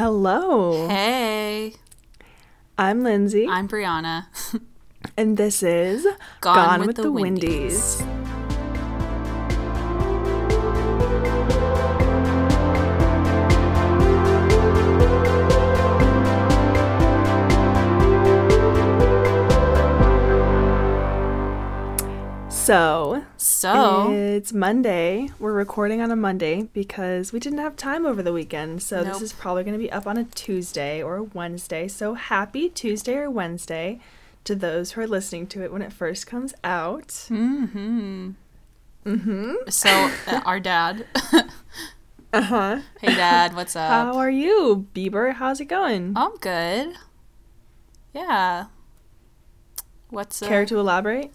Hello. 0.00 0.88
Hey, 0.88 1.74
I'm 2.78 3.04
Lindsay, 3.04 3.46
I'm 3.46 3.68
Brianna. 3.68 4.28
and 5.18 5.36
this 5.36 5.62
is 5.62 6.06
Gone 6.40 6.86
with 6.86 6.96
the 6.96 7.12
Windies. 7.12 8.02
So, 22.70 23.24
So, 23.36 24.12
it's 24.12 24.52
Monday. 24.52 25.30
We're 25.40 25.52
recording 25.52 26.00
on 26.00 26.12
a 26.12 26.14
Monday 26.14 26.68
because 26.72 27.32
we 27.32 27.40
didn't 27.40 27.58
have 27.58 27.74
time 27.74 28.06
over 28.06 28.22
the 28.22 28.32
weekend. 28.32 28.80
So, 28.80 29.02
this 29.02 29.20
is 29.20 29.32
probably 29.32 29.64
going 29.64 29.74
to 29.74 29.82
be 29.82 29.90
up 29.90 30.06
on 30.06 30.16
a 30.16 30.22
Tuesday 30.22 31.02
or 31.02 31.16
a 31.16 31.22
Wednesday. 31.24 31.88
So, 31.88 32.14
happy 32.14 32.68
Tuesday 32.68 33.16
or 33.16 33.28
Wednesday 33.28 33.98
to 34.44 34.54
those 34.54 34.92
who 34.92 35.00
are 35.00 35.08
listening 35.08 35.48
to 35.48 35.64
it 35.64 35.72
when 35.72 35.82
it 35.82 35.92
first 35.92 36.28
comes 36.28 36.54
out. 36.62 37.08
mm-hmm. 37.08 38.30
Mm-hmm. 39.04 39.54
So, 39.68 40.12
uh, 40.28 40.40
our 40.46 40.60
dad. 40.60 41.06
Uh 42.32 42.42
huh. 42.42 42.80
hey, 43.00 43.08
Dad, 43.08 43.56
what's 43.56 43.74
up? 43.74 43.90
How 43.90 44.16
are 44.16 44.30
you, 44.30 44.86
Bieber? 44.94 45.32
How's 45.32 45.60
it 45.60 45.64
going? 45.64 46.12
I'm 46.14 46.36
good. 46.36 46.94
Yeah. 48.14 48.66
What's 50.10 50.40
uh, 50.40 50.46
Care 50.46 50.64
to 50.66 50.78
elaborate? 50.78 51.32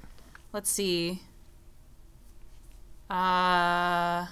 Let's 0.53 0.69
see. 0.69 1.19
Uh, 3.09 4.27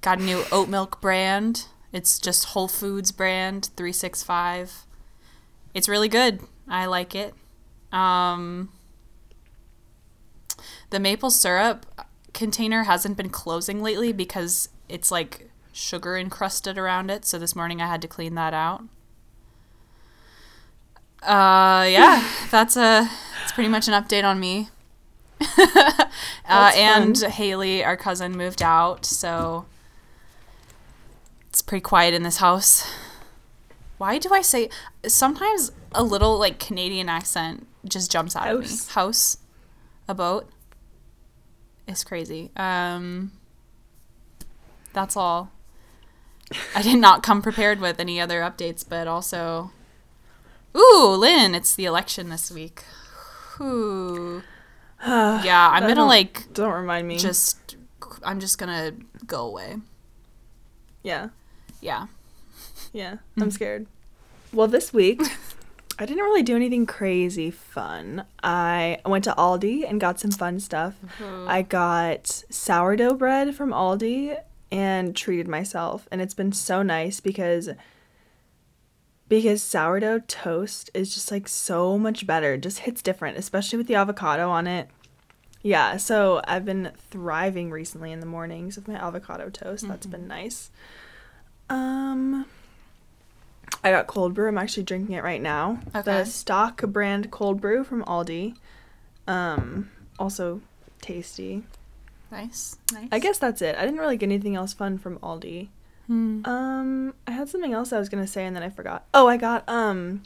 got 0.00 0.18
a 0.18 0.22
new 0.22 0.44
oat 0.52 0.68
milk 0.68 1.00
brand. 1.00 1.66
It's 1.92 2.18
just 2.18 2.46
Whole 2.46 2.68
Foods 2.68 3.12
brand 3.12 3.70
365. 3.76 4.84
It's 5.72 5.88
really 5.88 6.08
good. 6.08 6.40
I 6.68 6.86
like 6.86 7.14
it. 7.14 7.34
Um, 7.92 8.70
the 10.90 11.00
maple 11.00 11.30
syrup 11.30 11.86
container 12.32 12.84
hasn't 12.84 13.16
been 13.16 13.30
closing 13.30 13.82
lately 13.82 14.12
because 14.12 14.68
it's 14.88 15.10
like 15.10 15.50
sugar 15.72 16.16
encrusted 16.16 16.76
around 16.76 17.10
it. 17.10 17.24
So 17.24 17.38
this 17.38 17.56
morning 17.56 17.80
I 17.80 17.86
had 17.86 18.02
to 18.02 18.08
clean 18.08 18.34
that 18.34 18.52
out. 18.54 18.82
Uh, 21.22 21.86
yeah, 21.88 22.28
that's 22.50 22.76
a. 22.76 23.08
It's 23.42 23.52
pretty 23.52 23.68
much 23.68 23.88
an 23.88 23.94
update 23.94 24.24
on 24.24 24.40
me. 24.40 24.68
uh, 26.48 26.72
and. 26.76 27.18
Haley, 27.18 27.84
our 27.84 27.96
cousin, 27.96 28.36
moved 28.36 28.62
out, 28.62 29.04
so 29.04 29.66
it's 31.48 31.62
pretty 31.62 31.82
quiet 31.82 32.14
in 32.14 32.22
this 32.22 32.38
house. 32.38 32.88
Why 33.98 34.18
do 34.18 34.30
I 34.32 34.42
say 34.42 34.68
sometimes 35.06 35.70
a 35.92 36.02
little 36.02 36.38
like 36.38 36.58
Canadian 36.58 37.08
accent 37.08 37.66
just 37.84 38.10
jumps 38.10 38.34
out 38.34 38.48
of 38.48 38.60
me? 38.60 38.66
House. 38.66 38.88
House, 38.88 39.38
a 40.08 40.14
boat. 40.14 40.50
It's 41.86 42.02
crazy. 42.02 42.50
Um, 42.56 43.32
that's 44.92 45.16
all. 45.16 45.50
I 46.74 46.82
did 46.82 46.98
not 46.98 47.22
come 47.22 47.42
prepared 47.42 47.80
with 47.80 48.00
any 48.00 48.20
other 48.20 48.40
updates, 48.40 48.84
but 48.86 49.06
also, 49.06 49.70
ooh, 50.76 51.14
Lynn, 51.16 51.54
it's 51.54 51.74
the 51.74 51.84
election 51.84 52.30
this 52.30 52.50
week. 52.50 52.84
Ooh. 53.60 54.42
Yeah, 55.44 55.68
I'm 55.72 55.82
gonna 55.82 55.94
don't- 55.96 56.08
like 56.08 56.52
Don't 56.52 56.72
remind 56.72 57.06
me. 57.08 57.16
just 57.18 57.76
I'm 58.22 58.40
just 58.40 58.58
gonna 58.58 58.92
go 59.26 59.46
away. 59.46 59.76
yeah. 61.02 61.28
Yeah. 61.80 62.06
Yeah, 62.92 63.16
Mm. 63.36 63.42
I'm 63.42 63.50
scared. 63.50 63.86
Well, 64.52 64.68
this 64.68 64.92
week, 64.92 65.20
I 65.98 66.06
didn't 66.06 66.22
really 66.24 66.42
do 66.42 66.54
anything 66.56 66.86
crazy 66.86 67.50
fun. 67.50 68.24
I 68.42 68.98
went 69.04 69.24
to 69.24 69.34
Aldi 69.36 69.88
and 69.88 70.00
got 70.00 70.18
some 70.20 70.30
fun 70.30 70.60
stuff. 70.60 70.94
I 71.46 71.62
got 71.62 72.26
sourdough 72.50 73.14
bread 73.14 73.54
from 73.54 73.70
Aldi 73.70 74.38
and 74.70 75.14
treated 75.16 75.48
myself, 75.48 76.06
and 76.10 76.20
it's 76.22 76.34
been 76.34 76.52
so 76.52 76.82
nice 76.82 77.20
because 77.20 77.68
because 79.28 79.62
sourdough 79.62 80.20
toast 80.20 80.90
is 80.94 81.14
just 81.14 81.30
like 81.30 81.48
so 81.48 81.98
much 81.98 82.26
better. 82.26 82.54
It 82.54 82.62
just 82.62 82.80
hits 82.80 83.02
different, 83.02 83.38
especially 83.38 83.78
with 83.78 83.86
the 83.86 83.94
avocado 83.94 84.50
on 84.50 84.66
it. 84.66 84.88
Yeah, 85.62 85.96
so 85.96 86.42
I've 86.46 86.66
been 86.66 86.92
thriving 87.10 87.70
recently 87.70 88.12
in 88.12 88.20
the 88.20 88.26
mornings 88.26 88.76
with 88.76 88.86
my 88.86 88.94
avocado 88.94 89.48
toast. 89.48 89.88
That's 89.88 90.06
been 90.06 90.28
nice. 90.28 90.70
Um 91.70 92.44
I 93.82 93.90
got 93.90 94.06
cold 94.06 94.34
brew. 94.34 94.48
I'm 94.48 94.58
actually 94.58 94.82
drinking 94.82 95.14
it 95.14 95.24
right 95.24 95.40
now. 95.40 95.80
Okay. 95.94 96.02
The 96.02 96.24
stock 96.24 96.82
brand 96.82 97.30
cold 97.30 97.60
brew 97.60 97.82
from 97.82 98.04
Aldi. 98.04 98.56
Um 99.26 99.90
also 100.18 100.60
tasty. 101.00 101.62
Nice. 102.30 102.76
Nice. 102.92 103.08
I 103.10 103.18
guess 103.18 103.38
that's 103.38 103.62
it. 103.62 103.76
I 103.76 103.84
didn't 103.86 104.00
really 104.00 104.16
get 104.16 104.26
anything 104.26 104.56
else 104.56 104.74
fun 104.74 104.98
from 104.98 105.18
Aldi. 105.20 105.68
Hmm. 106.06 106.44
Um 106.44 107.14
I 107.26 107.30
had 107.32 107.48
something 107.48 107.72
else 107.72 107.92
I 107.92 107.98
was 107.98 108.08
going 108.08 108.22
to 108.24 108.30
say 108.30 108.44
and 108.44 108.54
then 108.54 108.62
I 108.62 108.68
forgot. 108.70 109.04
Oh, 109.14 109.26
I 109.26 109.36
got 109.36 109.68
um 109.68 110.22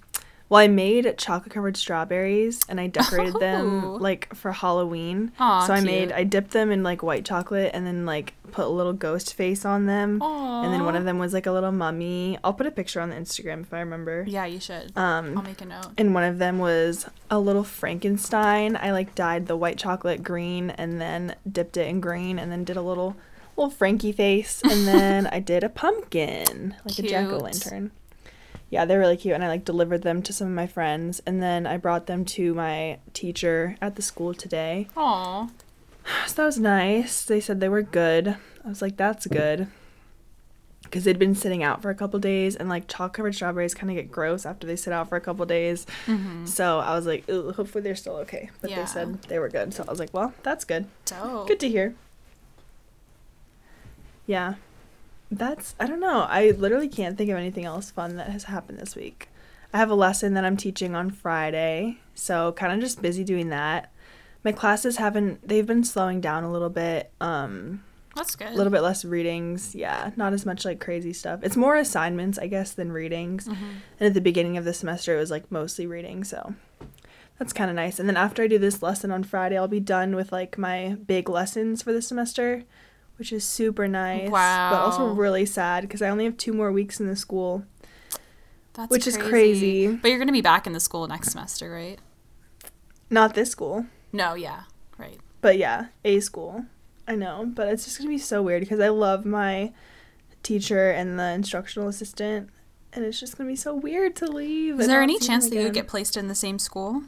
well, 0.50 0.60
I 0.62 0.66
made 0.66 1.18
chocolate 1.18 1.52
covered 1.52 1.76
strawberries 1.76 2.62
and 2.70 2.80
I 2.80 2.86
decorated 2.98 3.34
Oh. 3.36 3.38
them 3.38 3.98
like 3.98 4.34
for 4.34 4.50
Halloween. 4.52 5.30
Aw, 5.38 5.66
so 5.66 5.74
I 5.74 5.80
cute. 5.80 5.86
made 5.90 6.12
I 6.12 6.24
dipped 6.24 6.52
them 6.52 6.70
in 6.70 6.82
like 6.82 7.02
white 7.02 7.24
chocolate 7.26 7.70
and 7.74 7.86
then 7.86 8.06
like 8.06 8.32
put 8.50 8.64
a 8.64 8.68
little 8.68 8.94
ghost 8.94 9.34
face 9.34 9.66
on 9.66 9.84
them. 9.84 10.22
And 10.22 10.72
then 10.72 10.84
one 10.86 10.96
of 10.96 11.04
them 11.04 11.18
was 11.18 11.34
like 11.34 11.44
a 11.46 11.52
little 11.52 11.70
mummy. 11.70 12.38
I'll 12.42 12.54
put 12.54 12.66
a 12.66 12.70
picture 12.70 12.98
on 13.00 13.10
the 13.10 13.16
Instagram 13.16 13.60
if 13.60 13.74
I 13.74 13.80
remember. 13.80 14.24
Yeah, 14.26 14.46
you 14.46 14.58
should. 14.58 14.90
Um 14.96 15.36
I'll 15.36 15.44
make 15.44 15.60
a 15.60 15.66
note. 15.66 15.88
and 15.98 16.14
one 16.14 16.24
of 16.24 16.38
them 16.38 16.58
was 16.58 17.06
a 17.30 17.38
little 17.38 17.62
Frankenstein. 17.62 18.74
I 18.74 18.90
like 18.92 19.14
dyed 19.14 19.46
the 19.48 19.56
white 19.56 19.76
chocolate 19.78 20.22
green 20.22 20.70
and 20.70 20.98
then 21.00 21.36
dipped 21.50 21.76
it 21.76 21.86
in 21.88 22.00
green 22.00 22.38
and 22.38 22.50
then 22.50 22.64
did 22.64 22.76
a 22.78 22.82
little 22.82 23.16
little 23.58 23.70
Frankie 23.70 24.12
face 24.12 24.62
and 24.62 24.86
then 24.86 25.26
I 25.26 25.40
did 25.40 25.62
a 25.64 25.68
pumpkin, 25.68 26.74
like 26.84 26.94
Cute. 26.94 27.06
a 27.08 27.10
jack 27.10 27.28
o' 27.28 27.38
lantern. 27.38 27.90
Yeah, 28.70 28.84
they're 28.84 28.98
really 28.98 29.16
cute 29.16 29.34
and 29.34 29.42
I 29.44 29.48
like 29.48 29.64
delivered 29.64 30.02
them 30.02 30.22
to 30.22 30.32
some 30.32 30.46
of 30.48 30.54
my 30.54 30.66
friends 30.66 31.20
and 31.26 31.42
then 31.42 31.66
I 31.66 31.76
brought 31.78 32.06
them 32.06 32.24
to 32.26 32.54
my 32.54 32.98
teacher 33.14 33.76
at 33.80 33.96
the 33.96 34.02
school 34.02 34.34
today. 34.34 34.88
Aw. 34.96 35.48
So 36.26 36.34
that 36.36 36.46
was 36.46 36.58
nice. 36.58 37.22
They 37.22 37.38
said 37.40 37.60
they 37.60 37.68
were 37.68 37.82
good. 37.82 38.28
I 38.64 38.68
was 38.68 38.80
like, 38.80 38.96
that's 38.96 39.26
good. 39.26 39.66
Because 40.82 41.04
they'd 41.04 41.18
been 41.18 41.34
sitting 41.34 41.62
out 41.62 41.82
for 41.82 41.90
a 41.90 41.94
couple 41.94 42.18
days, 42.18 42.56
and 42.56 42.70
like 42.70 42.88
chalk 42.88 43.12
covered 43.12 43.34
strawberries 43.34 43.74
kind 43.74 43.90
of 43.90 43.96
get 43.96 44.10
gross 44.10 44.46
after 44.46 44.66
they 44.66 44.74
sit 44.76 44.90
out 44.90 45.10
for 45.10 45.16
a 45.16 45.20
couple 45.20 45.44
days. 45.44 45.84
Mm-hmm. 46.06 46.46
So 46.46 46.78
I 46.78 46.94
was 46.94 47.04
like, 47.04 47.28
hopefully 47.28 47.82
they're 47.82 47.94
still 47.94 48.16
okay. 48.24 48.48
But 48.62 48.70
Yeah. 48.70 48.80
they 48.80 48.86
said 48.86 49.20
they 49.24 49.38
were 49.38 49.50
good. 49.50 49.74
So 49.74 49.84
I 49.86 49.90
was 49.90 49.98
like, 50.00 50.14
well, 50.14 50.32
that's 50.42 50.64
good. 50.64 50.86
Dope. 51.04 51.46
Good 51.48 51.60
to 51.60 51.68
hear. 51.68 51.94
Yeah. 54.28 54.54
That's, 55.30 55.74
I 55.80 55.86
don't 55.86 56.00
know. 56.00 56.20
I 56.28 56.50
literally 56.52 56.88
can't 56.88 57.18
think 57.18 57.30
of 57.30 57.36
anything 57.36 57.64
else 57.64 57.90
fun 57.90 58.16
that 58.16 58.28
has 58.30 58.44
happened 58.44 58.78
this 58.78 58.94
week. 58.94 59.28
I 59.74 59.78
have 59.78 59.90
a 59.90 59.94
lesson 59.94 60.34
that 60.34 60.44
I'm 60.44 60.56
teaching 60.56 60.94
on 60.94 61.10
Friday. 61.10 61.98
So 62.14 62.52
kind 62.52 62.72
of 62.72 62.78
just 62.80 63.02
busy 63.02 63.24
doing 63.24 63.48
that. 63.48 63.90
My 64.44 64.52
classes 64.52 64.96
haven't, 64.98 65.46
they've 65.46 65.66
been 65.66 65.82
slowing 65.84 66.20
down 66.20 66.44
a 66.44 66.52
little 66.52 66.70
bit. 66.70 67.10
Um, 67.20 67.82
That's 68.14 68.36
good. 68.36 68.48
a 68.48 68.54
little 68.54 68.70
bit 68.72 68.82
less 68.82 69.04
readings. 69.04 69.74
Yeah, 69.74 70.10
not 70.16 70.32
as 70.32 70.46
much 70.46 70.64
like 70.64 70.78
crazy 70.80 71.12
stuff. 71.12 71.40
It's 71.42 71.56
more 71.56 71.76
assignments, 71.76 72.38
I 72.38 72.46
guess, 72.46 72.72
than 72.72 72.92
readings. 72.92 73.48
Mhm. 73.48 73.56
And 74.00 74.06
at 74.06 74.14
the 74.14 74.20
beginning 74.20 74.56
of 74.56 74.64
the 74.64 74.72
semester, 74.72 75.16
it 75.16 75.20
was 75.20 75.30
like 75.30 75.50
mostly 75.52 75.86
reading. 75.86 76.24
So 76.24 76.54
that's 77.38 77.52
kind 77.52 77.68
of 77.68 77.76
nice. 77.76 77.98
And 77.98 78.08
then 78.08 78.16
after 78.16 78.42
I 78.42 78.46
do 78.46 78.58
this 78.58 78.82
lesson 78.82 79.10
on 79.10 79.24
Friday, 79.24 79.58
I'll 79.58 79.68
be 79.68 79.80
done 79.80 80.14
with 80.16 80.32
like 80.32 80.56
my 80.56 80.96
big 81.06 81.28
lessons 81.28 81.82
for 81.82 81.92
the 81.92 82.00
semester, 82.02 82.64
which 83.18 83.32
is 83.32 83.44
super 83.44 83.86
nice. 83.88 84.30
But 84.30 84.72
also 84.74 85.08
really 85.08 85.44
sad 85.46 85.82
because 85.82 86.02
I 86.02 86.08
only 86.08 86.24
have 86.24 86.36
two 86.36 86.52
more 86.52 86.72
weeks 86.72 87.00
in 87.00 87.06
the 87.06 87.16
school. 87.16 87.64
That's 88.74 88.90
which 88.90 89.06
is 89.06 89.16
crazy. 89.16 89.88
But 89.88 90.08
you're 90.10 90.18
gonna 90.20 90.32
be 90.32 90.40
back 90.40 90.66
in 90.66 90.72
the 90.72 90.80
school 90.80 91.06
next 91.08 91.32
semester, 91.32 91.70
right? 91.70 91.98
Not 93.10 93.34
this 93.34 93.50
school, 93.50 93.86
No. 94.12 94.34
Yeah. 94.34 94.62
Right. 94.98 95.18
but 95.40 95.56
yeah, 95.58 95.86
a 96.04 96.20
school. 96.20 96.66
I 97.06 97.14
know, 97.14 97.50
but 97.54 97.68
it's 97.68 97.84
just 97.84 97.98
gonna 97.98 98.10
be 98.10 98.18
so 98.18 98.42
weird 98.42 98.60
because 98.60 98.80
I 98.80 98.88
love 98.88 99.24
my 99.24 99.72
teacher 100.42 100.90
and 100.90 101.18
the 101.18 101.30
instructional 101.30 101.88
assistant, 101.88 102.50
and 102.92 103.04
it's 103.04 103.18
just 103.18 103.36
gonna 103.38 103.48
be 103.48 103.56
so 103.56 103.74
weird 103.74 104.14
to 104.16 104.26
leave. 104.26 104.78
Is 104.78 104.86
there 104.86 105.02
any 105.02 105.18
chance 105.18 105.48
that 105.48 105.56
you 105.56 105.62
would 105.64 105.74
get 105.74 105.88
placed 105.88 106.16
in 106.16 106.28
the 106.28 106.34
same 106.34 106.58
school? 106.58 107.02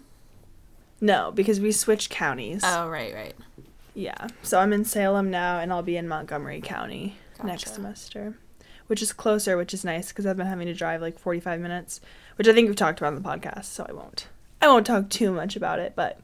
No, 1.03 1.31
because 1.33 1.61
we 1.61 1.73
switched 1.73 2.11
counties. 2.11 2.63
Oh, 2.65 2.89
right, 2.89 3.15
right. 3.15 3.35
Yeah. 3.95 4.29
So 4.43 4.59
I'm 4.59 4.73
in 4.73 4.85
Salem 4.85 5.31
now 5.31 5.59
and 5.59 5.73
I'll 5.73 5.83
be 5.83 5.97
in 5.97 6.09
Montgomery 6.09 6.61
County 6.61 7.17
next 7.43 7.75
semester, 7.75 8.37
which 8.87 9.03
is 9.03 9.13
closer, 9.13 9.57
which 9.57 9.75
is 9.75 9.85
nice 9.85 10.09
because 10.09 10.27
I've 10.27 10.37
been 10.37 10.47
having 10.47 10.67
to 10.67 10.75
drive 10.75 11.01
like 11.01 11.19
45 11.19 11.61
minutes, 11.61 12.01
which 12.37 12.49
I 12.49 12.53
think 12.53 12.69
we've 12.69 12.77
talked 12.77 13.01
about 13.01 13.15
on 13.15 13.23
the 13.23 13.29
podcast, 13.29 13.65
so 13.67 13.87
I 13.89 13.93
won't. 13.93 14.29
I 14.63 14.69
won't 14.69 14.87
talk 14.87 15.09
too 15.09 15.33
much 15.33 15.57
about 15.57 15.79
it, 15.79 15.95
but 15.97 16.21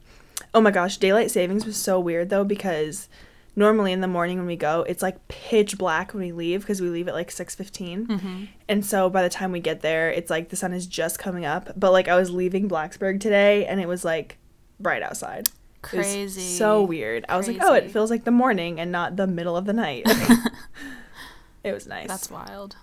oh 0.55 0.61
my 0.61 0.71
gosh, 0.71 0.99
daylight 0.99 1.31
savings 1.31 1.65
was 1.65 1.77
so 1.77 1.99
weird 1.99 2.29
though 2.29 2.45
because 2.45 3.09
normally 3.57 3.93
in 3.93 4.03
the 4.03 4.09
morning 4.09 4.37
when 4.37 4.47
we 4.47 4.57
go, 4.57 4.83
it's 4.83 5.03
like 5.03 5.27
pitch 5.29 5.79
black 5.79 6.13
when 6.13 6.23
we 6.23 6.33
leave 6.33 6.61
because 6.61 6.81
we 6.81 6.91
leave 6.91 7.09
at 7.09 7.15
like 7.15 7.31
6:15. 7.31 8.07
Mm-hmm. 8.07 8.45
And 8.69 8.85
so 8.85 9.09
by 9.09 9.23
the 9.23 9.31
time 9.31 9.53
we 9.53 9.61
get 9.61 9.81
there, 9.81 10.11
it's 10.11 10.31
like 10.31 10.51
the 10.51 10.57
sun 10.57 10.75
is 10.75 10.87
just 10.87 11.19
coming 11.19 11.47
up. 11.47 11.71
But 11.77 11.93
like 11.93 12.09
I 12.09 12.17
was 12.17 12.31
leaving 12.31 12.69
Blacksburg 12.69 13.21
today 13.21 13.65
and 13.65 13.81
it 13.81 13.89
was 13.89 14.05
like 14.05 14.39
bright 14.79 15.03
outside. 15.03 15.49
Crazy. 15.89 16.41
so 16.57 16.83
weird. 16.83 17.25
I 17.29 17.37
was 17.37 17.47
like, 17.49 17.59
"Oh, 17.63 17.75
it 17.75 17.91
feels 17.91 18.11
like 18.11 18.25
the 18.25 18.31
morning 18.31 18.81
and 18.81 18.91
not 18.93 19.17
the 19.17 19.27
middle 19.27 19.57
of 19.57 19.65
the 19.67 19.73
night." 19.73 20.05
it 21.65 21.73
was 21.73 21.87
nice. 21.87 22.09
That's 22.09 22.31
wild. 22.31 22.77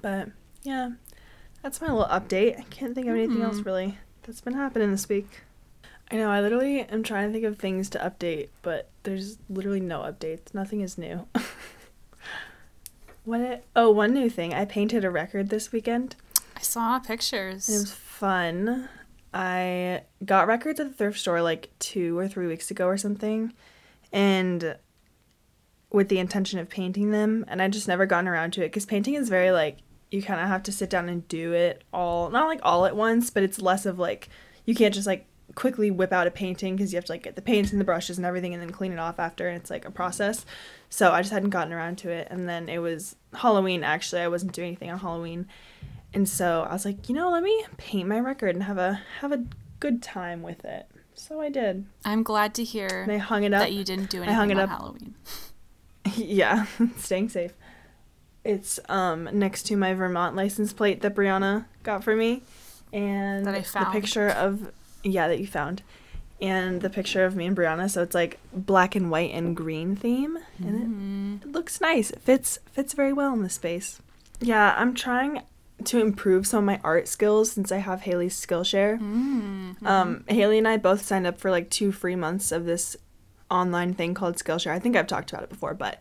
But 0.00 0.28
yeah, 0.62 0.90
that's 1.62 1.80
my 1.80 1.88
little 1.88 2.06
update. 2.06 2.58
I 2.58 2.62
can't 2.64 2.94
think 2.94 3.06
of 3.06 3.14
anything 3.14 3.42
else 3.42 3.58
Mhm. 3.60 3.66
really 3.66 3.98
that's 4.22 4.40
been 4.40 4.54
happening 4.54 4.90
this 4.90 5.08
week. 5.08 5.42
I 6.10 6.16
know, 6.16 6.30
I 6.30 6.40
literally 6.42 6.80
am 6.80 7.02
trying 7.02 7.28
to 7.28 7.32
think 7.32 7.44
of 7.46 7.58
things 7.58 7.88
to 7.90 7.98
update, 7.98 8.48
but 8.60 8.90
there's 9.04 9.38
literally 9.48 9.80
no 9.80 10.00
updates. 10.00 10.52
Nothing 10.52 10.82
is 10.82 10.98
new. 10.98 11.26
what 13.24 13.40
it, 13.40 13.64
oh, 13.74 13.90
one 13.90 14.12
new 14.12 14.28
thing. 14.28 14.52
I 14.52 14.64
painted 14.64 15.04
a 15.04 15.10
record 15.10 15.48
this 15.48 15.72
weekend. 15.72 16.16
I 16.56 16.60
saw 16.60 16.98
pictures. 16.98 17.68
It 17.68 17.72
was 17.78 17.92
fun. 17.92 18.88
I 19.34 20.02
got 20.24 20.46
records 20.46 20.78
at 20.80 20.88
the 20.88 20.94
thrift 20.94 21.18
store 21.18 21.42
like 21.42 21.70
two 21.78 22.18
or 22.18 22.28
three 22.28 22.46
weeks 22.46 22.70
ago 22.70 22.86
or 22.86 22.96
something, 22.96 23.52
and 24.12 24.76
with 25.90 26.08
the 26.08 26.18
intention 26.18 26.58
of 26.58 26.68
painting 26.68 27.10
them, 27.10 27.44
and 27.48 27.60
I 27.60 27.68
just 27.68 27.88
never 27.88 28.06
gotten 28.06 28.28
around 28.28 28.52
to 28.54 28.62
it 28.62 28.68
because 28.68 28.86
painting 28.86 29.14
is 29.14 29.28
very 29.28 29.50
like 29.50 29.78
you 30.10 30.22
kind 30.22 30.40
of 30.40 30.48
have 30.48 30.62
to 30.64 30.72
sit 30.72 30.90
down 30.90 31.08
and 31.08 31.26
do 31.28 31.52
it 31.52 31.84
all, 31.92 32.30
not 32.30 32.46
like 32.46 32.60
all 32.62 32.84
at 32.84 32.94
once, 32.96 33.30
but 33.30 33.42
it's 33.42 33.60
less 33.60 33.86
of 33.86 33.98
like 33.98 34.28
you 34.66 34.74
can't 34.74 34.94
just 34.94 35.06
like 35.06 35.26
quickly 35.54 35.90
whip 35.90 36.12
out 36.12 36.26
a 36.26 36.30
painting 36.30 36.76
because 36.76 36.92
you 36.92 36.96
have 36.96 37.04
to 37.04 37.12
like 37.12 37.22
get 37.22 37.36
the 37.36 37.42
paints 37.42 37.72
and 37.72 37.80
the 37.80 37.84
brushes 37.84 38.16
and 38.16 38.26
everything 38.26 38.54
and 38.54 38.62
then 38.62 38.70
clean 38.70 38.92
it 38.92 38.98
off 38.98 39.18
after, 39.18 39.48
and 39.48 39.56
it's 39.56 39.70
like 39.70 39.86
a 39.86 39.90
process. 39.90 40.44
So 40.90 41.12
I 41.12 41.22
just 41.22 41.32
hadn't 41.32 41.50
gotten 41.50 41.72
around 41.72 41.96
to 41.98 42.10
it, 42.10 42.28
and 42.30 42.48
then 42.48 42.68
it 42.68 42.78
was 42.78 43.16
Halloween. 43.34 43.82
Actually, 43.82 44.22
I 44.22 44.28
wasn't 44.28 44.52
doing 44.52 44.68
anything 44.68 44.90
on 44.90 44.98
Halloween. 44.98 45.46
And 46.14 46.28
so 46.28 46.66
I 46.68 46.72
was 46.72 46.84
like, 46.84 47.08
you 47.08 47.14
know, 47.14 47.30
let 47.30 47.42
me 47.42 47.64
paint 47.78 48.08
my 48.08 48.20
record 48.20 48.54
and 48.54 48.64
have 48.64 48.78
a 48.78 49.00
have 49.20 49.32
a 49.32 49.44
good 49.80 50.02
time 50.02 50.42
with 50.42 50.64
it. 50.64 50.86
So 51.14 51.40
I 51.40 51.48
did. 51.50 51.86
I'm 52.04 52.22
glad 52.22 52.54
to 52.54 52.64
hear 52.64 52.88
And 53.02 53.12
I 53.12 53.18
hung 53.18 53.44
it 53.44 53.52
up. 53.54 53.60
that 53.60 53.72
you 53.72 53.84
didn't 53.84 54.10
do 54.10 54.22
I 54.22 54.32
hung 54.32 54.50
it 54.50 54.54
on 54.58 54.60
up. 54.64 54.68
Halloween. 54.70 55.14
yeah, 56.16 56.66
staying 56.98 57.28
safe. 57.28 57.52
It's 58.44 58.80
um 58.88 59.28
next 59.32 59.64
to 59.64 59.76
my 59.76 59.94
Vermont 59.94 60.34
license 60.36 60.72
plate 60.72 61.00
that 61.02 61.14
Brianna 61.14 61.66
got 61.82 62.02
for 62.04 62.16
me, 62.16 62.42
and 62.92 63.46
That 63.46 63.54
I 63.54 63.62
found. 63.62 63.86
the 63.86 63.90
picture 64.00 64.28
of 64.28 64.72
yeah 65.04 65.28
that 65.28 65.38
you 65.38 65.46
found, 65.46 65.82
and 66.40 66.80
the 66.80 66.90
picture 66.90 67.24
of 67.24 67.36
me 67.36 67.46
and 67.46 67.56
Brianna. 67.56 67.88
So 67.88 68.02
it's 68.02 68.14
like 68.16 68.38
black 68.52 68.96
and 68.96 69.10
white 69.12 69.32
and 69.32 69.56
green 69.56 69.94
theme, 69.96 70.38
and 70.58 70.76
it 70.76 70.88
Mm. 70.88 71.42
it 71.46 71.52
looks 71.52 71.80
nice. 71.80 72.10
It 72.10 72.20
fits 72.20 72.58
fits 72.72 72.94
very 72.94 73.12
well 73.12 73.32
in 73.32 73.42
the 73.42 73.48
space. 73.50 74.00
Yeah, 74.40 74.74
I'm 74.76 74.92
trying 74.94 75.40
to 75.86 76.00
improve 76.00 76.46
some 76.46 76.58
of 76.60 76.64
my 76.64 76.80
art 76.84 77.08
skills 77.08 77.52
since 77.52 77.72
I 77.72 77.78
have 77.78 78.02
Haley's 78.02 78.38
Skillshare. 78.38 78.98
Mm. 79.00 79.86
Um, 79.86 80.24
Haley 80.28 80.58
and 80.58 80.68
I 80.68 80.76
both 80.76 81.02
signed 81.02 81.26
up 81.26 81.38
for 81.38 81.50
like 81.50 81.70
two 81.70 81.92
free 81.92 82.16
months 82.16 82.52
of 82.52 82.64
this 82.64 82.96
online 83.50 83.94
thing 83.94 84.14
called 84.14 84.36
Skillshare. 84.36 84.72
I 84.72 84.78
think 84.78 84.96
I've 84.96 85.06
talked 85.06 85.32
about 85.32 85.44
it 85.44 85.50
before, 85.50 85.74
but 85.74 86.00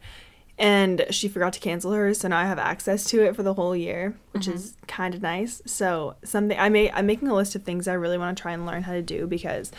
and 0.58 1.06
she 1.10 1.28
forgot 1.28 1.54
to 1.54 1.60
cancel 1.60 1.92
hers, 1.92 2.20
so 2.20 2.28
now 2.28 2.38
I 2.38 2.46
have 2.46 2.60
access 2.60 3.06
to 3.06 3.24
it 3.24 3.36
for 3.36 3.42
the 3.42 3.56
whole 3.56 3.76
year, 3.76 4.16
which 4.32 4.48
is 4.48 4.76
kind 4.88 5.16
of 5.16 5.22
nice. 5.22 5.60
So 5.66 6.16
something 6.24 6.58
I 6.58 6.70
may 6.70 6.92
I'm 6.92 7.08
making 7.08 7.30
a 7.30 7.36
list 7.36 7.56
of 7.56 7.64
things 7.64 7.88
I 7.88 7.94
really 7.94 8.18
want 8.18 8.38
to 8.38 8.42
try 8.42 8.52
and 8.52 8.66
learn 8.66 8.84
how 8.84 8.94
to 8.94 9.02
do 9.02 9.26
because 9.26 9.72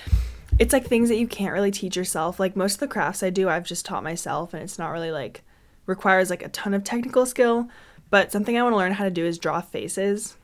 it's 0.58 0.72
like 0.72 0.86
things 0.86 1.08
that 1.08 1.18
you 1.18 1.28
can't 1.28 1.52
really 1.52 1.70
teach 1.70 1.96
yourself. 1.96 2.40
Like 2.40 2.56
most 2.56 2.74
of 2.74 2.80
the 2.80 2.88
crafts 2.88 3.22
I 3.22 3.30
do, 3.30 3.48
I've 3.48 3.64
just 3.64 3.86
taught 3.86 4.02
myself, 4.02 4.54
and 4.54 4.62
it's 4.62 4.78
not 4.78 4.90
really 4.90 5.12
like 5.12 5.42
requires 5.86 6.30
like 6.30 6.42
a 6.42 6.48
ton 6.48 6.74
of 6.74 6.82
technical 6.82 7.26
skill. 7.26 7.68
But 8.12 8.30
something 8.30 8.58
I 8.58 8.62
want 8.62 8.74
to 8.74 8.76
learn 8.76 8.92
how 8.92 9.04
to 9.04 9.10
do 9.10 9.24
is 9.24 9.38
draw 9.38 9.62
faces, 9.62 10.36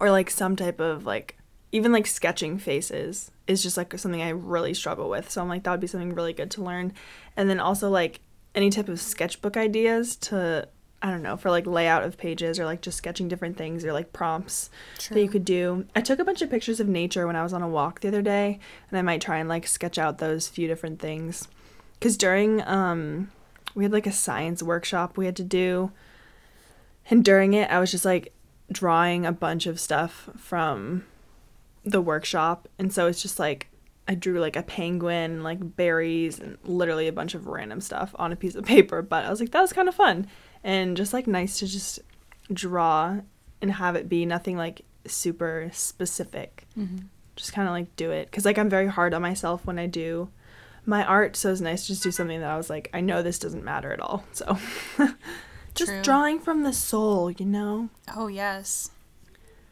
or 0.00 0.10
like 0.10 0.28
some 0.28 0.56
type 0.56 0.80
of 0.80 1.06
like 1.06 1.38
even 1.70 1.92
like 1.92 2.08
sketching 2.08 2.58
faces 2.58 3.30
is 3.46 3.62
just 3.62 3.76
like 3.76 3.96
something 3.96 4.20
I 4.20 4.30
really 4.30 4.74
struggle 4.74 5.08
with. 5.08 5.30
So 5.30 5.40
I'm 5.40 5.48
like 5.48 5.62
that 5.62 5.70
would 5.70 5.78
be 5.78 5.86
something 5.86 6.12
really 6.12 6.32
good 6.32 6.50
to 6.50 6.64
learn, 6.64 6.92
and 7.36 7.48
then 7.48 7.60
also 7.60 7.88
like 7.88 8.18
any 8.52 8.68
type 8.68 8.88
of 8.88 9.00
sketchbook 9.00 9.56
ideas 9.56 10.16
to 10.16 10.66
I 11.00 11.10
don't 11.12 11.22
know 11.22 11.36
for 11.36 11.50
like 11.50 11.68
layout 11.68 12.02
of 12.02 12.18
pages 12.18 12.58
or 12.58 12.64
like 12.64 12.80
just 12.80 12.98
sketching 12.98 13.28
different 13.28 13.56
things 13.56 13.84
or 13.84 13.92
like 13.92 14.12
prompts 14.12 14.70
that 15.10 15.22
you 15.22 15.28
could 15.28 15.44
do. 15.44 15.86
I 15.94 16.00
took 16.00 16.18
a 16.18 16.24
bunch 16.24 16.42
of 16.42 16.50
pictures 16.50 16.80
of 16.80 16.88
nature 16.88 17.28
when 17.28 17.36
I 17.36 17.44
was 17.44 17.52
on 17.52 17.62
a 17.62 17.68
walk 17.68 18.00
the 18.00 18.08
other 18.08 18.22
day, 18.22 18.58
and 18.90 18.98
I 18.98 19.02
might 19.02 19.20
try 19.20 19.38
and 19.38 19.48
like 19.48 19.68
sketch 19.68 19.98
out 19.98 20.18
those 20.18 20.48
few 20.48 20.66
different 20.66 20.98
things. 20.98 21.46
Cause 22.00 22.16
during 22.16 22.60
um, 22.62 23.30
we 23.76 23.84
had 23.84 23.92
like 23.92 24.08
a 24.08 24.12
science 24.12 24.64
workshop 24.64 25.16
we 25.16 25.26
had 25.26 25.36
to 25.36 25.44
do, 25.44 25.92
and 27.10 27.24
during 27.24 27.52
it 27.54 27.70
I 27.70 27.78
was 27.78 27.90
just 27.90 28.04
like 28.04 28.32
drawing 28.72 29.26
a 29.26 29.32
bunch 29.32 29.66
of 29.66 29.78
stuff 29.80 30.30
from 30.36 31.04
the 31.84 32.00
workshop, 32.00 32.68
and 32.78 32.92
so 32.92 33.06
it's 33.06 33.20
just 33.22 33.38
like 33.38 33.68
I 34.08 34.14
drew 34.14 34.38
like 34.40 34.56
a 34.56 34.62
penguin, 34.62 35.42
like 35.42 35.76
berries, 35.76 36.38
and 36.38 36.58
literally 36.64 37.08
a 37.08 37.12
bunch 37.12 37.34
of 37.34 37.46
random 37.46 37.80
stuff 37.80 38.14
on 38.18 38.32
a 38.32 38.36
piece 38.36 38.54
of 38.54 38.64
paper. 38.74 39.02
But 39.02 39.24
I 39.24 39.30
was 39.30 39.40
like, 39.40 39.50
that 39.52 39.60
was 39.60 39.72
kind 39.72 39.88
of 39.88 39.94
fun, 39.94 40.26
and 40.62 40.96
just 40.96 41.12
like 41.12 41.26
nice 41.26 41.58
to 41.58 41.66
just 41.66 42.00
draw 42.52 43.20
and 43.62 43.72
have 43.72 43.96
it 43.96 44.08
be 44.08 44.26
nothing 44.26 44.56
like 44.56 44.82
super 45.06 45.70
specific. 45.72 46.66
Mhm. 46.78 47.04
Just 47.36 47.52
kind 47.52 47.66
of 47.68 47.72
like 47.72 47.94
do 47.96 48.10
it 48.10 48.26
because 48.26 48.44
like 48.44 48.58
I'm 48.58 48.70
very 48.70 48.86
hard 48.86 49.12
on 49.14 49.22
myself 49.22 49.66
when 49.66 49.78
I 49.78 49.86
do 49.86 50.28
my 50.86 51.04
art. 51.04 51.36
So 51.36 51.50
it's 51.50 51.60
nice 51.60 51.82
to 51.82 51.88
just 51.88 52.02
do 52.02 52.10
something 52.10 52.40
that 52.40 52.50
I 52.50 52.56
was 52.56 52.70
like, 52.70 52.88
I 52.94 53.00
know 53.00 53.22
this 53.22 53.38
doesn't 53.38 53.64
matter 53.64 53.92
at 53.92 54.00
all. 54.00 54.24
So 54.32 54.56
just 55.74 55.90
True. 55.90 56.02
drawing 56.02 56.38
from 56.38 56.62
the 56.62 56.72
soul, 56.72 57.30
you 57.30 57.44
know. 57.46 57.88
Oh 58.14 58.28
yes, 58.28 58.90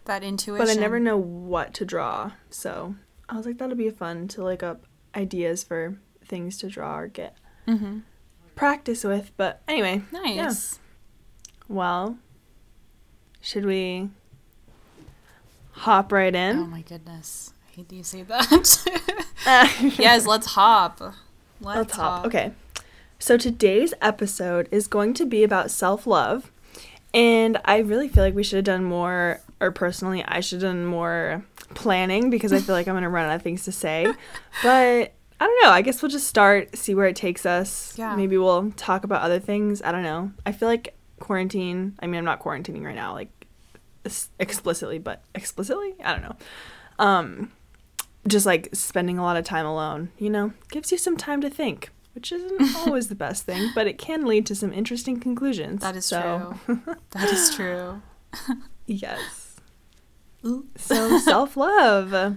that 0.04 0.22
intuition. 0.22 0.64
But 0.66 0.70
I 0.70 0.80
never 0.80 0.98
know 1.00 1.16
what 1.16 1.74
to 1.74 1.84
draw. 1.84 2.32
So 2.50 2.94
I 3.28 3.36
was 3.36 3.46
like, 3.46 3.58
that'll 3.58 3.76
be 3.76 3.90
fun 3.90 4.28
to 4.28 4.42
look 4.44 4.62
up 4.62 4.84
ideas 5.14 5.62
for 5.62 5.96
things 6.24 6.58
to 6.58 6.68
draw 6.68 6.98
or 6.98 7.06
get 7.08 7.36
Mm-hmm. 7.68 7.98
practice 8.56 9.04
with. 9.04 9.30
But 9.36 9.62
anyway, 9.68 10.02
Nice. 10.12 10.80
well, 11.68 12.18
should 13.40 13.64
we 13.64 14.10
hop 15.72 16.10
right 16.12 16.34
in? 16.34 16.58
Oh 16.58 16.66
my 16.66 16.82
goodness, 16.82 17.52
I 17.70 17.76
hate 17.76 17.88
that 17.88 17.94
you 17.94 18.02
say 18.04 18.22
that. 18.24 19.24
yes, 19.98 20.26
let's 20.26 20.46
hop. 20.48 21.00
Let's, 21.00 21.14
Let's 21.60 21.94
hop. 21.96 22.26
Okay. 22.26 22.52
So 23.22 23.36
today's 23.36 23.94
episode 24.02 24.66
is 24.72 24.88
going 24.88 25.14
to 25.14 25.24
be 25.24 25.44
about 25.44 25.70
self 25.70 26.08
love. 26.08 26.50
And 27.14 27.56
I 27.64 27.78
really 27.78 28.08
feel 28.08 28.24
like 28.24 28.34
we 28.34 28.42
should 28.42 28.56
have 28.56 28.64
done 28.64 28.82
more, 28.82 29.40
or 29.60 29.70
personally, 29.70 30.24
I 30.24 30.40
should 30.40 30.60
have 30.60 30.72
done 30.72 30.84
more 30.84 31.44
planning 31.74 32.30
because 32.30 32.52
I 32.52 32.58
feel 32.58 32.74
like 32.74 32.88
I'm 32.88 32.94
going 32.94 33.04
to 33.04 33.08
run 33.08 33.30
out 33.30 33.36
of 33.36 33.42
things 33.42 33.62
to 33.66 33.72
say. 33.72 34.12
But 34.64 35.12
I 35.40 35.46
don't 35.46 35.62
know. 35.62 35.70
I 35.70 35.82
guess 35.82 36.02
we'll 36.02 36.10
just 36.10 36.26
start, 36.26 36.76
see 36.76 36.96
where 36.96 37.06
it 37.06 37.14
takes 37.14 37.46
us. 37.46 37.96
Yeah. 37.96 38.16
Maybe 38.16 38.36
we'll 38.36 38.72
talk 38.72 39.04
about 39.04 39.22
other 39.22 39.38
things. 39.38 39.82
I 39.82 39.92
don't 39.92 40.02
know. 40.02 40.32
I 40.44 40.50
feel 40.50 40.66
like 40.66 40.96
quarantine, 41.20 41.96
I 42.00 42.08
mean, 42.08 42.18
I'm 42.18 42.24
not 42.24 42.42
quarantining 42.42 42.82
right 42.82 42.96
now, 42.96 43.12
like 43.12 43.30
explicitly, 44.40 44.98
but 44.98 45.22
explicitly? 45.32 45.94
I 46.02 46.10
don't 46.10 46.22
know. 46.22 46.36
Um, 46.98 47.52
just 48.26 48.46
like 48.46 48.70
spending 48.72 49.16
a 49.16 49.22
lot 49.22 49.36
of 49.36 49.44
time 49.44 49.64
alone, 49.64 50.10
you 50.18 50.28
know, 50.28 50.54
gives 50.72 50.90
you 50.90 50.98
some 50.98 51.16
time 51.16 51.40
to 51.42 51.50
think, 51.50 51.90
which 52.14 52.32
isn't 52.32 52.76
always 52.86 53.08
the 53.08 53.14
best 53.14 53.44
thing, 53.44 53.70
but 53.74 53.86
it 53.86 53.98
can 53.98 54.26
lead 54.26 54.46
to 54.46 54.54
some 54.54 54.72
interesting 54.72 55.18
conclusions. 55.20 55.80
That 55.80 55.96
is 55.96 56.06
so, 56.06 56.58
true. 56.64 56.80
That 57.10 57.30
is 57.30 57.54
true. 57.54 58.02
yes. 58.86 59.56
Ooh. 60.44 60.66
So 60.76 61.18
self 61.18 61.56
love. 61.56 62.36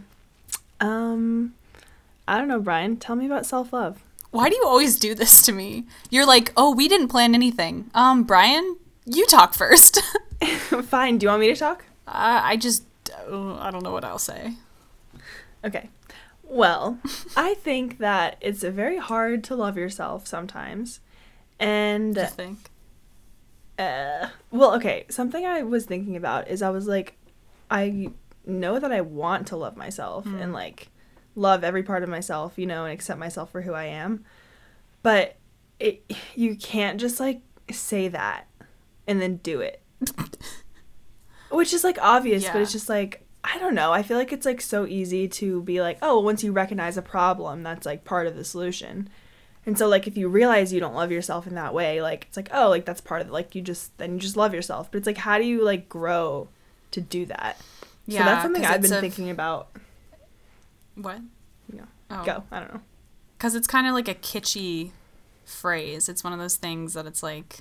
Um, 0.79 1.53
I 2.27 2.38
don't 2.38 2.48
know, 2.48 2.60
Brian. 2.60 2.98
Tell 2.98 3.15
me 3.15 3.25
about 3.25 3.46
self 3.46 3.74
love. 3.74 4.03
Why 4.32 4.50
do 4.50 4.55
you 4.55 4.63
always 4.65 5.00
do 5.00 5.15
this 5.15 5.41
to 5.44 5.51
me? 5.53 5.86
You're 6.10 6.25
like, 6.25 6.51
oh, 6.58 6.74
we 6.75 6.88
didn't 6.89 7.08
plan 7.08 7.34
anything. 7.34 7.89
Um, 7.94 8.24
Brian, 8.24 8.77
you 9.05 9.25
talk 9.27 9.53
first. 9.53 10.01
Fine. 10.44 11.20
Do 11.20 11.25
you 11.25 11.29
want 11.29 11.39
me 11.39 11.48
to 11.48 11.55
talk? 11.55 11.86
uh, 12.08 12.41
I 12.44 12.58
just, 12.58 12.84
uh, 13.29 13.55
I 13.55 13.72
don't 13.72 13.82
know 13.84 13.94
what 13.94 14.03
I'll 14.03 14.20
say. 14.20 14.53
Okay. 15.63 15.89
Well, 16.55 17.00
I 17.35 17.55
think 17.55 17.97
that 17.97 18.38
it's 18.39 18.63
very 18.63 18.95
hard 18.95 19.43
to 19.45 19.55
love 19.57 19.75
yourself 19.77 20.25
sometimes. 20.25 21.01
And 21.59 22.15
You 22.15 22.25
think? 22.27 22.59
Uh, 23.77 24.29
well, 24.51 24.74
okay. 24.75 25.05
Something 25.09 25.45
I 25.45 25.63
was 25.63 25.85
thinking 25.85 26.15
about 26.15 26.47
is 26.47 26.62
I 26.62 26.69
was 26.69 26.88
like, 26.88 27.17
I 27.69 28.07
know 28.45 28.79
that 28.79 28.89
I 28.89 29.01
want 29.01 29.47
to 29.47 29.57
love 29.57 29.75
myself 29.75 30.25
and 30.39 30.53
like 30.53 30.88
love 31.35 31.65
every 31.65 31.83
part 31.83 32.03
of 32.03 32.09
myself, 32.09 32.53
you 32.55 32.65
know, 32.65 32.85
and 32.85 32.93
accept 32.93 33.19
myself 33.19 33.51
for 33.51 33.63
who 33.63 33.74
I 33.74 33.85
am. 33.85 34.24
But 35.03 35.35
it, 35.77 36.09
you 36.35 36.55
can't 36.55 37.01
just 37.01 37.19
like 37.19 37.41
say 37.69 38.07
that 38.07 38.47
and 39.07 39.21
then 39.21 39.38
do 39.43 39.59
it. 39.59 39.81
Which 41.51 41.74
is 41.74 41.83
like 41.83 41.97
obvious, 42.01 42.45
but 42.53 42.62
it's 42.62 42.71
just 42.71 42.88
like 42.88 43.25
I 43.45 43.59
don't 43.59 43.75
know. 43.75 43.91
I 43.93 44.01
feel 44.03 44.17
like 44.17 44.33
it's 44.33 44.45
like 44.45 44.59
so 44.59 44.85
easy 44.85 45.27
to 45.27 45.61
be 45.61 45.79
like, 45.81 45.99
oh, 46.01 46.19
once 46.19 46.43
you 46.43 46.51
recognize 46.51 46.97
a 46.97 47.01
problem, 47.01 47.63
that's 47.63 47.85
like 47.85 48.03
part 48.03 48.27
of 48.27 48.35
the 48.35 48.43
solution. 48.43 49.09
And 49.65 49.77
so 49.77 49.87
like 49.87 50.07
if 50.07 50.17
you 50.17 50.27
realize 50.27 50.73
you 50.73 50.79
don't 50.79 50.95
love 50.95 51.11
yourself 51.11 51.47
in 51.47 51.55
that 51.55 51.73
way, 51.73 52.01
like 52.01 52.25
it's 52.27 52.37
like, 52.37 52.49
oh, 52.53 52.69
like 52.69 52.85
that's 52.85 53.01
part 53.01 53.21
of 53.21 53.27
it. 53.27 53.33
Like 53.33 53.55
you 53.55 53.61
just 53.61 53.97
then 53.97 54.13
you 54.13 54.19
just 54.19 54.35
love 54.37 54.53
yourself. 54.53 54.91
But 54.91 54.99
it's 54.99 55.07
like 55.07 55.17
how 55.17 55.37
do 55.37 55.43
you 55.45 55.63
like 55.63 55.87
grow 55.87 56.49
to 56.91 57.01
do 57.01 57.25
that? 57.27 57.57
so 58.09 58.17
that's 58.17 58.43
something 58.43 58.63
I've 58.65 58.81
been 58.81 58.93
a- 58.93 59.01
thinking 59.01 59.29
about. 59.29 59.69
What? 60.95 61.19
Yeah. 61.73 61.85
Oh. 62.09 62.23
Go. 62.23 62.43
I 62.51 62.59
don't 62.59 62.73
know. 62.73 62.81
Because 63.37 63.55
it's 63.55 63.67
kind 63.67 63.87
of 63.87 63.93
like 63.93 64.07
a 64.07 64.15
kitschy 64.15 64.91
phrase. 65.45 66.07
It's 66.09 66.23
one 66.23 66.33
of 66.33 66.39
those 66.39 66.55
things 66.55 66.93
that 66.93 67.05
it's 67.05 67.21
like, 67.21 67.59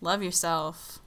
love 0.00 0.22
yourself. 0.22 0.98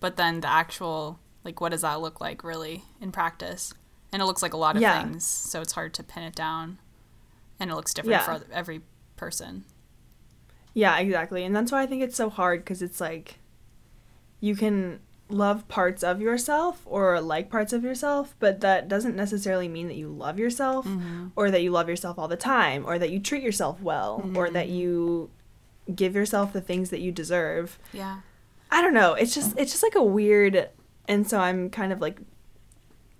But 0.00 0.16
then 0.16 0.40
the 0.40 0.48
actual, 0.48 1.18
like, 1.44 1.60
what 1.60 1.70
does 1.70 1.82
that 1.82 2.00
look 2.00 2.20
like 2.20 2.42
really 2.42 2.84
in 3.00 3.12
practice? 3.12 3.74
And 4.12 4.22
it 4.22 4.24
looks 4.24 4.42
like 4.42 4.54
a 4.54 4.56
lot 4.56 4.76
of 4.76 4.82
Yeah. 4.82 5.02
things. 5.02 5.24
So 5.24 5.60
it's 5.60 5.72
hard 5.72 5.94
to 5.94 6.02
pin 6.02 6.22
it 6.22 6.34
down. 6.34 6.78
And 7.60 7.70
it 7.70 7.74
looks 7.74 7.94
different 7.94 8.22
Yeah. 8.26 8.38
for 8.38 8.44
every 8.52 8.82
person. 9.16 9.64
Yeah, 10.72 10.98
exactly. 10.98 11.44
And 11.44 11.54
that's 11.54 11.70
why 11.70 11.82
I 11.82 11.86
think 11.86 12.02
it's 12.02 12.16
so 12.16 12.30
hard 12.30 12.60
because 12.60 12.82
it's 12.82 13.00
like 13.00 13.38
you 14.40 14.56
can 14.56 15.00
love 15.28 15.66
parts 15.68 16.02
of 16.02 16.20
yourself 16.20 16.82
or 16.84 17.20
like 17.20 17.48
parts 17.48 17.72
of 17.72 17.82
yourself, 17.82 18.34
but 18.38 18.60
that 18.60 18.88
doesn't 18.88 19.16
necessarily 19.16 19.68
mean 19.68 19.88
that 19.88 19.96
you 19.96 20.08
love 20.08 20.38
yourself 20.38 20.86
mm-hmm. 20.86 21.28
or 21.36 21.50
that 21.50 21.62
you 21.62 21.70
love 21.70 21.88
yourself 21.88 22.18
all 22.18 22.28
the 22.28 22.36
time 22.36 22.84
or 22.86 22.98
that 22.98 23.10
you 23.10 23.18
treat 23.18 23.42
yourself 23.42 23.80
well 23.80 24.30
or 24.34 24.50
that 24.50 24.66
mm-hmm. 24.66 24.76
you 24.76 25.30
give 25.94 26.14
yourself 26.14 26.52
the 26.52 26.60
things 26.60 26.90
that 26.90 27.00
you 27.00 27.12
deserve. 27.12 27.78
Yeah. 27.92 28.20
I 28.70 28.82
don't 28.82 28.94
know. 28.94 29.14
It's 29.14 29.34
just 29.34 29.56
it's 29.58 29.70
just 29.70 29.82
like 29.82 29.94
a 29.94 30.02
weird 30.02 30.68
and 31.08 31.28
so 31.28 31.38
I'm 31.38 31.70
kind 31.70 31.92
of 31.92 32.00
like 32.00 32.18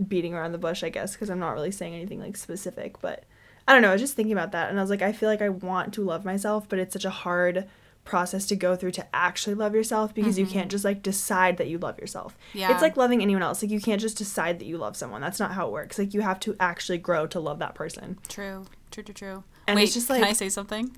beating 0.09 0.35
around 0.35 0.53
the 0.53 0.59
bush, 0.59 0.83
I 0.83 0.89
guess, 0.89 1.13
because 1.13 1.31
I'm 1.31 1.39
not 1.39 1.53
really 1.53 1.71
saying 1.71 1.95
anything 1.95 2.21
like 2.21 2.37
specific, 2.37 3.01
but 3.01 3.25
I 3.67 3.73
don't 3.73 3.83
know, 3.83 3.91
I 3.91 3.93
was 3.93 4.01
just 4.01 4.15
thinking 4.15 4.33
about 4.33 4.53
that 4.53 4.71
and 4.71 4.79
I 4.79 4.83
was 4.83 4.91
like 4.91 5.03
I 5.03 5.13
feel 5.13 5.29
like 5.29 5.43
I 5.43 5.49
want 5.49 5.95
to 5.95 6.03
love 6.03 6.25
myself, 6.25 6.69
but 6.69 6.79
it's 6.79 6.93
such 6.93 7.05
a 7.05 7.11
hard 7.11 7.67
process 8.05 8.47
to 8.47 8.57
go 8.57 8.77
through 8.77 8.91
to 8.93 9.07
actually 9.15 9.55
love 9.55 9.75
yourself 9.75 10.15
because 10.15 10.39
you 10.39 10.45
can't 10.45 10.65
mm-hmm. 10.65 10.71
just 10.71 10.85
like 10.85 11.03
decide 11.03 11.57
that 11.57 11.69
you 11.69 11.79
love 11.79 11.99
yourself. 11.99 12.37
Yeah. 12.53 12.71
It's 12.73 12.83
like 12.83 12.97
loving 12.97 13.23
anyone 13.23 13.43
else. 13.43 13.63
Like 13.63 13.71
you 13.71 13.81
can't 13.81 14.01
just 14.01 14.19
decide 14.19 14.59
that 14.59 14.67
you 14.67 14.77
love 14.77 14.97
someone. 14.97 15.23
That's 15.23 15.41
not 15.41 15.53
how 15.53 15.67
it 15.67 15.73
works. 15.73 15.99
Like 15.99 16.13
you 16.13 16.21
have 16.21 16.39
to 16.41 16.55
actually 16.61 16.99
grow 16.99 17.27
to 17.29 17.41
love 17.41 17.59
that 17.61 17.75
person. 17.75 18.19
True. 18.29 18.67
True, 18.91 19.03
true, 19.03 19.15
true. 19.15 19.45
And 19.67 19.77
Wait, 19.77 19.85
it's 19.85 19.95
just 19.95 20.11
like 20.11 20.21
can 20.21 20.29
I 20.29 20.35
say 20.35 20.49
something? 20.49 20.95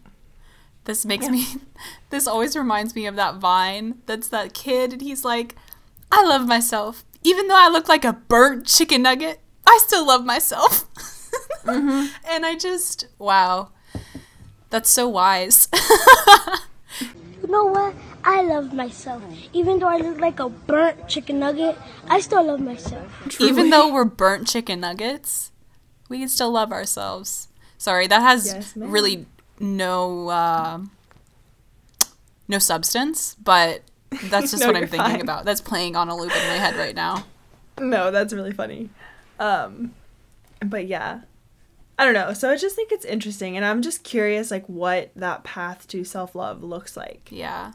This 0.85 1.05
makes 1.05 1.29
me, 1.29 1.47
this 2.11 2.27
always 2.27 2.57
reminds 2.57 2.95
me 2.95 3.07
of 3.07 3.17
that 3.17 3.37
Vine 3.37 4.03
that's 4.07 4.29
that 4.29 4.55
kid, 4.55 4.93
and 4.93 5.03
he's 5.03 5.25
like, 5.25 5.57
I 6.11 6.23
love 6.25 6.47
myself. 6.47 7.05
Even 7.23 7.49
though 7.49 7.57
I 7.59 7.69
look 7.69 7.89
like 7.89 8.05
a 8.05 8.13
burnt 8.13 8.67
chicken 8.67 9.03
nugget, 9.03 9.41
I 9.67 9.79
still 9.87 10.07
love 10.07 10.25
myself. 10.25 10.85
Mm-hmm. 11.67 12.07
and 12.31 12.47
I 12.47 12.55
just, 12.55 13.09
wow. 13.19 13.71
That's 14.71 14.89
so 14.89 15.09
wise. 15.09 15.69
You 17.47 17.53
know 17.53 17.67
what? 17.67 17.95
I 18.25 18.43
love 18.43 18.73
myself. 18.73 19.23
Even 19.53 19.79
though 19.79 19.87
I 19.87 19.99
look 19.99 20.19
like 20.19 20.41
a 20.41 20.49
burnt 20.49 21.07
chicken 21.07 21.39
nugget, 21.39 21.79
I 22.09 22.19
still 22.21 22.45
love 22.45 22.61
myself. 22.61 23.41
Even 23.41 23.71
though 23.71 23.93
we're 23.93 24.05
burnt 24.05 24.49
chicken 24.49 24.81
nuggets, 24.81 25.53
we 26.09 26.19
can 26.19 26.29
still 26.29 26.51
love 26.51 26.73
ourselves. 26.73 27.47
Sorry, 27.79 28.09
that 28.09 28.21
has 28.23 28.47
Yes, 28.47 28.77
really 28.77 29.27
no 29.61 30.29
uh, 30.29 30.81
no 32.49 32.59
substance, 32.59 33.37
but 33.43 33.83
that's 34.25 34.51
just 34.51 34.61
No, 34.61 34.69
what 34.69 34.77
I'm 34.77 34.83
thinking 34.89 34.99
fine. 35.13 35.21
about. 35.21 35.45
That's 35.45 35.61
playing 35.61 35.97
on 35.97 36.09
a 36.09 36.17
loop 36.17 36.31
in 36.35 36.49
my 36.49 36.55
head 36.55 36.77
right 36.77 36.95
now. 36.95 37.25
No, 37.79 38.11
that's 38.11 38.33
really 38.33 38.53
funny. 38.53 38.89
Um 39.39 39.95
but 40.65 40.87
yeah. 40.87 41.21
I 41.99 42.05
don't 42.05 42.15
know. 42.15 42.33
So 42.35 42.51
I 42.51 42.57
just 42.57 42.77
think 42.77 42.93
it's 42.93 43.05
interesting 43.07 43.57
and 43.57 43.65
I'm 43.65 43.83
just 43.83 44.05
curious 44.05 44.51
like 44.51 44.67
what 44.67 45.11
that 45.17 45.45
path 45.45 45.87
to 45.89 46.05
self-love 46.05 46.63
looks 46.63 46.97
like. 46.97 47.29
Yeah. 47.31 47.73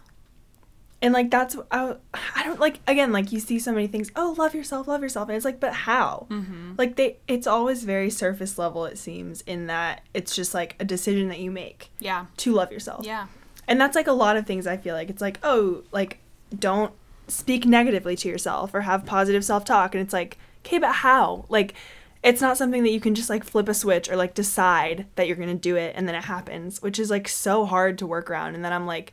And 1.04 1.14
like 1.16 1.32
that's 1.32 1.56
I, 1.72 1.96
I 2.36 2.44
don't 2.44 2.60
like 2.60 2.80
again 2.88 3.12
like 3.12 3.32
you 3.32 3.40
see 3.40 3.58
so 3.58 3.72
many 3.72 3.88
things, 3.88 4.12
"Oh, 4.16 4.36
love 4.38 4.54
yourself, 4.54 4.88
love 4.88 5.02
yourself." 5.02 5.30
And 5.30 5.36
it's 5.36 5.46
like, 5.46 5.60
"But 5.60 5.74
how?" 5.74 6.28
Mm-hmm. 6.30 6.74
Like 6.78 6.96
they 6.96 7.18
it's 7.28 7.48
always 7.48 7.84
very 7.84 8.12
surface 8.12 8.60
level 8.60 8.86
it 8.86 9.00
seems 9.00 9.42
in 9.42 9.66
that 9.66 10.02
it's 10.14 10.36
just 10.36 10.54
like 10.54 10.76
a 10.80 10.86
decision 10.86 11.28
that 11.30 11.40
you 11.40 11.50
make 11.50 11.90
Yeah. 12.00 12.28
to 12.38 12.54
love 12.54 12.72
yourself. 12.72 13.04
Yeah. 13.04 13.26
And 13.68 13.80
that's 13.80 13.96
like 13.96 14.08
a 14.08 14.14
lot 14.14 14.38
of 14.38 14.46
things 14.46 14.68
I 14.68 14.78
feel 14.78 14.96
like. 14.96 15.10
It's 15.10 15.22
like, 15.22 15.40
oh, 15.44 15.84
like 15.92 16.20
don't 16.58 16.94
speak 17.28 17.66
negatively 17.66 18.16
to 18.18 18.28
yourself 18.28 18.74
or 18.74 18.82
have 18.82 19.06
positive 19.06 19.46
self-talk 19.46 19.96
and 19.96 20.04
it's 20.04 20.14
like, 20.14 20.38
"Okay, 20.66 20.80
but 20.80 20.96
how?" 20.96 21.46
Like 21.50 21.76
it's 22.24 22.42
not 22.42 22.58
something 22.58 22.84
that 22.84 22.92
you 22.92 23.00
can 23.00 23.16
just 23.16 23.30
like 23.30 23.44
flip 23.44 23.68
a 23.68 23.74
switch 23.74 24.10
or 24.10 24.16
like 24.16 24.34
decide 24.34 25.08
that 25.16 25.28
you're 25.28 25.38
going 25.38 25.50
to 25.50 25.56
do 25.56 25.76
it 25.76 25.94
and 25.96 26.08
then 26.08 26.16
it 26.16 26.26
happens, 26.26 26.82
which 26.82 27.00
is 27.00 27.10
like 27.10 27.28
so 27.28 27.66
hard 27.66 27.98
to 27.98 28.08
work 28.08 28.30
around. 28.30 28.54
And 28.54 28.64
then 28.64 28.74
I'm 28.74 28.86
like, 28.86 29.12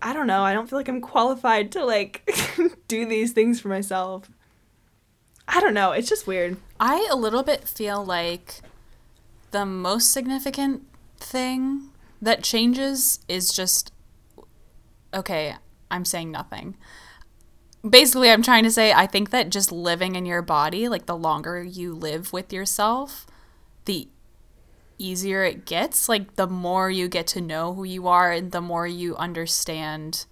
I 0.00 0.12
don't 0.12 0.26
know, 0.26 0.42
I 0.42 0.52
don't 0.52 0.68
feel 0.68 0.78
like 0.78 0.88
I'm 0.88 1.00
qualified 1.00 1.72
to 1.72 1.84
like 1.84 2.28
do 2.88 3.06
these 3.06 3.32
things 3.32 3.60
for 3.60 3.68
myself. 3.68 4.30
I 5.48 5.60
don't 5.60 5.74
know, 5.74 5.92
it's 5.92 6.08
just 6.08 6.26
weird. 6.26 6.56
I 6.78 7.08
a 7.10 7.16
little 7.16 7.42
bit 7.42 7.66
feel 7.66 8.04
like 8.04 8.60
the 9.50 9.66
most 9.66 10.12
significant 10.12 10.82
thing 11.18 11.90
that 12.20 12.42
changes 12.42 13.20
is 13.28 13.52
just 13.52 13.92
okay, 15.14 15.54
I'm 15.90 16.04
saying 16.04 16.30
nothing. 16.30 16.76
Basically, 17.88 18.30
I'm 18.30 18.42
trying 18.42 18.64
to 18.64 18.70
say 18.70 18.92
I 18.92 19.06
think 19.06 19.30
that 19.30 19.50
just 19.50 19.70
living 19.70 20.16
in 20.16 20.26
your 20.26 20.42
body, 20.42 20.88
like 20.88 21.06
the 21.06 21.16
longer 21.16 21.62
you 21.62 21.94
live 21.94 22.32
with 22.32 22.52
yourself, 22.52 23.26
the 23.84 24.08
easier 24.98 25.44
it 25.44 25.64
gets. 25.64 26.08
Like 26.08 26.36
the 26.36 26.46
more 26.46 26.90
you 26.90 27.08
get 27.08 27.26
to 27.28 27.40
know 27.40 27.74
who 27.74 27.84
you 27.84 28.08
are 28.08 28.32
and 28.32 28.52
the 28.52 28.60
more 28.60 28.86
you 28.86 29.16
understand 29.16 30.26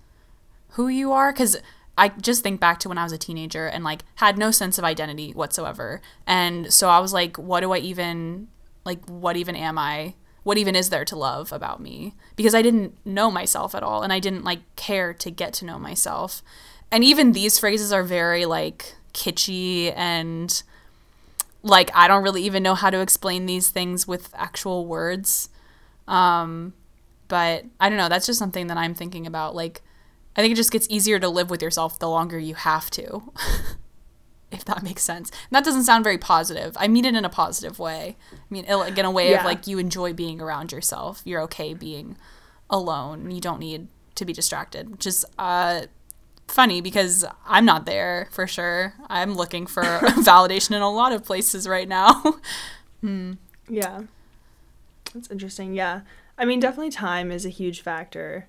who 0.74 0.88
you 0.88 1.12
are 1.12 1.32
because 1.32 1.56
i 1.96 2.08
just 2.08 2.42
think 2.42 2.60
back 2.60 2.78
to 2.78 2.88
when 2.88 2.98
i 2.98 3.02
was 3.02 3.12
a 3.12 3.18
teenager 3.18 3.66
and 3.66 3.84
like 3.84 4.02
had 4.16 4.36
no 4.36 4.50
sense 4.50 4.78
of 4.78 4.84
identity 4.84 5.32
whatsoever 5.32 6.00
and 6.26 6.72
so 6.72 6.88
i 6.88 6.98
was 6.98 7.12
like 7.12 7.36
what 7.36 7.60
do 7.60 7.72
i 7.72 7.78
even 7.78 8.48
like 8.84 9.04
what 9.08 9.36
even 9.36 9.56
am 9.56 9.78
i 9.78 10.14
what 10.44 10.58
even 10.58 10.76
is 10.76 10.90
there 10.90 11.04
to 11.04 11.16
love 11.16 11.52
about 11.52 11.80
me? 11.80 12.14
Because 12.36 12.54
i 12.54 12.62
didn't 12.62 12.94
know 13.04 13.30
myself 13.30 13.74
at 13.74 13.82
all 13.82 14.02
and 14.02 14.12
i 14.12 14.20
didn't 14.20 14.44
like 14.44 14.60
care 14.76 15.12
to 15.14 15.30
get 15.30 15.52
to 15.54 15.64
know 15.64 15.78
myself. 15.78 16.42
And 16.92 17.02
even 17.02 17.32
these 17.32 17.58
phrases 17.58 17.92
are 17.92 18.04
very 18.04 18.44
like 18.46 18.94
kitschy 19.12 19.92
and 19.96 20.62
like 21.62 21.90
i 21.94 22.06
don't 22.06 22.22
really 22.22 22.42
even 22.42 22.62
know 22.62 22.74
how 22.74 22.90
to 22.90 23.00
explain 23.00 23.46
these 23.46 23.70
things 23.70 24.06
with 24.06 24.30
actual 24.34 24.86
words. 24.86 25.48
Um 26.06 26.74
but 27.26 27.64
i 27.80 27.88
don't 27.88 27.98
know 27.98 28.08
that's 28.08 28.26
just 28.26 28.38
something 28.38 28.66
that 28.66 28.76
i'm 28.76 28.94
thinking 28.94 29.26
about 29.26 29.54
like 29.54 29.82
I 30.36 30.40
think 30.40 30.52
it 30.52 30.56
just 30.56 30.72
gets 30.72 30.86
easier 30.90 31.18
to 31.20 31.28
live 31.28 31.50
with 31.50 31.62
yourself 31.62 31.98
the 31.98 32.08
longer 32.08 32.38
you 32.38 32.54
have 32.54 32.90
to. 32.90 33.22
if 34.54 34.64
that 34.66 34.82
makes 34.82 35.02
sense. 35.02 35.30
And 35.30 35.50
that 35.56 35.64
doesn't 35.64 35.84
sound 35.84 36.04
very 36.04 36.18
positive. 36.18 36.76
I 36.78 36.88
mean 36.88 37.04
it 37.04 37.14
in 37.14 37.24
a 37.24 37.28
positive 37.30 37.78
way. 37.78 38.16
I 38.32 38.36
mean 38.50 38.64
like 38.66 38.96
in 38.96 39.04
a 39.04 39.10
way 39.10 39.34
of 39.34 39.44
like 39.44 39.66
you 39.66 39.78
enjoy 39.78 40.12
being 40.12 40.40
around 40.40 40.72
yourself. 40.72 41.22
You're 41.24 41.42
okay 41.42 41.74
being 41.74 42.16
alone. 42.70 43.30
You 43.30 43.40
don't 43.40 43.60
need 43.60 43.88
to 44.14 44.24
be 44.24 44.32
distracted, 44.32 44.90
which 44.90 45.06
is 45.06 45.26
uh 45.38 45.82
funny 46.46 46.80
because 46.80 47.24
I'm 47.46 47.64
not 47.64 47.86
there 47.86 48.28
for 48.30 48.46
sure. 48.46 48.94
I'm 49.08 49.34
looking 49.34 49.66
for 49.66 49.82
validation 50.22 50.72
in 50.76 50.82
a 50.82 50.90
lot 50.90 51.12
of 51.12 51.24
places 51.24 51.66
right 51.68 51.88
now. 51.88 52.22
Yeah. 53.68 54.02
That's 55.14 55.30
interesting. 55.30 55.74
Yeah. 55.74 56.00
I 56.38 56.44
mean, 56.44 56.60
definitely 56.60 56.90
time 56.90 57.30
is 57.30 57.44
a 57.46 57.50
huge 57.50 57.80
factor. 57.82 58.46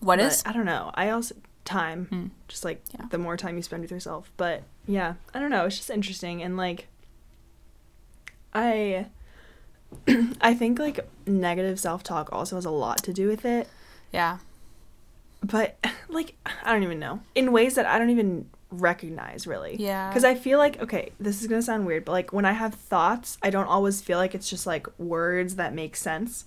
What 0.00 0.18
is? 0.20 0.42
I 0.46 0.52
don't 0.52 0.66
know. 0.66 0.90
I 0.94 1.10
also 1.10 1.34
time, 1.64 2.32
just 2.48 2.64
like 2.64 2.82
Yeah. 2.92 3.06
the 3.10 3.18
more 3.18 3.36
time 3.36 3.56
you 3.56 3.62
spend 3.62 3.82
with 3.82 3.90
yourself. 3.90 4.32
But 4.36 4.62
yeah, 4.90 5.14
I 5.32 5.38
don't 5.38 5.50
know. 5.50 5.66
It's 5.66 5.76
just 5.76 5.90
interesting 5.90 6.42
and 6.42 6.56
like 6.56 6.88
I 8.52 9.06
I 10.40 10.54
think 10.54 10.78
like 10.78 11.00
negative 11.26 11.78
self-talk 11.80 12.30
also 12.32 12.56
has 12.56 12.64
a 12.64 12.70
lot 12.70 13.02
to 13.04 13.12
do 13.12 13.28
with 13.28 13.44
it, 13.44 13.68
Yeah. 14.12 14.38
but 15.42 15.76
like 16.08 16.34
I 16.64 16.72
don't 16.72 16.82
even 16.82 16.98
know. 16.98 17.20
In 17.34 17.52
ways 17.52 17.74
that 17.76 17.86
I 17.86 17.98
don't 17.98 18.10
even 18.10 18.48
recognize 18.70 19.46
really. 19.46 19.76
Yeah. 19.78 20.12
Cuz 20.12 20.24
I 20.24 20.34
feel 20.34 20.58
like 20.58 20.80
okay, 20.82 21.12
this 21.20 21.40
is 21.40 21.46
going 21.46 21.60
to 21.60 21.64
sound 21.64 21.86
weird, 21.86 22.04
but 22.04 22.12
like 22.12 22.32
when 22.32 22.44
I 22.44 22.52
have 22.52 22.74
thoughts, 22.74 23.38
I 23.42 23.50
don't 23.50 23.66
always 23.66 24.00
feel 24.00 24.18
like 24.18 24.34
it's 24.34 24.48
just 24.50 24.66
like 24.66 24.86
words 24.98 25.56
that 25.56 25.74
make 25.74 25.96
sense. 25.96 26.44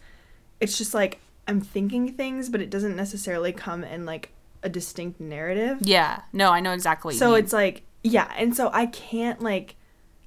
It's 0.59 0.77
just 0.77 0.93
like 0.93 1.19
I'm 1.47 1.59
thinking 1.62 2.13
things, 2.13 2.50
but 2.50 2.62
it 2.62 2.69
doesn't 2.69 2.95
necessarily 2.95 3.51
come 3.51 3.83
in 3.83 4.05
like 4.05 4.29
a 4.62 4.69
distinct 4.69 5.19
narrative. 5.19 5.79
Yeah. 5.81 6.21
No, 6.31 6.51
I 6.51 6.62
know 6.62 6.71
exactly 6.71 7.15
So 7.15 7.35
it's 7.35 7.51
like, 7.51 7.83
yeah, 8.03 8.31
and 8.38 8.55
so 8.55 8.69
I 8.74 8.86
can't 8.88 9.41
like, 9.41 9.75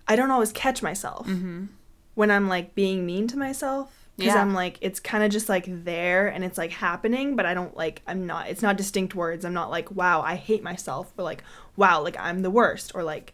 I 0.08 0.16
don't 0.16 0.30
always 0.30 0.52
catch 0.52 0.82
myself 0.82 1.26
mm-hmm. 1.26 1.66
when 2.14 2.30
I'm 2.30 2.48
like 2.48 2.74
being 2.74 3.04
mean 3.04 3.26
to 3.28 3.36
myself 3.36 3.92
because 4.16 4.34
Yeah. 4.34 4.40
I'm 4.40 4.54
like, 4.54 4.78
it's 4.80 4.98
kind 5.00 5.22
of 5.22 5.30
just 5.30 5.48
like 5.48 5.64
there 5.84 6.28
and 6.28 6.42
it's 6.44 6.56
like 6.56 6.72
happening, 6.72 7.36
but 7.36 7.44
I 7.44 7.52
don't 7.54 7.76
like, 7.76 8.02
I'm 8.06 8.26
not, 8.26 8.48
it's 8.48 8.62
not 8.62 8.76
distinct 8.76 9.14
words. 9.14 9.44
I'm 9.44 9.52
not 9.52 9.70
like, 9.70 9.90
wow, 9.90 10.22
I 10.22 10.36
hate 10.36 10.62
myself 10.62 11.12
or 11.18 11.24
like, 11.24 11.42
wow, 11.76 12.02
like 12.02 12.16
I'm 12.18 12.40
the 12.42 12.50
worst 12.50 12.92
or 12.94 13.02
like, 13.02 13.32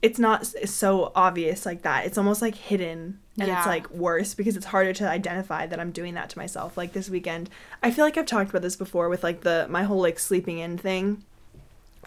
it's 0.00 0.18
not 0.18 0.42
s- 0.42 0.70
so 0.70 1.12
obvious 1.14 1.66
like 1.66 1.82
that. 1.82 2.06
It's 2.06 2.16
almost 2.18 2.40
like 2.42 2.54
hidden 2.54 3.18
and 3.38 3.48
Yeah. 3.48 3.58
it's 3.58 3.66
like 3.66 3.90
worse 3.90 4.34
because 4.34 4.56
it's 4.56 4.66
harder 4.66 4.92
to 4.94 5.08
identify 5.08 5.66
that 5.66 5.80
I'm 5.80 5.90
doing 5.90 6.14
that 6.14 6.30
to 6.30 6.38
myself. 6.38 6.76
Like 6.76 6.92
this 6.92 7.10
weekend, 7.10 7.50
I 7.82 7.90
feel 7.90 8.04
like 8.04 8.16
I've 8.16 8.26
talked 8.26 8.50
about 8.50 8.62
this 8.62 8.76
before 8.76 9.08
with 9.08 9.22
like 9.24 9.40
the 9.42 9.66
my 9.68 9.82
whole 9.82 10.00
like 10.00 10.18
sleeping 10.18 10.58
in 10.58 10.78
thing. 10.78 11.24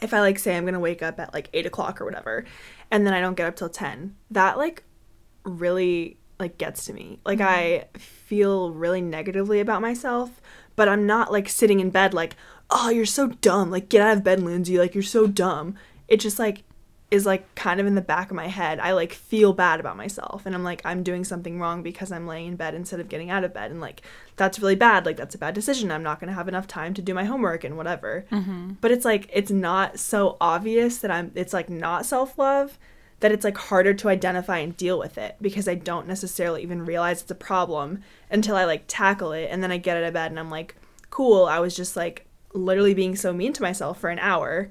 If 0.02 0.14
I 0.14 0.20
like 0.22 0.40
say 0.40 0.56
I'm 0.56 0.66
gonna 0.66 0.80
wake 0.80 1.04
up 1.04 1.20
at 1.20 1.34
like 1.34 1.50
eight 1.54 1.66
o'clock 1.66 2.02
or 2.02 2.06
whatever, 2.06 2.46
and 2.92 3.06
then 3.06 3.14
I 3.14 3.22
don't 3.22 3.36
get 3.36 3.48
up 3.48 3.56
till 3.56 3.70
ten, 3.70 4.16
that 4.32 4.58
like 4.58 4.84
really 5.44 6.18
like 6.40 6.58
gets 6.58 6.86
to 6.86 6.94
me. 6.94 7.20
Like 7.26 7.42
I 7.42 7.88
mm-hmm. 7.94 8.00
feel 8.00 8.72
really 8.72 9.02
negatively 9.02 9.60
about 9.60 9.82
myself, 9.82 10.42
but 10.76 10.88
I'm 10.88 11.06
not 11.06 11.32
like 11.32 11.50
sitting 11.50 11.80
in 11.80 11.90
bed 11.90 12.14
like, 12.14 12.36
"Oh, 12.70 12.90
you're 12.90 13.06
so 13.06 13.28
dumb. 13.28 13.72
Like 13.72 13.90
get 13.90 14.02
out 14.02 14.18
of 14.18 14.24
bed, 14.24 14.42
Lindsay. 14.42 14.78
Like 14.78 14.94
you're 14.94 15.04
so 15.04 15.28
dumb." 15.28 15.76
It's 16.08 16.24
just 16.24 16.40
like 16.40 16.64
is 17.10 17.26
like 17.26 17.54
kind 17.56 17.80
of 17.80 17.88
in 17.88 17.96
the 17.96 18.02
back 18.02 18.30
of 18.30 18.36
my 18.36 18.48
head. 18.48 18.80
I 18.80 18.92
like 18.92 19.14
feel 19.14 19.54
bad 19.54 19.80
about 19.80 19.96
myself 19.96 20.46
and 20.46 20.54
I'm 20.54 20.64
like 20.64 20.82
I'm 20.84 21.04
doing 21.04 21.24
something 21.24 21.60
wrong 21.60 21.82
because 21.82 22.12
I'm 22.12 22.28
laying 22.28 22.48
in 22.48 22.56
bed 22.58 22.76
instead 22.76 23.00
of 23.00 23.08
getting 23.08 23.30
out 23.30 23.46
of 23.46 23.54
bed 23.54 23.72
and 23.72 23.80
like 23.80 24.02
that's 24.36 24.60
really 24.60 24.76
bad. 24.76 25.06
Like 25.06 25.16
that's 25.16 25.36
a 25.36 25.38
bad 25.38 25.54
decision. 25.54 25.90
I'm 25.90 26.04
not 26.04 26.20
going 26.20 26.28
to 26.28 26.34
have 26.34 26.50
enough 26.50 26.68
time 26.68 26.94
to 26.96 27.02
do 27.02 27.14
my 27.14 27.24
homework 27.24 27.64
and 27.64 27.78
whatever. 27.78 28.26
Mm-hmm. 28.30 28.74
But 28.82 28.92
it's 28.92 29.06
like 29.06 29.30
it's 29.32 29.52
not 29.52 30.00
so 30.00 30.36
obvious 30.42 30.98
that 30.98 31.12
I'm 31.12 31.32
it's 31.34 31.54
like 31.54 31.70
not 31.70 32.06
self-love 32.06 32.78
that 33.20 33.32
it's 33.32 33.44
like 33.44 33.58
harder 33.58 33.94
to 33.94 34.10
identify 34.10 34.60
and 34.60 34.78
deal 34.78 35.00
with 35.00 35.18
it 35.18 35.38
because 35.42 35.68
I 35.68 35.76
don't 35.76 36.08
necessarily 36.08 36.62
even 36.62 36.86
realize 36.86 37.22
it's 37.22 37.32
a 37.32 37.36
problem 37.36 38.02
until 38.30 38.56
I 38.56 38.66
like 38.66 38.84
tackle 38.88 39.32
it 39.32 39.48
and 39.50 39.64
then 39.64 39.72
I 39.72 39.78
get 39.78 39.98
out 39.98 40.04
of 40.04 40.14
bed 40.14 40.32
and 40.32 40.40
I'm 40.40 40.52
like, 40.52 40.76
cool, 41.10 41.46
I 41.46 41.60
was 41.60 41.76
just 41.76 41.96
like 41.96 42.28
literally 42.54 42.94
being 42.94 43.16
so 43.16 43.34
mean 43.34 43.54
to 43.54 43.62
myself 43.62 44.00
for 44.00 44.10
an 44.10 44.20
hour 44.20 44.70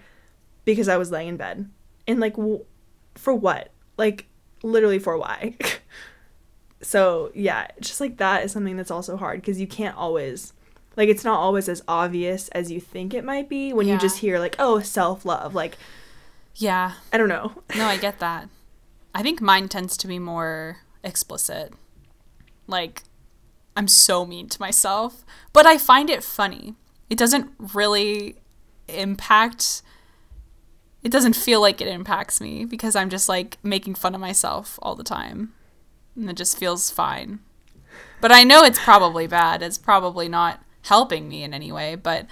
because 0.64 0.88
I 0.88 0.96
was 0.96 1.10
laying 1.10 1.28
in 1.28 1.36
bed. 1.36 1.68
And 2.06 2.20
like 2.20 2.36
w- 2.36 2.64
for 3.14 3.34
what? 3.34 3.70
Like 3.96 4.26
literally 4.62 4.98
for 4.98 5.16
why? 5.18 5.56
so, 6.82 7.30
yeah, 7.34 7.68
just 7.80 8.00
like 8.00 8.18
that 8.18 8.44
is 8.44 8.52
something 8.52 8.76
that's 8.76 8.90
also 8.90 9.16
hard 9.16 9.40
because 9.40 9.60
you 9.60 9.66
can't 9.66 9.96
always 9.96 10.52
like 10.96 11.08
it's 11.08 11.24
not 11.24 11.38
always 11.38 11.68
as 11.68 11.82
obvious 11.88 12.48
as 12.48 12.70
you 12.70 12.80
think 12.80 13.12
it 13.12 13.24
might 13.24 13.48
be 13.48 13.72
when 13.72 13.86
Yeah. 13.86 13.94
you 13.94 14.00
just 14.00 14.18
hear 14.18 14.38
like, 14.38 14.56
"Oh, 14.58 14.80
self-love." 14.80 15.54
Like, 15.54 15.76
Yeah. 16.54 16.92
I 17.12 17.18
don't 17.18 17.28
know. 17.28 17.52
No, 17.76 17.84
I 17.86 17.96
get 17.98 18.18
that. 18.20 18.48
I 19.14 19.22
think 19.22 19.40
mine 19.42 19.68
tends 19.68 19.96
to 19.98 20.06
be 20.06 20.18
more 20.18 20.78
explicit. 21.04 21.72
Like, 22.66 23.02
I'm 23.76 23.88
so 23.88 24.24
mean 24.24 24.48
to 24.48 24.60
myself, 24.60 25.24
but 25.52 25.66
I 25.66 25.76
find 25.76 26.08
it 26.08 26.24
funny. 26.24 26.74
It 27.10 27.18
doesn't 27.18 27.50
really 27.74 28.36
impact. 28.88 29.82
It 31.06 31.12
doesn't 31.12 31.36
feel 31.36 31.60
like 31.60 31.80
it 31.80 31.86
impacts 31.86 32.40
me 32.40 32.64
because 32.64 32.96
I'm 32.96 33.10
just 33.10 33.28
like 33.28 33.58
making 33.62 33.94
fun 33.94 34.12
of 34.16 34.20
myself 34.20 34.76
all 34.82 34.96
the 34.96 35.04
time. 35.04 35.52
And 36.16 36.28
it 36.28 36.36
just 36.36 36.58
feels 36.58 36.90
fine. 36.90 37.38
But 38.20 38.32
I 38.32 38.42
know 38.42 38.64
it's 38.64 38.80
probably 38.82 39.28
bad. 39.28 39.62
It's 39.62 39.78
probably 39.78 40.28
not 40.28 40.60
helping 40.82 41.28
me 41.28 41.44
in 41.44 41.54
any 41.54 41.70
way, 41.70 41.94
but 41.94 42.26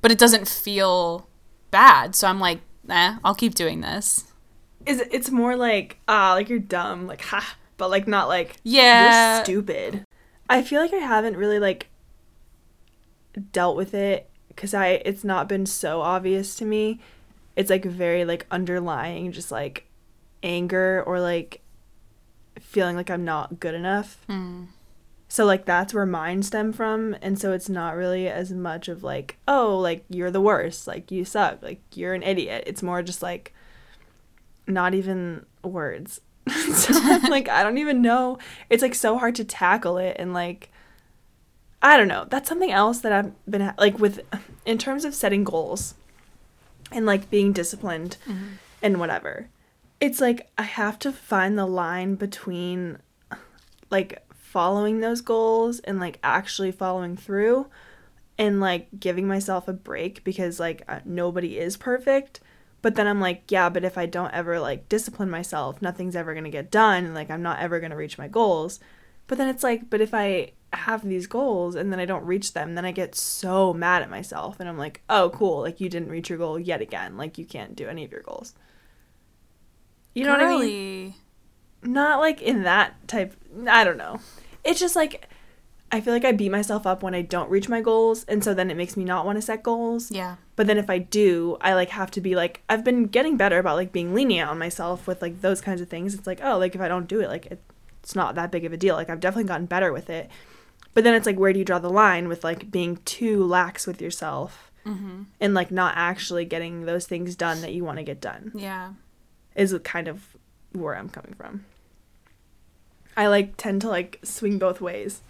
but 0.00 0.12
it 0.12 0.18
doesn't 0.18 0.46
feel 0.46 1.26
bad. 1.72 2.14
So 2.14 2.28
I'm 2.28 2.38
like, 2.38 2.60
eh, 2.88 3.16
I'll 3.24 3.34
keep 3.34 3.56
doing 3.56 3.80
this. 3.80 4.32
is 4.86 5.00
it's 5.10 5.30
more 5.32 5.56
like 5.56 5.98
ah 6.06 6.34
like 6.34 6.48
you're 6.48 6.58
dumb 6.78 7.08
like 7.08 7.22
ha 7.22 7.56
but 7.78 7.90
like 7.90 8.06
not 8.06 8.28
like 8.28 8.56
Yeah. 8.62 9.36
you're 9.36 9.44
stupid 9.44 10.04
i 10.48 10.62
feel 10.62 10.80
like 10.80 10.94
i 10.94 11.04
haven't 11.14 11.36
really 11.36 11.58
like 11.58 11.88
dealt 13.52 13.76
with 13.76 13.92
it 13.94 14.28
because 14.48 14.72
i 14.74 14.88
it's 15.04 15.22
not 15.24 15.48
been 15.48 15.66
so 15.66 16.00
obvious 16.00 16.56
to 16.56 16.64
me 16.64 16.98
it's 17.56 17.70
like 17.70 17.84
very 17.84 18.24
like 18.24 18.46
underlying 18.50 19.32
just 19.32 19.50
like 19.50 19.86
anger 20.42 21.02
or 21.06 21.20
like 21.20 21.60
feeling 22.58 22.96
like 22.96 23.10
i'm 23.10 23.24
not 23.24 23.60
good 23.60 23.74
enough. 23.74 24.18
Hmm. 24.26 24.64
So 25.28 25.44
like 25.44 25.64
that's 25.64 25.94
where 25.94 26.06
mine 26.06 26.42
stem 26.42 26.72
from 26.72 27.14
and 27.22 27.38
so 27.38 27.52
it's 27.52 27.68
not 27.68 27.94
really 27.94 28.28
as 28.28 28.50
much 28.50 28.88
of 28.88 29.04
like 29.04 29.36
oh 29.46 29.78
like 29.78 30.04
you're 30.08 30.30
the 30.32 30.40
worst 30.40 30.88
like 30.88 31.12
you 31.12 31.24
suck 31.24 31.62
like 31.62 31.80
you're 31.94 32.14
an 32.14 32.24
idiot. 32.24 32.64
It's 32.66 32.82
more 32.82 33.02
just 33.02 33.22
like 33.22 33.54
not 34.66 34.94
even 34.94 35.46
words. 35.62 36.20
So 36.50 36.94
I'm 36.94 37.30
like 37.30 37.48
i 37.48 37.62
don't 37.62 37.78
even 37.78 38.02
know. 38.02 38.38
It's 38.70 38.82
like 38.82 38.94
so 38.94 39.18
hard 39.18 39.34
to 39.36 39.44
tackle 39.44 39.98
it 39.98 40.16
and 40.18 40.32
like 40.34 40.70
i 41.82 41.96
don't 41.96 42.08
know. 42.08 42.26
That's 42.28 42.48
something 42.48 42.72
else 42.72 42.98
that 43.00 43.12
i've 43.12 43.32
been 43.48 43.60
ha- 43.60 43.74
like 43.78 43.98
with 44.00 44.20
in 44.66 44.78
terms 44.78 45.04
of 45.04 45.14
setting 45.14 45.44
goals 45.44 45.94
and 46.92 47.06
like 47.06 47.30
being 47.30 47.52
disciplined 47.52 48.16
and 48.82 48.98
whatever. 48.98 49.48
It's 50.00 50.20
like 50.20 50.50
i 50.56 50.62
have 50.62 50.98
to 51.00 51.12
find 51.12 51.58
the 51.58 51.66
line 51.66 52.14
between 52.14 52.98
like 53.90 54.24
following 54.34 55.00
those 55.00 55.20
goals 55.20 55.78
and 55.80 56.00
like 56.00 56.18
actually 56.22 56.72
following 56.72 57.16
through 57.16 57.66
and 58.38 58.60
like 58.60 58.88
giving 58.98 59.28
myself 59.28 59.68
a 59.68 59.72
break 59.72 60.24
because 60.24 60.58
like 60.58 60.82
uh, 60.88 61.00
nobody 61.04 61.58
is 61.58 61.76
perfect. 61.76 62.40
But 62.82 62.94
then 62.94 63.06
i'm 63.06 63.20
like 63.20 63.42
yeah 63.50 63.68
but 63.68 63.84
if 63.84 63.98
i 63.98 64.06
don't 64.06 64.32
ever 64.32 64.58
like 64.58 64.88
discipline 64.88 65.28
myself 65.28 65.82
nothing's 65.82 66.16
ever 66.16 66.32
going 66.32 66.44
to 66.44 66.50
get 66.50 66.70
done. 66.70 67.04
And 67.04 67.14
like 67.14 67.30
i'm 67.30 67.42
not 67.42 67.60
ever 67.60 67.78
going 67.78 67.90
to 67.90 67.96
reach 67.96 68.16
my 68.16 68.28
goals 68.28 68.80
but 69.30 69.38
then 69.38 69.48
it's 69.48 69.62
like 69.62 69.88
but 69.88 70.00
if 70.00 70.12
i 70.12 70.50
have 70.72 71.08
these 71.08 71.28
goals 71.28 71.76
and 71.76 71.92
then 71.92 72.00
i 72.00 72.04
don't 72.04 72.24
reach 72.26 72.52
them 72.52 72.74
then 72.74 72.84
i 72.84 72.90
get 72.90 73.14
so 73.14 73.72
mad 73.72 74.02
at 74.02 74.10
myself. 74.10 74.58
And 74.58 74.68
i'm 74.68 74.76
like 74.76 75.02
oh 75.08 75.30
cool. 75.30 75.60
Like 75.60 75.80
you 75.80 75.88
didn't 75.88 76.08
reach 76.10 76.28
your 76.28 76.38
goal 76.38 76.58
yet 76.58 76.80
again. 76.80 77.16
Like 77.16 77.38
you 77.38 77.44
can't 77.44 77.76
do 77.76 77.86
any 77.86 78.04
of 78.04 78.10
your 78.10 78.22
goals. 78.22 78.54
You 80.14 80.24
know 80.24 80.32
what 80.32 80.42
i 80.42 80.58
mean? 80.58 81.14
Not 81.84 82.18
like 82.18 82.42
in 82.42 82.64
that 82.64 83.06
type 83.06 83.36
i 83.68 83.84
don't 83.84 83.96
know. 83.96 84.18
It's 84.64 84.80
just 84.80 84.96
like 84.96 85.28
i 85.92 86.00
feel 86.00 86.12
like 86.12 86.24
i 86.24 86.32
beat 86.32 86.50
myself 86.50 86.84
up 86.84 87.02
when 87.04 87.14
i 87.14 87.22
don't 87.22 87.50
reach 87.50 87.68
my 87.68 87.80
goals. 87.80 88.24
And 88.24 88.42
so 88.42 88.52
then 88.52 88.68
it 88.68 88.76
makes 88.76 88.96
me 88.96 89.04
not 89.04 89.24
want 89.24 89.36
to 89.36 89.42
set 89.42 89.62
goals. 89.62 90.10
Yeah. 90.10 90.36
but 90.56 90.66
then 90.66 90.76
if 90.76 90.90
i 90.90 90.98
do 90.98 91.56
i 91.60 91.72
like 91.74 91.90
have 91.90 92.10
to 92.12 92.20
be 92.20 92.34
like 92.34 92.62
i've 92.68 92.82
been 92.82 93.04
getting 93.06 93.36
better 93.36 93.58
about 93.60 93.76
like 93.76 93.92
being 93.92 94.12
lenient 94.12 94.50
on 94.50 94.58
myself 94.58 95.06
with 95.06 95.22
like 95.22 95.40
those 95.40 95.60
kinds 95.60 95.80
of 95.80 95.88
things. 95.88 96.14
It's 96.14 96.26
like 96.26 96.40
oh 96.42 96.58
like 96.58 96.74
if 96.74 96.80
i 96.80 96.88
don't 96.88 97.06
do 97.06 97.20
it 97.20 97.28
like 97.28 97.46
it, 97.46 97.62
it's 98.02 98.14
not 98.14 98.34
that 98.34 98.50
big 98.50 98.64
of 98.64 98.72
a 98.72 98.76
deal 98.76 98.94
like 98.94 99.10
i've 99.10 99.20
definitely 99.20 99.48
gotten 99.48 99.66
better 99.66 99.92
with 99.92 100.10
it 100.10 100.28
but 100.94 101.04
then 101.04 101.14
it's 101.14 101.26
like 101.26 101.38
where 101.38 101.52
do 101.52 101.58
you 101.58 101.64
draw 101.64 101.78
the 101.78 101.90
line 101.90 102.28
with 102.28 102.44
like 102.44 102.70
being 102.70 102.96
too 103.04 103.44
lax 103.44 103.86
with 103.86 104.00
yourself 104.00 104.70
mm-hmm. 104.86 105.22
and 105.40 105.54
like 105.54 105.70
not 105.70 105.94
actually 105.96 106.44
getting 106.44 106.84
those 106.84 107.06
things 107.06 107.36
done 107.36 107.60
that 107.60 107.72
you 107.72 107.84
want 107.84 107.98
to 107.98 108.04
get 108.04 108.20
done 108.20 108.52
Yeah. 108.54 108.92
is 109.54 109.76
kind 109.84 110.08
of 110.08 110.36
where 110.72 110.96
I'm 110.96 111.08
coming 111.08 111.34
from. 111.34 111.64
I 113.16 113.26
like 113.26 113.56
tend 113.56 113.80
to 113.82 113.88
like 113.88 114.20
swing 114.22 114.58
both 114.58 114.80
ways. 114.80 115.20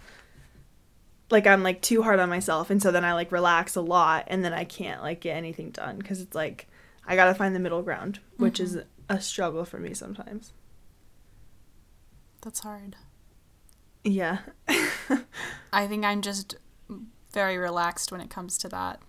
Like 1.29 1.47
I'm 1.47 1.63
like 1.63 1.81
too 1.81 2.03
hard 2.03 2.19
on 2.19 2.29
myself 2.29 2.69
and 2.69 2.81
so 2.81 2.91
then 2.91 3.05
I 3.05 3.13
like 3.13 3.31
relax 3.31 3.75
a 3.75 3.81
lot 3.81 4.25
and 4.27 4.43
then 4.43 4.53
I 4.53 4.63
can't 4.63 5.01
like 5.01 5.21
get 5.21 5.35
anything 5.35 5.71
done 5.71 6.01
cuz 6.01 6.21
it's 6.21 6.35
like 6.35 6.67
I 7.05 7.15
got 7.15 7.25
to 7.25 7.33
find 7.33 7.55
the 7.55 7.59
middle 7.59 7.81
ground, 7.81 8.19
which 8.37 8.59
mm-hmm. 8.59 8.79
is 8.79 8.83
a 9.09 9.19
struggle 9.19 9.65
for 9.65 9.79
me 9.79 9.93
sometimes. 9.93 10.53
That's 12.41 12.61
hard. 12.61 12.95
Yeah. 14.03 14.39
I 15.73 15.87
think 15.87 16.03
I'm 16.05 16.21
just 16.21 16.55
very 17.31 17.57
relaxed 17.57 18.11
when 18.11 18.19
it 18.21 18.29
comes 18.29 18.57
to 18.59 18.69
that. 18.69 18.99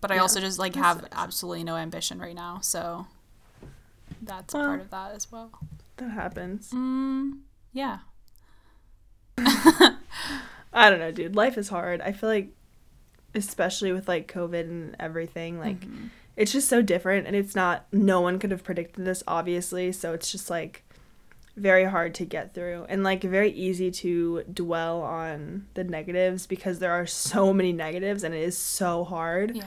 But 0.00 0.10
I 0.10 0.16
Yeah, 0.16 0.22
also 0.22 0.40
just 0.40 0.58
like 0.58 0.74
have 0.76 1.02
nice. 1.02 1.10
absolutely 1.12 1.64
no 1.64 1.76
ambition 1.76 2.18
right 2.18 2.34
now, 2.34 2.60
so 2.60 3.06
that's 4.22 4.54
Well. 4.54 4.66
part 4.66 4.80
of 4.80 4.90
that 4.90 5.14
as 5.14 5.30
well. 5.30 5.50
that 5.96 6.10
happens. 6.10 6.70
Mm, 6.70 7.38
yeah. 7.72 7.98
I 9.38 10.90
don't 10.90 10.98
know, 11.00 11.10
dude. 11.12 11.34
Life 11.36 11.58
is 11.58 11.68
hard. 11.68 12.00
I 12.00 12.12
feel 12.12 12.28
like 12.28 12.48
especially 13.34 13.92
with 13.92 14.08
like 14.08 14.32
COVID 14.32 14.62
and 14.62 14.96
everything, 14.98 15.58
like 15.58 15.84
it's 16.36 16.52
just 16.52 16.68
so 16.68 16.80
different 16.82 17.26
and 17.26 17.34
it's 17.36 17.54
not 17.54 17.86
no 17.92 18.20
one 18.20 18.38
could 18.38 18.50
have 18.50 18.64
predicted 18.64 19.04
this 19.04 19.22
obviously, 19.26 19.92
so 19.92 20.12
it's 20.12 20.30
just 20.30 20.48
like 20.50 20.84
very 21.58 21.84
hard 21.84 22.14
to 22.16 22.24
get 22.24 22.54
through 22.54 22.86
and 22.88 23.02
like 23.04 23.22
very 23.22 23.50
easy 23.50 23.90
to 23.90 24.42
dwell 24.52 25.02
on 25.02 25.66
the 25.74 25.84
negatives 25.84 26.46
because 26.46 26.78
there 26.78 26.92
are 26.92 27.06
so 27.06 27.52
many 27.52 27.72
negatives 27.72 28.24
and 28.24 28.34
it 28.34 28.42
is 28.42 28.56
so 28.56 29.04
hard. 29.04 29.54
Yeah. 29.56 29.64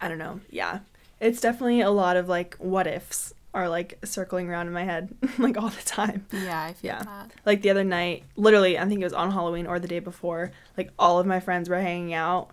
I 0.00 0.08
don't 0.08 0.18
know. 0.18 0.40
Yeah. 0.50 0.80
It's 1.20 1.40
definitely 1.40 1.80
a 1.80 1.90
lot 1.90 2.16
of 2.16 2.28
like 2.28 2.56
what 2.58 2.86
ifs 2.86 3.34
are 3.52 3.68
like 3.68 3.98
circling 4.04 4.48
around 4.48 4.66
in 4.68 4.72
my 4.72 4.84
head 4.84 5.08
like 5.38 5.56
all 5.56 5.68
the 5.68 5.82
time. 5.84 6.26
Yeah, 6.32 6.62
I 6.62 6.72
feel 6.72 6.88
Yeah. 6.90 7.02
that. 7.02 7.30
Like 7.44 7.62
the 7.62 7.70
other 7.70 7.84
night, 7.84 8.24
literally, 8.36 8.78
I 8.78 8.86
think 8.86 9.00
it 9.00 9.04
was 9.04 9.12
on 9.12 9.30
Halloween 9.32 9.66
or 9.66 9.78
the 9.78 9.88
day 9.88 9.98
before, 9.98 10.52
like 10.76 10.90
all 10.98 11.18
of 11.18 11.26
my 11.26 11.40
friends 11.40 11.68
were 11.68 11.80
hanging 11.80 12.14
out. 12.14 12.50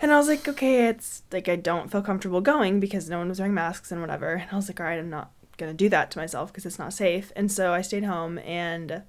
And 0.00 0.12
I 0.12 0.16
was 0.16 0.28
like, 0.28 0.46
okay, 0.46 0.86
it's 0.86 1.22
like 1.32 1.48
I 1.48 1.56
don't 1.56 1.90
feel 1.90 2.02
comfortable 2.02 2.40
going 2.40 2.78
because 2.78 3.10
no 3.10 3.18
one 3.18 3.28
was 3.28 3.40
wearing 3.40 3.54
masks 3.54 3.90
and 3.90 4.00
whatever. 4.00 4.34
And 4.34 4.48
I 4.52 4.54
was 4.56 4.68
like, 4.68 4.78
all 4.78 4.86
right, 4.86 4.98
I'm 4.98 5.10
not 5.10 5.32
going 5.58 5.70
to 5.70 5.76
do 5.76 5.88
that 5.90 6.10
to 6.12 6.18
myself 6.18 6.50
because 6.50 6.64
it's 6.64 6.78
not 6.78 6.92
safe. 6.92 7.32
And 7.36 7.52
so 7.52 7.72
I 7.72 7.82
stayed 7.82 8.04
home 8.04 8.38
and 8.38 9.02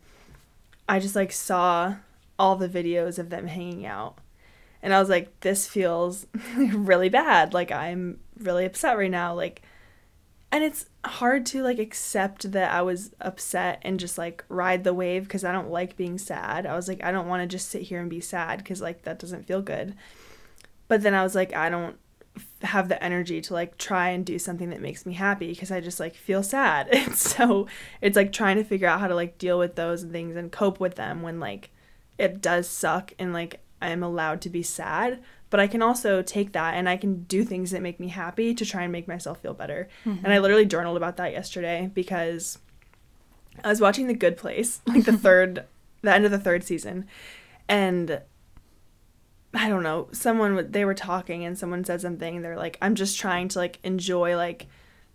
I 0.88 1.00
just 1.00 1.16
like 1.16 1.32
saw 1.32 1.96
all 2.38 2.56
the 2.56 2.70
videos 2.70 3.18
of 3.20 3.30
them 3.30 3.48
hanging 3.48 3.86
out. 3.86 4.18
And 4.82 4.94
I 4.94 5.00
was 5.00 5.10
like, 5.10 5.40
this 5.42 5.68
feels 5.68 6.26
really 6.58 7.10
bad. 7.10 7.54
Like 7.54 7.72
I'm 7.72 8.20
really 8.38 8.66
upset 8.66 8.98
right 8.98 9.12
now. 9.12 9.34
Like 9.34 9.62
and 10.52 10.64
it's 10.64 10.88
hard 11.06 11.46
to 11.48 11.62
like 11.62 11.78
accept 11.78 12.52
that 12.52 12.72
I 12.72 12.82
was 12.82 13.12
upset 13.22 13.80
and 13.84 14.00
just 14.00 14.18
like 14.18 14.44
ride 14.50 14.84
the 14.84 14.94
wave 14.94 15.24
because 15.24 15.44
I 15.44 15.52
don't 15.52 15.70
like 15.70 15.96
being 15.96 16.18
sad. 16.18 16.66
I 16.66 16.76
was 16.76 16.88
like, 16.88 17.04
I 17.04 17.12
don't 17.12 17.28
want 17.28 17.44
to 17.44 17.48
just 17.48 17.70
sit 17.70 17.84
here 17.84 18.02
and 18.02 18.10
be 18.10 18.20
sad 18.20 18.58
because 18.58 18.82
like 18.82 19.04
that 19.04 19.20
doesn't 19.20 19.46
feel 19.46 19.62
good. 19.62 19.96
But 20.88 21.04
then 21.04 21.14
I 21.14 21.22
was 21.22 21.36
like, 21.36 21.56
I 21.56 21.70
don't 21.70 21.98
have 22.62 22.90
the 22.90 23.02
energy 23.04 23.42
to 23.42 23.54
like 23.54 23.78
try 23.78 24.10
and 24.10 24.26
do 24.26 24.40
something 24.40 24.70
that 24.70 24.82
makes 24.82 25.06
me 25.06 25.14
happy 25.14 25.50
because 25.50 25.72
I 25.72 25.80
just 25.80 26.00
like 26.00 26.16
feel 26.16 26.44
sad. 26.44 26.88
And 26.94 27.16
so 27.16 27.68
it's 28.02 28.16
like 28.16 28.32
trying 28.32 28.58
to 28.58 28.64
figure 28.64 28.88
out 28.88 29.00
how 29.00 29.08
to 29.08 29.16
like 29.16 29.38
deal 29.38 29.58
with 29.58 29.76
those 29.76 30.04
things 30.04 30.36
and 30.36 30.52
cope 30.52 30.80
with 30.80 30.96
them 30.96 31.22
when 31.22 31.40
like 31.40 31.70
it 32.18 32.42
does 32.42 32.70
suck 32.70 33.14
and 33.18 33.34
like 33.34 33.62
I 33.82 33.90
am 33.90 34.04
allowed 34.04 34.42
to 34.42 34.50
be 34.50 34.64
sad 34.64 35.20
but 35.50 35.60
I 35.60 35.68
can 35.68 35.82
also 35.82 36.22
take 36.22 36.52
that 36.52 36.76
and 36.76 36.88
I 36.88 36.98
can 36.98 37.24
do 37.24 37.44
things 37.44 37.72
that 37.72 37.82
make 37.82 38.00
me 38.00 38.10
happy 38.10 38.54
to 38.54 38.66
try 38.66 38.84
and 38.84 38.92
make 38.92 39.08
myself 39.08 39.42
feel 39.42 39.54
better. 39.54 39.90
Mm-hmm. 40.06 40.26
And 40.26 40.34
I 40.34 40.40
literally 40.40 40.66
journaled 40.66 40.98
about 40.98 41.18
that 41.18 41.32
yesterday 41.32 41.90
because 41.94 42.60
I 43.64 43.70
was 43.70 43.82
watching 43.82 44.08
The 44.08 44.14
Good 44.14 44.38
Place, 44.38 44.82
like 44.86 45.06
the 45.06 45.18
third, 45.18 45.66
the 46.02 46.14
end 46.14 46.26
of 46.26 46.32
the 46.32 46.40
third 46.40 46.64
season, 46.64 47.08
and 47.68 48.22
I 49.54 49.70
don't 49.70 49.84
know, 49.84 50.08
someone 50.12 50.72
they 50.72 50.86
were 50.86 50.94
talking 50.94 51.44
and 51.44 51.58
someone 51.58 51.84
said 51.84 52.02
something. 52.02 52.42
They're 52.42 52.58
like, 52.58 52.78
I'm 52.82 52.96
just 52.96 53.20
trying 53.20 53.48
to 53.50 53.60
like 53.60 53.80
enjoy 53.84 54.36
like 54.36 54.68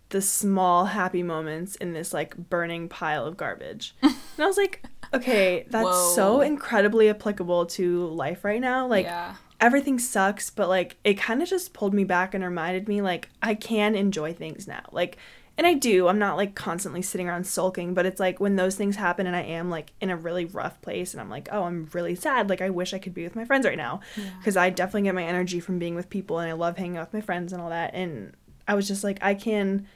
the 0.09 0.21
small 0.21 0.85
happy 0.85 1.23
moments 1.23 1.75
in 1.77 1.93
this 1.93 2.13
like 2.13 2.35
burning 2.35 2.89
pile 2.89 3.25
of 3.25 3.37
garbage. 3.37 3.95
and 4.01 4.13
I 4.37 4.45
was 4.45 4.57
like, 4.57 4.83
okay, 5.13 5.65
that's 5.69 5.85
Whoa. 5.85 6.13
so 6.15 6.41
incredibly 6.41 7.09
applicable 7.09 7.67
to 7.67 8.07
life 8.07 8.43
right 8.43 8.61
now. 8.61 8.87
Like. 8.87 9.05
Yeah 9.05 9.35
everything 9.61 9.97
sucks, 9.97 10.49
but 10.49 10.67
like 10.67 10.97
it 11.03 11.15
kind 11.15 11.41
of 11.41 11.47
just 11.47 11.73
pulled 11.73 11.93
me 11.93 12.03
back 12.03 12.33
and 12.33 12.43
reminded 12.43 12.87
me 12.87 13.01
like 13.01 13.29
I 13.41 13.55
can 13.55 13.95
enjoy 13.95 14.33
things 14.33 14.67
now. 14.67 14.83
Like 14.91 15.17
and 15.57 15.65
I 15.65 15.73
do. 15.73 16.07
I'm 16.07 16.19
not 16.19 16.37
like 16.37 16.55
constantly 16.55 17.01
sitting 17.01 17.29
around 17.29 17.47
sulking, 17.47 17.93
but 17.93 18.05
it's 18.05 18.19
like 18.19 18.39
when 18.39 18.55
those 18.55 18.75
things 18.75 18.97
happen 18.97 19.25
and 19.25 19.35
I 19.35 19.41
am 19.41 19.69
like 19.69 19.93
in 20.01 20.09
a 20.09 20.17
really 20.17 20.45
rough 20.45 20.81
place 20.81 21.13
and 21.13 21.21
I'm 21.21 21.29
like, 21.29 21.47
"Oh, 21.51 21.63
I'm 21.63 21.89
really 21.93 22.15
sad. 22.15 22.49
Like 22.49 22.61
I 22.61 22.69
wish 22.69 22.93
I 22.93 22.99
could 22.99 23.13
be 23.13 23.23
with 23.23 23.35
my 23.35 23.45
friends 23.45 23.65
right 23.65 23.77
now." 23.77 24.01
Cuz 24.43 24.57
I 24.57 24.69
definitely 24.69 25.03
get 25.03 25.15
my 25.15 25.23
energy 25.23 25.59
from 25.59 25.79
being 25.79 25.95
with 25.95 26.09
people 26.09 26.39
and 26.39 26.49
I 26.49 26.53
love 26.53 26.77
hanging 26.77 26.97
out 26.97 27.07
with 27.07 27.13
my 27.13 27.21
friends 27.21 27.53
and 27.53 27.61
all 27.61 27.69
that. 27.69 27.93
And 27.93 28.33
I 28.67 28.75
was 28.75 28.87
just 28.87 29.03
like, 29.03 29.19
I 29.21 29.33
can 29.33 29.87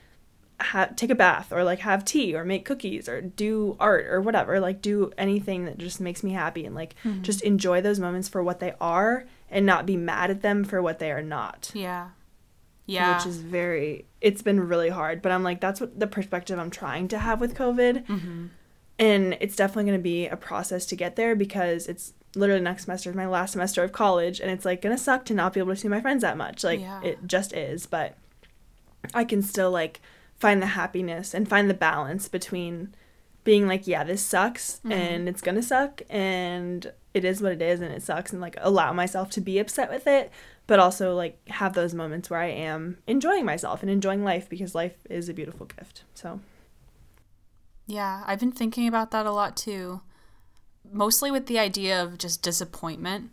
ha- 0.61 0.89
take 0.95 1.09
a 1.09 1.15
bath 1.15 1.51
or 1.51 1.63
like 1.63 1.79
have 1.79 2.05
tea 2.05 2.35
or 2.35 2.43
make 2.43 2.65
cookies 2.65 3.07
or 3.07 3.21
do 3.21 3.75
art 3.79 4.05
or 4.07 4.21
whatever 4.21 4.59
like 4.59 4.81
do 4.81 5.11
anything 5.17 5.65
that 5.65 5.77
just 5.77 6.01
makes 6.01 6.23
me 6.23 6.31
happy 6.31 6.65
and 6.65 6.75
like 6.75 6.95
mm-hmm. 7.03 7.21
just 7.21 7.41
enjoy 7.41 7.81
those 7.81 7.99
moments 7.99 8.27
for 8.27 8.43
what 8.43 8.59
they 8.59 8.73
are 8.79 9.25
and 9.49 9.65
not 9.65 9.85
be 9.85 9.97
mad 9.97 10.29
at 10.29 10.41
them 10.41 10.63
for 10.63 10.81
what 10.81 10.99
they 10.99 11.11
are 11.11 11.21
not. 11.21 11.71
Yeah. 11.73 12.09
Yeah. 12.89 13.17
Which 13.17 13.27
is 13.27 13.37
very, 13.37 14.05
it's 14.21 14.41
been 14.41 14.59
really 14.59 14.89
hard. 14.89 15.21
But 15.21 15.31
I'm 15.31 15.43
like, 15.43 15.61
that's 15.61 15.79
what 15.79 15.99
the 15.99 16.07
perspective 16.07 16.57
I'm 16.57 16.71
trying 16.71 17.07
to 17.09 17.19
have 17.19 17.39
with 17.39 17.55
COVID. 17.55 18.05
Mm-hmm. 18.05 18.47
And 18.97 19.37
it's 19.39 19.55
definitely 19.55 19.85
going 19.85 19.99
to 19.99 20.03
be 20.03 20.27
a 20.27 20.35
process 20.35 20.85
to 20.87 20.95
get 20.95 21.15
there 21.15 21.35
because 21.35 21.87
it's 21.87 22.13
literally 22.35 22.61
next 22.61 22.83
semester 22.83 23.09
is 23.09 23.15
my 23.15 23.27
last 23.27 23.51
semester 23.53 23.83
of 23.83 23.91
college. 23.91 24.39
And 24.39 24.51
it's 24.51 24.65
like 24.65 24.81
going 24.81 24.95
to 24.95 25.01
suck 25.01 25.25
to 25.25 25.33
not 25.33 25.53
be 25.53 25.59
able 25.59 25.73
to 25.73 25.79
see 25.79 25.87
my 25.87 26.01
friends 26.01 26.21
that 26.21 26.37
much. 26.37 26.63
Like, 26.63 26.79
yeah. 26.79 27.01
it 27.03 27.19
just 27.25 27.53
is. 27.53 27.85
But 27.85 28.17
I 29.13 29.23
can 29.23 29.41
still 29.41 29.71
like 29.71 30.01
find 30.37 30.61
the 30.61 30.67
happiness 30.67 31.33
and 31.33 31.47
find 31.47 31.69
the 31.69 31.75
balance 31.75 32.27
between 32.27 32.93
being 33.43 33.67
like, 33.67 33.87
yeah, 33.87 34.03
this 34.03 34.21
sucks 34.21 34.77
mm-hmm. 34.77 34.91
and 34.91 35.29
it's 35.29 35.41
going 35.41 35.55
to 35.55 35.63
suck. 35.63 36.01
And 36.09 36.91
it 37.13 37.25
is 37.25 37.41
what 37.41 37.51
it 37.51 37.61
is 37.61 37.81
and 37.81 37.91
it 37.93 38.03
sucks 38.03 38.31
and 38.31 38.41
like 38.41 38.55
allow 38.59 38.93
myself 38.93 39.29
to 39.31 39.41
be 39.41 39.59
upset 39.59 39.89
with 39.89 40.07
it 40.07 40.31
but 40.69 40.77
also 40.79 41.15
like 41.15 41.35
have 41.49 41.73
those 41.73 41.95
moments 41.95 42.29
where 42.29 42.39
I 42.39 42.49
am 42.49 42.99
enjoying 43.07 43.43
myself 43.43 43.81
and 43.81 43.89
enjoying 43.89 44.23
life 44.23 44.47
because 44.47 44.75
life 44.75 44.95
is 45.09 45.27
a 45.27 45.33
beautiful 45.33 45.65
gift. 45.65 46.03
So 46.13 46.41
Yeah, 47.87 48.23
I've 48.27 48.39
been 48.39 48.51
thinking 48.51 48.87
about 48.87 49.09
that 49.09 49.25
a 49.25 49.31
lot 49.31 49.57
too. 49.57 50.01
Mostly 50.93 51.31
with 51.31 51.47
the 51.47 51.57
idea 51.57 51.99
of 51.99 52.19
just 52.19 52.43
disappointment 52.43 53.31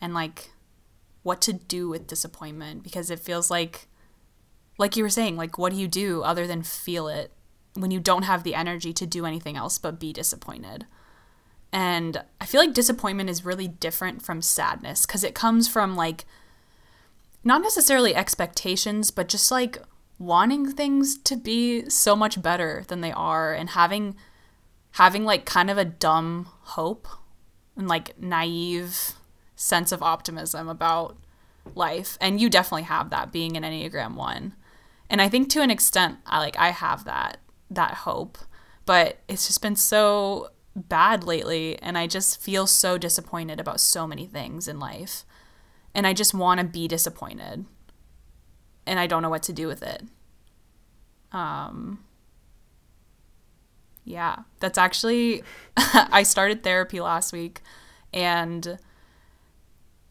and 0.00 0.14
like 0.14 0.52
what 1.22 1.42
to 1.42 1.52
do 1.52 1.90
with 1.90 2.06
disappointment 2.06 2.82
because 2.82 3.10
it 3.10 3.20
feels 3.20 3.50
like 3.50 3.86
like 4.78 4.96
you 4.96 5.02
were 5.02 5.10
saying, 5.10 5.36
like 5.36 5.58
what 5.58 5.72
do 5.72 5.78
you 5.78 5.86
do 5.86 6.22
other 6.22 6.46
than 6.46 6.62
feel 6.62 7.06
it 7.06 7.32
when 7.74 7.90
you 7.90 8.00
don't 8.00 8.22
have 8.22 8.44
the 8.44 8.54
energy 8.54 8.94
to 8.94 9.04
do 9.04 9.26
anything 9.26 9.58
else 9.58 9.76
but 9.78 10.00
be 10.00 10.10
disappointed? 10.10 10.86
And 11.70 12.22
I 12.40 12.46
feel 12.46 12.62
like 12.62 12.72
disappointment 12.72 13.28
is 13.28 13.44
really 13.44 13.68
different 13.68 14.22
from 14.22 14.40
sadness 14.40 15.04
because 15.04 15.22
it 15.22 15.34
comes 15.34 15.68
from 15.68 15.94
like 15.96 16.24
not 17.46 17.62
necessarily 17.62 18.12
expectations, 18.12 19.12
but 19.12 19.28
just 19.28 19.52
like 19.52 19.78
wanting 20.18 20.68
things 20.68 21.16
to 21.18 21.36
be 21.36 21.88
so 21.88 22.16
much 22.16 22.42
better 22.42 22.82
than 22.88 23.02
they 23.02 23.12
are 23.12 23.54
and 23.54 23.70
having 23.70 24.16
having 24.92 25.24
like 25.24 25.44
kind 25.44 25.70
of 25.70 25.78
a 25.78 25.84
dumb 25.84 26.48
hope 26.62 27.06
and 27.76 27.86
like 27.86 28.20
naive 28.20 29.12
sense 29.54 29.92
of 29.92 30.02
optimism 30.02 30.68
about 30.68 31.16
life. 31.74 32.18
And 32.20 32.40
you 32.40 32.50
definitely 32.50 32.82
have 32.82 33.10
that 33.10 33.30
being 33.30 33.56
an 33.56 33.62
Enneagram 33.62 34.16
1. 34.16 34.54
And 35.08 35.22
I 35.22 35.28
think 35.28 35.48
to 35.50 35.62
an 35.62 35.70
extent 35.70 36.16
I 36.26 36.40
like 36.40 36.58
I 36.58 36.70
have 36.70 37.04
that 37.04 37.38
that 37.70 37.94
hope, 37.94 38.38
but 38.86 39.18
it's 39.28 39.46
just 39.46 39.62
been 39.62 39.76
so 39.76 40.50
bad 40.74 41.22
lately 41.22 41.80
and 41.80 41.96
I 41.96 42.08
just 42.08 42.42
feel 42.42 42.66
so 42.66 42.98
disappointed 42.98 43.60
about 43.60 43.78
so 43.78 44.04
many 44.04 44.26
things 44.26 44.66
in 44.66 44.80
life. 44.80 45.24
And 45.96 46.06
I 46.06 46.12
just 46.12 46.34
want 46.34 46.60
to 46.60 46.66
be 46.66 46.86
disappointed. 46.86 47.64
And 48.86 49.00
I 49.00 49.08
don't 49.08 49.22
know 49.22 49.30
what 49.30 49.42
to 49.44 49.52
do 49.52 49.66
with 49.66 49.82
it. 49.82 50.02
Um 51.32 52.04
Yeah, 54.04 54.36
that's 54.60 54.78
actually 54.78 55.42
I 55.76 56.22
started 56.22 56.62
therapy 56.62 57.00
last 57.00 57.32
week 57.32 57.62
and 58.12 58.78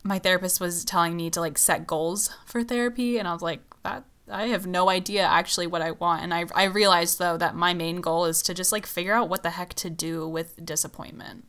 my 0.04 0.20
therapist 0.20 0.60
was 0.60 0.84
telling 0.84 1.16
me 1.16 1.30
to 1.30 1.40
like 1.40 1.58
set 1.58 1.88
goals 1.88 2.32
for 2.46 2.64
therapy 2.64 3.18
and 3.18 3.28
I 3.28 3.34
was 3.34 3.42
like 3.42 3.62
that 3.84 4.04
I 4.30 4.48
have 4.48 4.66
no 4.66 4.90
idea 4.90 5.22
actually 5.22 5.68
what 5.68 5.84
I 5.84 5.92
want. 5.92 6.24
And 6.24 6.34
I, 6.34 6.46
I 6.56 6.64
realized 6.64 7.20
though 7.20 7.38
that 7.38 7.56
my 7.56 7.76
main 7.76 8.02
goal 8.02 8.26
is 8.26 8.42
to 8.44 8.56
just 8.56 8.72
like 8.72 8.88
figure 8.88 9.14
out 9.14 9.30
what 9.30 9.44
the 9.44 9.52
heck 9.52 9.76
to 9.76 9.90
do 9.90 10.28
with 10.28 10.66
disappointment. 10.66 11.46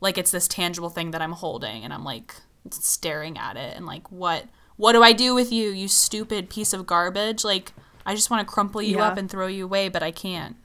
Like 0.00 0.16
it's 0.16 0.30
this 0.30 0.46
tangible 0.46 0.90
thing 0.90 1.10
that 1.10 1.20
I'm 1.20 1.32
holding 1.32 1.82
and 1.82 1.92
I'm 1.92 2.04
like 2.04 2.36
staring 2.70 3.38
at 3.38 3.56
it 3.56 3.76
and 3.76 3.86
like 3.86 4.10
what 4.10 4.44
what 4.76 4.92
do 4.92 5.02
I 5.02 5.12
do 5.12 5.34
with 5.34 5.52
you, 5.52 5.70
you 5.70 5.88
stupid 5.88 6.48
piece 6.48 6.72
of 6.72 6.86
garbage? 6.86 7.44
Like 7.44 7.72
I 8.06 8.14
just 8.14 8.30
want 8.30 8.46
to 8.46 8.52
crumple 8.52 8.80
you 8.80 8.98
yeah. 8.98 9.08
up 9.08 9.18
and 9.18 9.28
throw 9.28 9.48
you 9.48 9.64
away, 9.64 9.88
but 9.88 10.02
I 10.02 10.12
can't. 10.12 10.56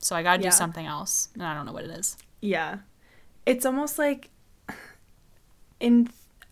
So 0.00 0.14
I 0.14 0.22
got 0.22 0.36
to 0.36 0.42
yeah. 0.42 0.50
do 0.50 0.56
something 0.56 0.86
else, 0.86 1.28
and 1.34 1.42
I 1.42 1.54
don't 1.54 1.64
know 1.64 1.72
what 1.72 1.84
it 1.84 1.90
is. 1.90 2.16
Yeah. 2.40 2.78
It's 3.46 3.64
almost 3.64 3.98
like 3.98 4.30
in 5.80 6.10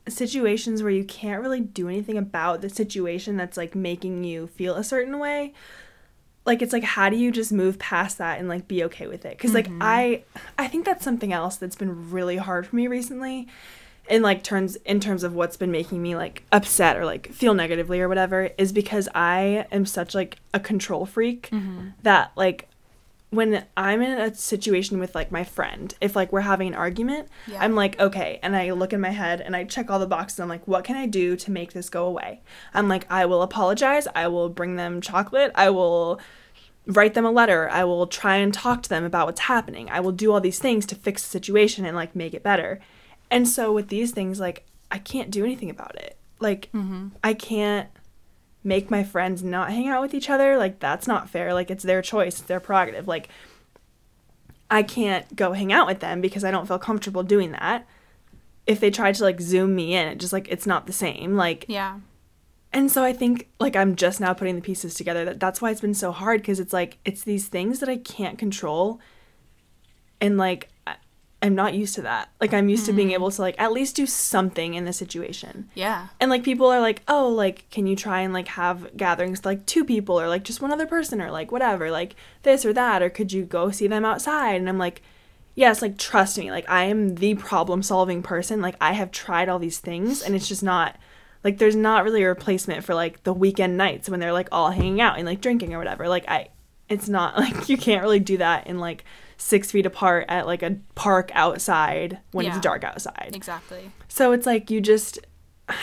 situations 0.09 0.83
where 0.83 0.93
you 0.93 1.05
can't 1.05 1.43
really 1.43 1.61
do 1.61 1.89
anything 1.89 2.17
about 2.17 2.61
the 2.61 2.69
situation 2.69 3.37
that's 3.37 3.57
like 3.57 3.75
making 3.75 4.25
you 4.25 4.47
feel 4.47 4.77
a 4.77 4.85
certain 4.85 5.19
way 5.19 5.53
like 6.45 6.63
it's 6.63 6.73
like 6.73 6.85
how 6.85 7.11
do 7.11 7.17
you 7.17 7.33
just 7.33 7.53
move 7.53 7.77
past 7.81 8.19
that 8.19 8.39
and 8.39 8.49
like 8.49 8.69
be 8.69 8.85
okay 8.85 9.09
with 9.09 9.25
it 9.25 9.37
because 9.37 9.53
like 9.53 9.67
mm-hmm. 9.67 9.83
i 9.83 10.23
i 10.57 10.69
think 10.69 10.85
that's 10.85 11.05
something 11.05 11.33
else 11.33 11.57
that's 11.57 11.75
been 11.75 12.09
really 12.13 12.37
hard 12.37 12.65
for 12.65 12.77
me 12.77 12.87
recently 12.87 13.49
in 14.09 14.23
like 14.23 14.43
terms 14.43 14.77
in 14.85 15.01
terms 15.01 15.25
of 15.25 15.35
what's 15.35 15.57
been 15.57 15.71
making 15.71 16.03
me 16.03 16.15
like 16.15 16.45
upset 16.53 16.97
or 16.97 17.05
like 17.05 17.33
feel 17.33 17.55
negatively 17.55 18.01
or 18.01 18.09
whatever 18.09 18.51
is 18.59 18.73
because 18.73 19.09
i 19.15 19.67
am 19.71 19.85
such 19.87 20.15
like 20.15 20.39
a 20.55 20.61
control 20.61 21.07
freak 21.07 21.49
mm-hmm. 21.51 21.89
that 22.03 22.31
like 22.37 22.69
when 23.31 23.65
I'm 23.77 24.03
in 24.03 24.19
a 24.19 24.35
situation 24.35 24.99
with 24.99 25.15
like 25.15 25.33
my 25.33 25.43
friend, 25.45 25.93
if 26.01 26.15
like 26.15 26.33
we're 26.33 26.43
having 26.43 26.69
an 26.69 26.75
argument, 26.75 27.29
yeah. 27.47 27.59
I'm 27.61 27.75
like, 27.75 27.99
okay, 28.01 28.39
and 28.43 28.57
I 28.57 28.71
look 28.71 28.93
in 28.93 29.01
my 29.01 29.11
head 29.11 29.41
and 29.41 29.57
I 29.57 29.65
check 29.65 29.91
all 29.91 29.99
the 29.99 30.07
boxes. 30.07 30.41
I'm 30.41 30.49
like, 30.49 30.67
what 30.67 30.85
can 30.85 30.97
I 30.97 31.07
do 31.07 31.37
to 31.37 31.51
make 31.51 31.73
this 31.73 31.91
go 31.91 32.07
away? 32.07 32.41
I'm 32.73 32.89
like, 32.89 33.07
I 33.11 33.27
will 33.27 33.43
apologize. 33.43 34.07
I 34.15 34.29
will 34.29 34.49
bring 34.49 34.77
them 34.77 35.01
chocolate. 35.01 35.51
I 35.55 35.71
will 35.71 36.21
write 36.87 37.15
them 37.15 37.27
a 37.27 37.31
letter. 37.31 37.69
I 37.69 37.85
will 37.85 38.07
try 38.07 38.37
and 38.37 38.55
talk 38.55 38.83
to 38.85 38.89
them 38.89 39.05
about 39.05 39.27
what's 39.27 39.41
happening. 39.41 39.91
I 39.91 40.01
will 40.01 40.13
do 40.13 40.33
all 40.33 40.41
these 40.41 40.61
things 40.61 40.87
to 40.87 40.95
fix 40.95 41.23
the 41.23 41.29
situation 41.29 41.85
and 41.85 41.97
like 41.97 42.15
make 42.15 42.33
it 42.33 42.45
better. 42.45 42.81
And 43.31 43.49
so 43.49 43.73
with 43.73 43.89
these 43.89 44.13
things, 44.13 44.41
like 44.41 44.67
I 44.91 44.99
can't 44.99 45.31
do 45.31 45.45
anything 45.45 45.71
about 45.71 45.97
it. 45.97 46.17
Like 46.41 46.71
mm-hmm. 46.73 47.09
I 47.25 47.35
can't 47.35 47.89
make 48.63 48.91
my 48.91 49.05
friends 49.05 49.43
not 49.43 49.71
hang 49.71 49.89
out 49.89 50.03
with 50.03 50.15
each 50.15 50.29
other. 50.31 50.57
Like 50.57 50.81
that's 50.81 51.07
not 51.07 51.31
fair. 51.31 51.55
Like 51.55 51.71
it's 51.71 51.85
their 51.85 52.03
choice, 52.03 52.39
it's 52.39 52.49
their 52.49 52.61
prerogative. 52.61 53.09
Like 53.09 53.29
I 54.71 54.83
can't 54.83 55.37
go 55.37 55.53
hang 55.53 55.73
out 55.73 55.87
with 55.87 56.01
them 56.01 56.21
because 56.21 56.45
I 56.45 56.51
don't 56.51 56.67
feel 56.67 56.79
comfortable 56.79 57.23
doing 57.23 57.53
that. 57.53 57.87
If 58.67 58.81
they 58.81 58.91
tried 58.91 59.15
to 59.17 59.25
like 59.25 59.41
zoom 59.41 59.75
me 59.75 59.95
in, 59.95 60.09
it 60.09 60.19
just 60.19 60.33
like 60.33 60.49
it's 60.49 60.67
not 60.67 60.87
the 60.87 60.93
same. 60.93 61.37
Like 61.37 61.65
Yeah. 61.69 62.01
And 62.73 62.91
so 62.91 63.05
I 63.05 63.13
think 63.13 63.49
like 63.61 63.77
I'm 63.77 63.97
just 63.97 64.21
now 64.21 64.35
putting 64.35 64.57
the 64.57 64.63
pieces 64.63 64.95
together 64.95 65.25
that 65.25 65.41
that's 65.41 65.63
why 65.63 65.71
it's 65.71 65.81
been 65.81 65.95
so 65.95 66.13
hard 66.13 66.43
because 66.43 66.61
it's 66.61 66.73
like 66.73 66.99
it's 67.05 67.23
these 67.23 67.49
things 67.49 67.81
that 67.81 67.89
I 67.89 67.97
can't 67.97 68.39
control 68.39 69.01
and 70.21 70.37
like 70.37 70.69
I'm 71.47 71.55
not 71.55 71.75
used 71.75 71.95
to 71.95 72.03
that. 72.03 72.29
Like 72.41 72.53
I'm 72.53 72.69
used 72.69 72.87
to 72.87 72.93
being 72.93 73.09
mm-hmm. 73.09 73.15
able 73.15 73.31
to 73.31 73.41
like 73.41 73.55
at 73.57 73.71
least 73.71 73.95
do 73.95 74.05
something 74.05 74.75
in 74.75 74.85
the 74.85 74.93
situation. 74.93 75.71
Yeah. 75.75 76.09
And 76.19 76.29
like 76.29 76.43
people 76.43 76.67
are 76.67 76.81
like, 76.81 77.03
"Oh, 77.07 77.29
like 77.29 77.71
can 77.71 77.87
you 77.87 77.95
try 77.95 78.23
and 78.23 78.35
like 78.35 78.49
have 78.49 78.97
gatherings 78.97 79.39
with, 79.39 79.47
like 79.47 79.65
two 79.65 79.85
people 79.85 80.21
or 80.21 80.29
like 80.29 80.43
just 80.43 80.61
one 80.61 80.73
other 80.73 80.87
person 80.87 81.23
or 81.23 81.31
like 81.31 81.53
whatever, 81.53 81.89
like 81.93 82.17
this 82.43 82.65
or 82.65 82.73
that 82.73 83.01
or 83.01 83.09
could 83.09 83.33
you 83.33 83.45
go 83.45 83.71
see 83.71 83.87
them 83.87 84.05
outside?" 84.05 84.57
And 84.57 84.69
I'm 84.69 84.77
like, 84.77 85.03
"Yes, 85.55 85.83
like 85.83 85.99
trust 85.99 86.37
me. 86.37 86.51
Like 86.51 86.69
I 86.69 86.85
am 86.85 87.15
the 87.15 87.37
problem-solving 87.37 88.25
person. 88.25 88.61
Like 88.61 88.75
I 88.81 88.95
have 88.95 89.13
tried 89.13 89.49
all 89.49 89.61
these 89.61 89.79
things 89.79 90.23
and 90.23 90.35
it's 90.35 90.49
just 90.49 90.65
not 90.65 90.97
like 91.45 91.59
there's 91.59 91.77
not 91.77 92.03
really 92.03 92.25
a 92.25 92.29
replacement 92.29 92.83
for 92.83 92.97
like 92.97 93.23
the 93.23 93.33
weekend 93.33 93.77
nights 93.77 94.09
when 94.09 94.19
they're 94.19 94.33
like 94.33 94.49
all 94.51 94.73
hanging 94.73 95.01
out 95.01 95.17
and 95.17 95.27
like 95.27 95.41
drinking 95.41 95.75
or 95.75 95.79
whatever. 95.79 96.09
Like 96.09 96.29
I 96.29 96.49
it's 96.89 97.09
not 97.09 97.37
like 97.39 97.69
you 97.69 97.77
can't 97.77 98.03
really 98.03 98.19
do 98.19 98.39
that 98.39 98.67
in 98.67 98.81
like 98.81 99.05
6 99.39 99.71
feet 99.71 99.87
apart 99.87 100.25
at 100.29 100.47
like 100.47 100.63
a 100.63 100.77
park 100.95 101.31
outside 101.35 102.19
when 102.33 102.47
Yeah. 102.47 102.53
it's 102.53 102.61
dark 102.61 102.85
outside. 102.85 103.31
Exactly. 103.35 103.91
So 104.09 104.33
it's 104.33 104.47
like 104.47 104.71
you 104.71 104.81
just 104.81 105.19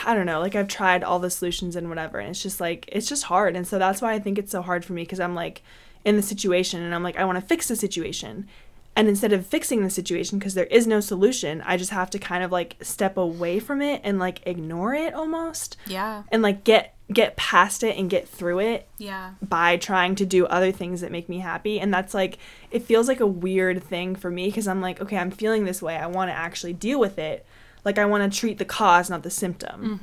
I 0.06 0.14
don't 0.16 0.26
know, 0.26 0.40
like 0.40 0.56
I've 0.56 0.70
tried 0.70 1.04
all 1.04 1.20
the 1.20 1.30
solutions 1.30 1.76
and 1.76 1.90
whatever 1.90 2.18
and 2.20 2.30
it's 2.30 2.42
just 2.42 2.62
like 2.62 2.88
it's 2.92 3.08
just 3.08 3.24
hard 3.26 3.56
and 3.56 3.68
so 3.68 3.78
that's 3.78 4.02
why 4.02 4.14
I 4.14 4.20
think 4.20 4.38
it's 4.38 4.52
so 4.52 4.62
hard 4.62 4.86
for 4.86 4.94
me 4.94 5.04
because 5.04 5.20
I'm 5.20 5.36
like 5.36 5.62
in 6.06 6.16
the 6.16 6.22
situation 6.22 6.82
and 6.82 6.94
I'm 6.96 7.04
like 7.04 7.18
I 7.18 7.26
want 7.26 7.38
to 7.40 7.46
fix 7.46 7.68
the 7.68 7.76
situation. 7.76 8.48
And 8.96 9.08
instead 9.10 9.34
of 9.34 9.46
fixing 9.48 9.82
the 9.82 9.90
situation 9.90 10.38
because 10.38 10.54
there 10.54 10.66
is 10.68 10.86
no 10.86 11.00
solution, 11.00 11.64
I 11.66 11.78
just 11.78 11.90
have 11.90 12.12
to 12.12 12.20
kind 12.20 12.44
of 12.44 12.52
like 12.52 12.76
step 12.82 13.18
away 13.18 13.60
from 13.60 13.82
it 13.82 14.02
and 14.04 14.20
like 14.20 14.42
ignore 14.46 14.94
it 14.94 15.14
almost 15.16 15.78
Yeah. 15.88 16.24
and 16.32 16.42
like 16.44 16.64
get 16.64 16.93
get 17.14 17.36
past 17.36 17.84
it 17.84 17.98
and 17.98 18.10
get 18.10 18.28
through 18.28 18.60
it 18.60 18.88
Yeah. 18.98 19.34
by 19.42 19.78
trying 19.78 20.16
to 20.16 20.26
do 20.26 20.46
other 20.48 20.72
things 20.72 21.02
that 21.02 21.12
make 21.12 21.30
me 21.30 21.40
happy. 21.40 21.80
And 21.80 21.94
that's 21.94 22.14
like 22.14 22.38
it 22.72 22.84
feels 22.84 23.08
like 23.08 23.20
a 23.20 23.28
weird 23.28 23.84
thing 23.84 24.16
for 24.16 24.30
me 24.32 24.48
because 24.48 24.68
i'm 24.68 24.82
like 24.82 25.00
okay 25.02 25.18
i'm 25.18 25.32
feeling 25.32 25.66
this 25.66 25.82
way. 25.82 25.96
I 25.98 26.08
want 26.08 26.30
to 26.30 26.36
actually 26.36 26.74
deal 26.74 27.00
with 27.00 27.18
it. 27.20 27.46
Like 27.86 27.98
i 27.98 28.06
want 28.06 28.32
to 28.32 28.40
treat 28.40 28.58
the 28.58 28.66
cause 28.66 29.10
not 29.10 29.24
the 29.24 29.30
symptom. 29.30 30.00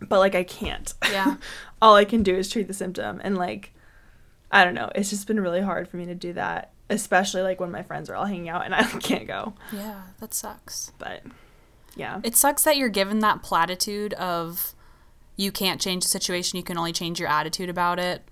Mm-hmm. 0.00 0.06
But 0.08 0.18
like 0.18 0.34
i 0.34 0.44
can't. 0.44 0.92
Yeah. 1.10 1.36
all 1.82 1.94
i 1.94 2.04
can 2.04 2.22
do 2.22 2.34
is 2.36 2.50
treat 2.50 2.68
the 2.68 2.74
symptom. 2.74 3.20
And 3.24 3.36
like 3.36 3.72
i 4.50 4.64
don't 4.64 4.74
know. 4.74 4.90
It's 4.94 5.10
just 5.10 5.26
been 5.26 5.40
really 5.40 5.60
hard 5.62 5.88
for 5.88 5.96
me 5.96 6.06
to 6.06 6.14
do 6.14 6.32
that 6.34 6.70
especially 6.90 7.40
like 7.40 7.58
when 7.60 7.70
my 7.70 7.82
friends 7.82 8.10
are 8.10 8.14
all 8.14 8.26
hanging 8.26 8.48
out 8.50 8.64
and 8.64 8.74
i 8.74 8.82
can't 8.82 9.26
go. 9.26 9.54
Yeah. 9.72 10.02
That 10.20 10.34
sucks. 10.34 10.92
but 10.98 11.22
yeah. 11.96 12.20
It 12.24 12.36
sucks 12.36 12.64
that 12.64 12.76
you're 12.76 12.88
given 12.88 13.20
that 13.20 13.42
platitude 13.42 14.12
of 14.14 14.74
you 15.36 15.50
can't 15.52 15.80
change 15.80 16.02
the 16.04 16.08
situation, 16.08 16.56
you 16.56 16.62
can 16.62 16.78
only 16.78 16.92
change 16.92 17.18
your 17.20 17.28
attitude 17.28 17.68
about 17.68 17.98
it. 17.98 18.22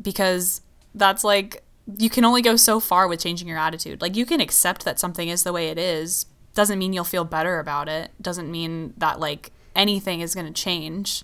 Because 0.00 0.60
that's 0.94 1.24
like 1.24 1.62
you 1.98 2.10
can 2.10 2.24
only 2.24 2.42
go 2.42 2.56
so 2.56 2.80
far 2.80 3.08
with 3.08 3.20
changing 3.20 3.48
your 3.48 3.58
attitude. 3.58 4.00
Like 4.00 4.14
you 4.16 4.26
can 4.26 4.40
accept 4.40 4.84
that 4.84 4.98
something 5.00 5.28
is 5.28 5.42
the 5.42 5.52
way 5.52 5.68
it 5.68 5.78
is, 5.78 6.26
doesn't 6.54 6.78
mean 6.78 6.92
you'll 6.92 7.04
feel 7.04 7.24
better 7.24 7.58
about 7.58 7.88
it. 7.88 8.10
Doesn't 8.20 8.50
mean 8.50 8.94
that 8.98 9.18
like 9.20 9.50
anything 9.74 10.20
is 10.20 10.34
going 10.34 10.46
to 10.46 10.52
change. 10.52 11.22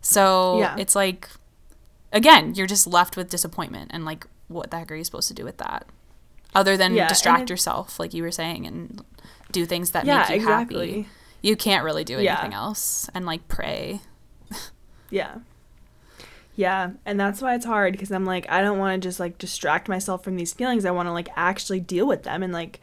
So 0.00 0.58
Yeah. 0.60 0.76
it's 0.78 0.94
like 0.94 1.28
again, 2.12 2.54
you're 2.54 2.66
just 2.66 2.86
left 2.86 3.16
with 3.16 3.28
disappointment 3.30 3.90
and 3.92 4.04
like 4.04 4.26
what 4.48 4.70
the 4.70 4.78
heck 4.78 4.90
are 4.92 4.94
you 4.94 5.04
supposed 5.04 5.28
to 5.28 5.34
do 5.34 5.44
with 5.44 5.58
that? 5.58 5.86
Other 6.54 6.76
than 6.76 6.94
Yeah, 6.94 7.08
distract 7.08 7.44
it- 7.44 7.50
yourself 7.50 7.98
like 8.00 8.14
you 8.14 8.22
were 8.22 8.30
saying 8.30 8.66
and 8.66 9.02
do 9.52 9.66
things 9.66 9.90
that 9.90 10.04
yeah 10.06 10.18
make 10.20 10.28
you 10.30 10.34
exactly 10.36 10.88
happy. 10.92 11.08
You 11.46 11.56
can't 11.56 11.84
really 11.84 12.02
do 12.04 12.18
Yeah. 12.20 12.32
anything 12.34 12.54
else 12.54 13.08
and 13.14 13.24
like 13.24 13.46
pray. 13.48 14.00
Yeah. 15.10 15.36
Yeah, 16.56 16.92
and 17.04 17.20
that's 17.20 17.42
why 17.42 17.54
it's 17.54 17.66
hard 17.66 17.92
because 17.92 18.10
I'm 18.10 18.24
like 18.24 18.50
I 18.50 18.62
don't 18.62 18.78
want 18.78 19.00
to 19.00 19.06
just 19.08 19.20
like 19.20 19.36
distract 19.38 19.88
myself 19.88 20.24
from 20.24 20.36
these 20.36 20.52
feelings. 20.54 20.84
I 20.84 20.90
want 20.90 21.06
to 21.06 21.12
like 21.12 21.28
actually 21.36 21.80
deal 21.80 22.06
with 22.06 22.22
them 22.22 22.42
and 22.42 22.52
like 22.52 22.80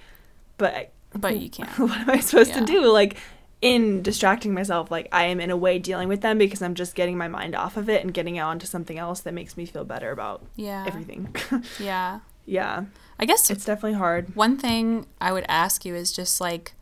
but 0.58 0.92
But 1.16 1.38
you 1.40 1.50
can't. 1.50 1.70
what 1.80 1.98
am 1.98 2.10
I 2.10 2.20
supposed 2.20 2.52
Yeah. 2.52 2.60
to 2.60 2.66
do? 2.66 2.92
Like 2.92 3.18
in 3.62 4.02
distracting 4.04 4.54
myself, 4.54 4.92
like 4.92 5.08
I 5.12 5.24
am 5.26 5.40
in 5.40 5.50
a 5.50 5.58
way 5.58 5.80
dealing 5.80 6.08
with 6.08 6.22
them 6.22 6.38
because 6.38 6.62
I'm 6.62 6.76
just 6.76 6.96
getting 6.96 7.18
my 7.18 7.28
mind 7.28 7.56
off 7.56 7.76
of 7.78 7.90
it 7.90 8.04
and 8.04 8.14
getting 8.14 8.40
on 8.40 8.60
to 8.60 8.68
something 8.68 8.98
else 8.98 9.22
that 9.22 9.34
makes 9.34 9.58
me 9.58 9.66
feel 9.66 9.84
better 9.86 10.12
about 10.12 10.46
Yeah. 10.56 10.86
everything. 10.88 11.36
Yeah. 11.80 12.20
yeah. 12.46 12.86
I 13.20 13.26
guess 13.26 13.50
It's 13.50 13.66
definitely 13.66 13.98
hard. 13.98 14.36
one 14.36 14.58
thing 14.58 15.08
I 15.20 15.32
would 15.34 15.46
ask 15.50 15.84
you 15.86 15.96
is 15.96 16.12
just 16.12 16.40
like 16.40 16.74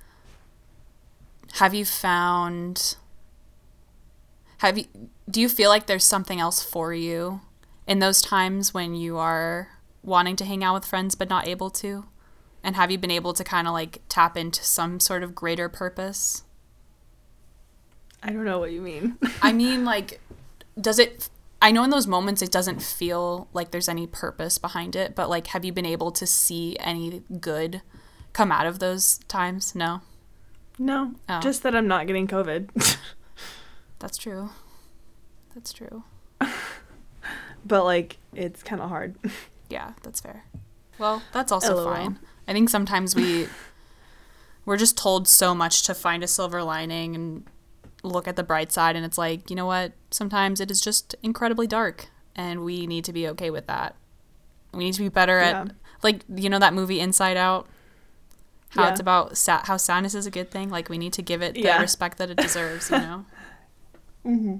have 1.54 1.74
you 1.74 1.86
found 1.86 2.96
have 4.60 4.78
you 4.78 4.86
do 5.30 5.42
you 5.42 5.50
feel 5.50 5.70
like 5.70 5.88
there's 5.88 6.04
something 6.04 6.40
else 6.40 6.64
for 6.64 6.94
you 6.94 7.42
in 7.88 8.00
those 8.00 8.22
times 8.22 8.74
when 8.74 8.94
you 8.94 9.18
are 9.18 9.70
wanting 10.04 10.36
to 10.36 10.46
hang 10.46 10.64
out 10.64 10.74
with 10.74 10.86
friends 10.86 11.16
but 11.16 11.30
not 11.30 11.48
able 11.48 11.70
to? 11.70 12.06
And 12.64 12.76
have 12.76 12.92
you 12.92 12.98
been 12.98 13.12
able 13.12 13.34
to 13.34 13.44
kind 13.44 13.68
of 13.68 13.74
like 13.74 14.02
tap 14.08 14.38
into 14.38 14.64
some 14.64 15.00
sort 15.00 15.24
of 15.24 15.34
greater 15.34 15.68
purpose? 15.68 16.44
I 18.22 18.32
don't 18.32 18.46
know 18.46 18.60
what 18.60 18.72
you 18.72 18.82
mean. 18.82 19.18
I 19.42 19.52
mean, 19.54 19.84
like, 19.84 20.22
does 20.80 21.00
it? 21.00 21.30
I 21.62 21.72
know 21.72 21.84
in 21.84 21.90
those 21.90 22.08
moments 22.08 22.42
it 22.42 22.52
doesn't 22.52 22.82
feel 22.82 23.48
like 23.54 23.72
there's 23.72 23.90
any 23.90 24.08
purpose 24.08 24.58
behind 24.58 24.96
it, 24.96 25.16
but 25.16 25.30
like, 25.30 25.48
have 25.48 25.66
you 25.66 25.72
been 25.72 25.86
able 25.86 26.12
to 26.12 26.28
see 26.28 26.78
any 26.80 27.24
good 27.40 27.82
come 28.34 28.52
out 28.52 28.68
of 28.68 28.80
those 28.80 29.20
times? 29.28 29.76
No, 29.76 30.02
no, 30.86 31.13
Oh. 31.30 31.39
just 31.41 31.63
that 31.63 31.76
I'm 31.76 31.88
not 31.88 32.08
getting 32.08 32.28
COVID. 32.28 32.98
that's 34.00 34.17
true. 34.17 34.50
That's 35.54 35.72
true. 35.74 36.04
but 37.65 37.84
like 37.84 38.17
it's 38.34 38.63
kind 38.63 38.82
of 38.82 38.89
hard. 38.89 39.15
Yeah, 39.70 39.94
that's 40.04 40.20
fair. 40.20 40.44
Well, 41.00 41.22
that's 41.32 41.50
also 41.50 41.74
LOL. 41.78 41.86
fine. 41.86 42.20
I 42.46 42.52
think 42.52 42.70
sometimes 42.70 43.15
we 43.15 43.48
we're 44.65 44.76
just 44.76 44.98
told 44.98 45.30
so 45.30 45.56
much 45.56 45.84
to 45.84 45.94
find 45.94 46.26
a 46.26 46.28
silver 46.28 46.62
lining 46.62 47.15
and 47.15 47.46
look 48.04 48.28
at 48.28 48.36
the 48.36 48.44
bright 48.44 48.70
side 48.70 48.98
and 48.98 49.06
it's 49.06 49.17
like, 49.17 49.50
you 49.50 49.56
know 49.56 49.65
what? 49.65 49.94
Sometimes 50.10 50.60
it 50.60 50.70
is 50.72 50.82
just 50.82 51.15
incredibly 51.24 51.67
dark 51.67 52.10
and 52.36 52.65
we 52.65 52.86
need 52.86 53.06
to 53.06 53.13
be 53.13 53.26
okay 53.30 53.50
with 53.50 53.67
that. 53.67 53.96
We 54.74 54.84
need 54.84 54.94
to 54.96 55.04
be 55.04 55.08
better 55.08 55.39
Yeah. 55.39 55.62
at 55.62 55.72
like 56.04 56.24
you 56.36 56.50
know 56.50 56.60
that 56.60 56.74
movie 56.74 57.00
Inside 57.00 57.38
Out? 57.38 57.65
How 58.71 58.84
Yeah. 58.84 58.89
it's 58.91 58.99
about 58.99 59.38
sa- 59.38 59.63
how 59.65 59.77
sadness 59.77 60.15
is 60.15 60.25
a 60.25 60.31
good 60.31 60.49
thing. 60.51 60.69
Like 60.69 60.89
we 60.89 60.97
need 60.97 61.13
to 61.13 61.21
give 61.21 61.41
it 61.41 61.53
the 61.55 61.62
Yeah. 61.62 61.79
respect 61.81 62.17
that 62.17 62.29
it 62.29 62.38
deserves, 62.38 62.89
you 62.91 62.97
know. 62.97 63.25
Mm-hmm. 64.25 64.57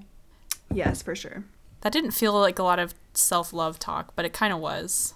yes, 0.74 1.02
for 1.04 1.15
sure. 1.15 1.43
That 1.82 1.93
didn't 1.93 2.12
feel 2.12 2.34
like 2.34 2.58
a 2.58 2.63
lot 2.63 2.80
of 2.80 2.95
self-love 3.13 3.78
talk, 3.78 4.13
but 4.15 4.26
it 4.26 4.34
kind 4.34 4.52
of 4.52 4.60
was. 4.60 5.13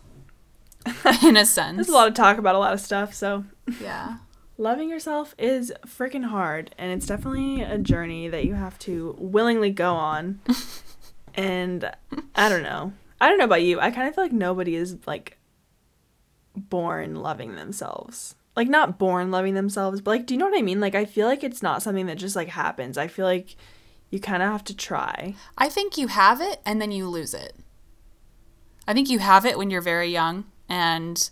In 1.23 1.35
a 1.35 1.45
sense. 1.45 1.77
There's 1.77 1.89
a 1.89 1.93
lot 1.93 2.07
of 2.07 2.13
talk 2.13 2.37
about 2.37 2.53
a 2.53 2.59
lot 2.59 2.71
of 2.73 2.79
stuff, 2.79 3.11
so 3.13 3.45
Yeah. 3.79 4.17
loving 4.57 4.87
yourself 4.89 5.33
is 5.39 5.73
freaking 5.85 6.25
hard 6.25 6.73
and 6.77 6.91
it's 6.91 7.07
definitely 7.07 7.61
a 7.61 7.77
journey 7.79 8.27
that 8.29 8.45
you 8.45 8.53
have 8.53 8.77
to 8.79 9.15
willingly 9.19 9.69
go 9.71 9.93
on 9.95 10.39
and 11.33 11.91
i 12.35 12.47
don't 12.47 12.63
know 12.63 12.93
i 13.19 13.27
don't 13.27 13.37
know 13.37 13.43
about 13.43 13.61
you 13.63 13.81
i 13.81 13.91
kind 13.91 14.07
of 14.07 14.15
feel 14.15 14.23
like 14.23 14.31
nobody 14.31 14.75
is 14.77 14.95
like 15.05 15.37
born 16.55 17.15
loving 17.15 17.55
themselves 17.55 18.35
like 18.55 18.67
not 18.69 18.97
born 18.97 19.31
loving 19.31 19.53
themselves 19.53 20.01
but 20.01 20.11
like 20.11 20.25
do 20.25 20.33
you 20.33 20.37
know 20.37 20.45
what 20.45 20.57
i 20.57 20.61
mean? 20.61 20.79
Like 20.79 20.95
i 20.95 21.05
feel 21.05 21.27
like 21.27 21.43
it's 21.43 21.63
not 21.63 21.81
something 21.83 22.05
that 22.07 22.17
just 22.17 22.35
like 22.35 22.49
happens. 22.49 22.97
I 22.97 23.07
feel 23.07 23.25
like 23.25 23.55
you 24.09 24.19
kind 24.19 24.43
of 24.43 24.51
have 24.51 24.63
to 24.65 24.75
try. 24.75 25.35
I 25.57 25.69
think 25.69 25.97
you 25.97 26.07
have 26.07 26.41
it 26.41 26.61
and 26.65 26.81
then 26.81 26.91
you 26.91 27.07
lose 27.09 27.33
it. 27.33 27.55
I 28.87 28.93
think 28.93 29.09
you 29.09 29.19
have 29.19 29.45
it 29.45 29.57
when 29.57 29.69
you're 29.69 29.81
very 29.81 30.11
young 30.11 30.45
and 30.69 31.29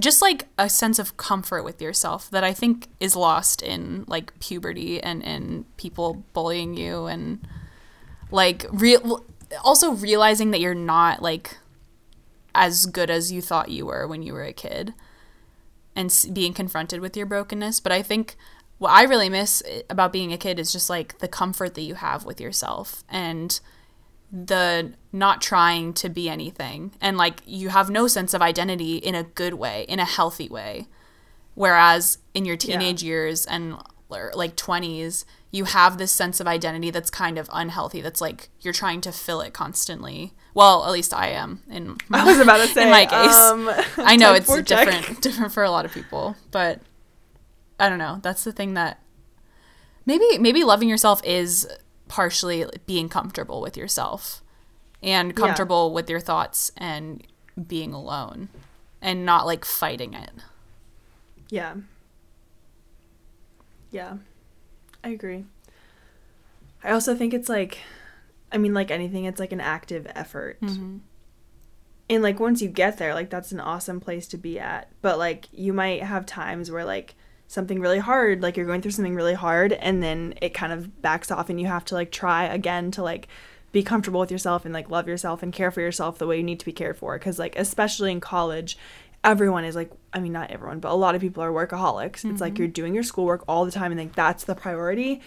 just 0.00 0.22
like 0.22 0.46
a 0.58 0.68
sense 0.68 0.98
of 0.98 1.16
comfort 1.16 1.62
with 1.62 1.80
yourself 1.80 2.30
that 2.30 2.42
I 2.42 2.52
think 2.52 2.88
is 3.00 3.14
lost 3.14 3.62
in 3.62 4.04
like 4.06 4.38
puberty 4.40 5.00
and 5.02 5.22
in 5.22 5.66
people 5.76 6.24
bullying 6.32 6.76
you 6.76 7.06
and 7.06 7.46
like 8.30 8.66
real 8.70 9.24
also 9.62 9.92
realizing 9.92 10.50
that 10.50 10.60
you're 10.60 10.74
not 10.74 11.22
like 11.22 11.58
as 12.54 12.86
good 12.86 13.10
as 13.10 13.30
you 13.30 13.40
thought 13.40 13.68
you 13.68 13.86
were 13.86 14.06
when 14.06 14.22
you 14.22 14.32
were 14.32 14.42
a 14.42 14.52
kid 14.52 14.94
and 15.96 16.12
being 16.32 16.52
confronted 16.52 17.00
with 17.00 17.16
your 17.16 17.26
brokenness. 17.26 17.80
But 17.80 17.92
I 17.92 18.02
think 18.02 18.36
what 18.78 18.90
I 18.90 19.02
really 19.04 19.28
miss 19.28 19.62
eh, 19.66 19.82
about 19.88 20.12
being 20.12 20.32
a 20.32 20.38
kid 20.38 20.58
is 20.58 20.72
just 20.72 20.90
like 20.90 21.18
the 21.18 21.28
comfort 21.28 21.74
that 21.74 21.82
you 21.82 21.94
have 21.94 22.24
with 22.24 22.40
yourself 22.40 23.04
and 23.08 23.60
the 24.32 24.92
not 25.12 25.40
trying 25.40 25.92
to 25.94 26.08
be 26.08 26.28
anything. 26.28 26.92
And 27.00 27.16
like 27.16 27.40
you 27.46 27.68
have 27.68 27.88
no 27.88 28.06
sense 28.08 28.34
of 28.34 28.42
identity 28.42 28.96
in 28.96 29.14
a 29.14 29.22
good 29.22 29.54
way, 29.54 29.84
in 29.88 30.00
a 30.00 30.04
healthy 30.04 30.48
way. 30.48 30.88
Whereas 31.54 32.18
in 32.34 32.44
your 32.44 32.56
teenage 32.56 33.02
years 33.02 33.46
and 33.46 33.76
like 34.08 34.56
20s, 34.56 35.24
you 35.50 35.64
have 35.66 35.98
this 35.98 36.10
sense 36.10 36.40
of 36.40 36.48
identity 36.48 36.90
that's 36.90 37.10
kind 37.10 37.38
of 37.38 37.48
unhealthy. 37.52 38.00
That's 38.00 38.20
like 38.20 38.48
you're 38.60 38.74
trying 38.74 39.00
to 39.02 39.12
fill 39.12 39.40
it 39.40 39.52
constantly. 39.52 40.32
Well, 40.54 40.84
at 40.84 40.92
least 40.92 41.12
I 41.12 41.28
am 41.30 41.62
in 41.68 41.96
my, 42.08 42.20
i 42.20 42.24
was 42.24 42.38
about 42.38 42.58
to 42.58 42.66
say 42.72 42.84
in 42.84 42.90
my 42.90 43.06
case. 43.06 43.38
um, 43.38 43.68
I 43.98 44.16
know 44.16 44.32
it's 44.34 44.46
four 44.46 44.62
check. 44.62 44.86
different 44.88 45.20
different 45.20 45.52
for 45.52 45.62
a 45.64 45.70
lot 45.70 45.84
of 45.84 45.92
people, 45.92 46.36
but 46.50 46.80
I 47.78 47.88
don't 47.88 47.98
know. 47.98 48.20
That's 48.22 48.44
the 48.44 48.52
thing 48.52 48.74
that 48.74 49.00
maybe 50.06 50.38
maybe 50.38 50.64
loving 50.64 50.88
yourself 50.88 51.20
is 51.24 51.66
partially 52.08 52.64
being 52.86 53.08
comfortable 53.08 53.60
with 53.60 53.76
yourself 53.76 54.42
and 55.02 55.34
comfortable 55.34 55.92
with 55.92 56.08
your 56.08 56.20
thoughts 56.20 56.70
and 56.76 57.26
being 57.66 57.92
alone 57.92 58.48
and 59.02 59.26
not 59.26 59.46
like 59.46 59.64
fighting 59.64 60.14
it. 60.14 60.30
Yeah. 61.50 61.74
Yeah. 63.90 64.16
I 65.02 65.10
agree. 65.10 65.44
I 66.82 66.90
also 66.90 67.14
think 67.14 67.34
it's 67.34 67.48
like 67.48 67.78
I 68.54 68.58
mean 68.58 68.72
like 68.72 68.90
anything 68.90 69.24
it's 69.24 69.40
like 69.40 69.52
an 69.52 69.60
active 69.60 70.06
effort. 70.14 70.60
Mm-hmm. 70.62 70.98
And 72.08 72.22
like 72.22 72.38
once 72.38 72.62
you 72.62 72.68
get 72.68 72.98
there 72.98 73.12
like 73.12 73.28
that's 73.28 73.52
an 73.52 73.60
awesome 73.60 74.00
place 74.00 74.26
to 74.28 74.38
be 74.38 74.58
at. 74.58 74.90
But 75.02 75.18
like 75.18 75.48
you 75.52 75.72
might 75.72 76.02
have 76.02 76.24
times 76.24 76.70
where 76.70 76.84
like 76.84 77.16
something 77.46 77.80
really 77.80 77.98
hard 77.98 78.42
like 78.42 78.56
you're 78.56 78.66
going 78.66 78.80
through 78.80 78.90
something 78.90 79.14
really 79.14 79.34
hard 79.34 79.72
and 79.72 80.02
then 80.02 80.34
it 80.40 80.54
kind 80.54 80.72
of 80.72 81.02
backs 81.02 81.30
off 81.30 81.50
and 81.50 81.60
you 81.60 81.66
have 81.66 81.84
to 81.84 81.94
like 81.94 82.10
try 82.10 82.44
again 82.44 82.90
to 82.90 83.02
like 83.02 83.28
be 83.70 83.82
comfortable 83.82 84.20
with 84.20 84.30
yourself 84.30 84.64
and 84.64 84.72
like 84.72 84.88
love 84.88 85.06
yourself 85.06 85.42
and 85.42 85.52
care 85.52 85.70
for 85.70 85.80
yourself 85.80 86.18
the 86.18 86.26
way 86.26 86.36
you 86.36 86.42
need 86.42 86.58
to 86.58 86.64
be 86.64 86.72
cared 86.72 86.96
for 86.96 87.18
because 87.18 87.38
like 87.38 87.54
especially 87.56 88.10
in 88.10 88.20
college 88.20 88.78
everyone 89.22 89.64
is 89.64 89.76
like 89.76 89.90
i 90.12 90.20
mean 90.20 90.32
not 90.32 90.50
everyone 90.50 90.80
but 90.80 90.90
a 90.90 90.94
lot 90.94 91.14
of 91.14 91.20
people 91.20 91.42
are 91.42 91.52
workaholics 91.52 92.28
it's 92.30 92.40
like 92.40 92.58
you're 92.58 92.68
doing 92.68 92.94
your 92.94 93.02
schoolwork 93.02 93.44
all 93.46 93.64
the 93.64 93.70
time 93.70 93.92
and 93.92 94.00
like 94.00 94.14
that's 94.14 94.44
the 94.44 94.54
priority 94.54 95.20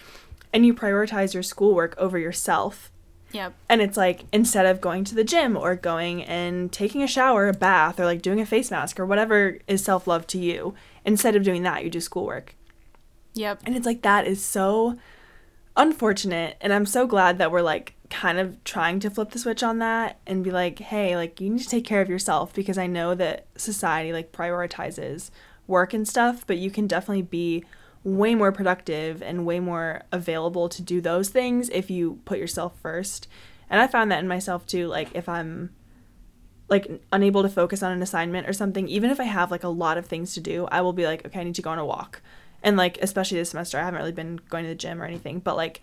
and 0.54 0.66
you 0.66 0.74
prioritize 0.74 1.34
your 1.34 1.44
schoolwork 1.44 1.96
over 1.98 2.18
yourself 2.18 2.92
Yep. 3.32 3.54
and 3.70 3.82
it's 3.82 3.98
like 3.98 4.26
instead 4.32 4.66
of 4.66 4.80
going 4.82 5.04
to 5.04 5.16
the 5.16 5.24
gym 5.24 5.58
or 5.58 5.76
going 5.76 6.24
and 6.24 6.72
taking 6.72 7.04
a 7.04 7.08
shower 7.08 7.48
a 7.48 7.54
bath 7.54 8.00
or 8.00 8.06
like 8.06 8.22
doing 8.22 8.40
a 8.40 8.46
face 8.46 8.72
mask 8.72 9.00
or 9.00 9.06
whatever 9.06 9.58
is 9.68 9.84
self-love 9.84 10.26
to 10.28 10.38
you 10.38 10.74
instead 11.06 11.36
of 11.36 11.44
doing 11.44 11.64
that 11.64 11.84
you 11.84 11.90
do 11.90 12.00
schoolwork 12.02 12.56
Yep. 13.34 13.62
and 13.66 13.76
it's 13.76 13.86
like 13.86 14.02
that 14.02 14.26
is 14.26 14.44
so 14.44 14.98
unfortunate. 15.78 16.58
And 16.60 16.74
I'm 16.74 16.86
so 16.86 17.06
glad 17.08 17.38
that 17.38 17.52
we're 17.52 17.62
like 17.62 17.94
kind 18.10 18.40
of 18.40 18.64
trying 18.64 19.00
to 19.02 19.10
flip 19.10 19.30
the 19.32 19.40
switch 19.40 19.62
on 19.64 19.80
that 19.80 20.18
and 20.26 20.44
be 20.44 20.52
like, 20.52 20.80
hey, 20.80 21.16
like 21.16 21.40
you 21.40 21.50
need 21.52 21.62
to 21.62 21.70
take 21.70 21.86
care 21.86 22.02
of 22.02 22.10
yourself 22.10 22.54
because 22.54 22.78
I 22.78 22.88
know 22.88 23.14
that 23.16 23.46
society 23.56 24.12
like 24.12 24.32
prioritizes 24.32 25.30
work 25.68 25.94
and 25.94 26.08
stuff, 26.08 26.46
but 26.48 26.58
you 26.58 26.72
can 26.72 26.88
definitely 26.88 27.22
be 27.22 27.64
way 28.08 28.34
more 28.36 28.54
productive 28.54 29.22
and 29.22 29.46
way 29.46 29.60
more 29.60 30.02
available 30.14 30.70
to 30.70 30.82
do 30.82 31.02
those 31.02 31.28
things 31.28 31.68
if 31.70 31.92
you 31.92 32.22
put 32.24 32.40
yourself 32.40 32.80
first. 32.80 33.28
And 33.70 33.82
I 33.82 33.88
found 33.88 34.10
that 34.12 34.20
in 34.20 34.30
myself 34.30 34.66
too. 34.66 34.88
Like 34.88 35.10
if 35.14 35.28
I'm 35.28 35.72
like 36.70 37.02
unable 37.12 37.44
to 37.44 37.50
focus 37.50 37.84
on 37.84 37.92
an 37.92 38.02
assignment 38.02 38.48
or 38.48 38.54
something, 38.54 38.88
even 38.88 39.10
if 39.10 39.20
I 39.20 39.26
have 39.26 39.52
like 39.52 39.66
a 39.66 39.70
lot 39.70 39.98
of 39.98 40.06
things 40.06 40.34
to 40.36 40.40
do, 40.40 40.68
I 40.72 40.80
will 40.80 40.94
be 40.94 41.06
like, 41.06 41.26
okay, 41.26 41.42
I 41.42 41.44
need 41.44 41.56
to 41.56 41.62
go 41.62 41.70
on 41.70 41.80
a 41.80 41.86
walk. 41.86 42.22
And 42.64 42.78
like 42.78 42.98
especially 43.02 43.40
this 43.40 43.50
semester, 43.50 43.78
I 43.78 43.84
haven't 43.84 44.00
really 44.00 44.14
been 44.14 44.40
going 44.50 44.64
to 44.64 44.70
the 44.70 44.76
gym 44.76 45.02
or 45.02 45.06
anything, 45.06 45.40
but 45.40 45.58
like 45.58 45.82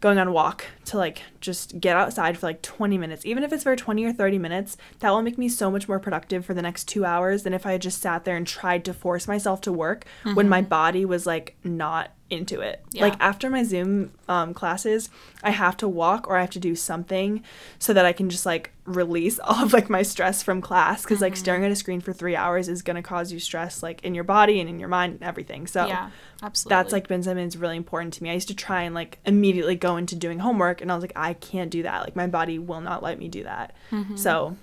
going 0.00 0.18
on 0.18 0.28
a 0.28 0.32
walk 0.32 0.64
to 0.86 0.96
like 0.96 1.22
just 1.40 1.78
get 1.78 1.96
outside 1.96 2.38
for 2.38 2.46
like 2.46 2.62
20 2.62 2.98
minutes, 2.98 3.24
even 3.24 3.44
if 3.44 3.52
it's 3.52 3.64
for 3.64 3.76
20 3.76 4.04
or 4.04 4.12
30 4.12 4.38
minutes, 4.38 4.76
that 5.00 5.10
will 5.10 5.22
make 5.22 5.38
me 5.38 5.48
so 5.48 5.70
much 5.70 5.88
more 5.88 5.98
productive 5.98 6.44
for 6.44 6.54
the 6.54 6.62
next 6.62 6.84
2 6.88 7.04
hours 7.04 7.42
than 7.42 7.54
if 7.54 7.66
I 7.66 7.72
had 7.72 7.82
just 7.82 8.00
sat 8.00 8.24
there 8.24 8.36
and 8.36 8.46
tried 8.46 8.84
to 8.86 8.94
force 8.94 9.28
myself 9.28 9.60
to 9.62 9.72
work 9.72 10.04
when 10.22 10.34
mm-hmm. 10.34 10.48
my 10.48 10.62
body 10.62 11.04
was 11.04 11.26
like 11.26 11.56
not 11.62 12.10
into 12.30 12.60
it. 12.60 12.82
Yeah. 12.92 13.02
Like 13.02 13.16
after 13.20 13.50
my 13.50 13.64
Zoom 13.64 14.12
um, 14.28 14.54
classes, 14.54 15.10
I 15.42 15.50
have 15.50 15.76
to 15.78 15.88
walk 15.88 16.28
or 16.28 16.36
I 16.36 16.40
have 16.40 16.50
to 16.50 16.60
do 16.60 16.74
something 16.76 17.42
so 17.78 17.92
that 17.92 18.06
I 18.06 18.12
can 18.12 18.30
just 18.30 18.46
like 18.46 18.72
release 18.84 19.38
all 19.44 19.64
of 19.64 19.72
like 19.72 19.90
my 19.90 20.02
stress 20.02 20.42
from 20.42 20.60
class 20.60 21.02
because 21.02 21.20
like 21.20 21.36
staring 21.36 21.64
at 21.64 21.72
a 21.72 21.76
screen 21.76 22.00
for 22.00 22.12
three 22.12 22.36
hours 22.36 22.68
is 22.68 22.82
gonna 22.82 23.02
cause 23.02 23.32
you 23.32 23.40
stress 23.40 23.82
like 23.82 24.02
in 24.04 24.14
your 24.14 24.24
body 24.24 24.60
and 24.60 24.68
in 24.68 24.78
your 24.78 24.88
mind 24.88 25.14
and 25.14 25.22
everything. 25.22 25.66
So 25.66 25.86
yeah. 25.86 26.10
Absolutely. 26.42 26.76
that's 26.76 26.92
like 26.92 27.08
been 27.08 27.22
something 27.22 27.44
that's 27.44 27.56
really 27.56 27.76
important 27.76 28.14
to 28.14 28.22
me. 28.22 28.30
I 28.30 28.34
used 28.34 28.48
to 28.48 28.54
try 28.54 28.82
and 28.82 28.94
like 28.94 29.18
immediately 29.26 29.74
go 29.74 29.96
into 29.96 30.14
doing 30.14 30.38
homework 30.38 30.80
and 30.80 30.90
I 30.90 30.94
was 30.94 31.02
like, 31.02 31.12
I 31.16 31.34
can't 31.34 31.70
do 31.70 31.82
that. 31.82 32.02
Like 32.02 32.16
my 32.16 32.28
body 32.28 32.58
will 32.58 32.80
not 32.80 33.02
let 33.02 33.18
me 33.18 33.28
do 33.28 33.44
that. 33.44 33.74
So 34.16 34.56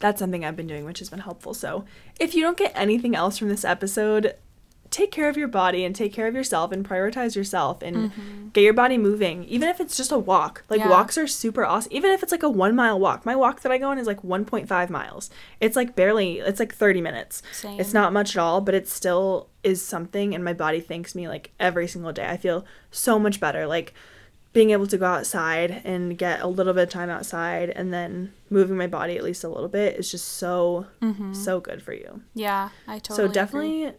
that's 0.00 0.18
something 0.18 0.44
I've 0.44 0.56
been 0.56 0.66
doing, 0.66 0.84
which 0.84 0.98
has 1.00 1.10
been 1.10 1.18
helpful. 1.20 1.54
So 1.54 1.84
if 2.20 2.34
you 2.34 2.42
don't 2.42 2.56
get 2.56 2.72
anything 2.74 3.14
else 3.14 3.38
from 3.38 3.48
this 3.48 3.64
episode, 3.64 4.34
take 4.90 5.10
care 5.10 5.28
of 5.28 5.36
your 5.36 5.48
body 5.48 5.84
and 5.84 5.94
take 5.94 6.12
care 6.12 6.26
of 6.26 6.34
yourself 6.34 6.72
and 6.72 6.88
prioritize 6.88 7.36
yourself 7.36 7.82
and 7.82 7.96
mm-hmm. 7.96 8.48
get 8.48 8.62
your 8.62 8.72
body 8.72 8.96
moving 8.96 9.44
even 9.44 9.68
if 9.68 9.80
it's 9.80 9.96
just 9.96 10.12
a 10.12 10.18
walk 10.18 10.64
like 10.68 10.80
Yeah. 10.80 10.88
walks 10.88 11.18
are 11.18 11.26
super 11.26 11.64
awesome 11.64 11.92
even 11.92 12.10
if 12.10 12.22
it's 12.22 12.32
like 12.32 12.42
a 12.42 12.48
one 12.48 12.74
mile 12.74 12.98
walk 12.98 13.26
my 13.26 13.36
walk 13.36 13.60
that 13.60 13.72
i 13.72 13.78
go 13.78 13.90
on 13.90 13.98
is 13.98 14.06
like 14.06 14.22
1.5 14.22 14.90
miles 14.90 15.30
it's 15.60 15.76
like 15.76 15.94
barely 15.94 16.38
it's 16.38 16.60
like 16.60 16.74
30 16.74 17.00
minutes 17.00 17.42
Same. 17.52 17.78
it's 17.78 17.92
not 17.92 18.12
much 18.12 18.36
at 18.36 18.40
all 18.40 18.60
but 18.60 18.74
it 18.74 18.88
still 18.88 19.48
is 19.62 19.82
something 19.82 20.34
and 20.34 20.44
my 20.44 20.54
body 20.54 20.80
thanks 20.80 21.14
me 21.14 21.28
like 21.28 21.52
every 21.60 21.86
single 21.86 22.12
day 22.12 22.28
i 22.28 22.36
feel 22.36 22.64
so 22.90 23.18
much 23.18 23.40
better 23.40 23.66
like 23.66 23.92
being 24.54 24.70
able 24.70 24.86
to 24.86 24.96
go 24.96 25.04
outside 25.04 25.82
and 25.84 26.16
get 26.16 26.40
a 26.40 26.46
little 26.46 26.72
bit 26.72 26.84
of 26.84 26.88
time 26.88 27.10
outside 27.10 27.68
and 27.70 27.92
then 27.92 28.32
moving 28.48 28.76
my 28.78 28.86
body 28.86 29.16
at 29.16 29.22
least 29.22 29.44
a 29.44 29.48
little 29.48 29.68
bit 29.68 29.96
is 29.96 30.10
just 30.10 30.26
so 30.26 30.86
mm-hmm. 31.02 31.34
so 31.34 31.60
good 31.60 31.82
for 31.82 31.92
you 31.92 32.22
yeah. 32.34 32.70
I 32.86 32.98
totally. 32.98 33.34
so 33.34 33.42
agree. 33.42 33.92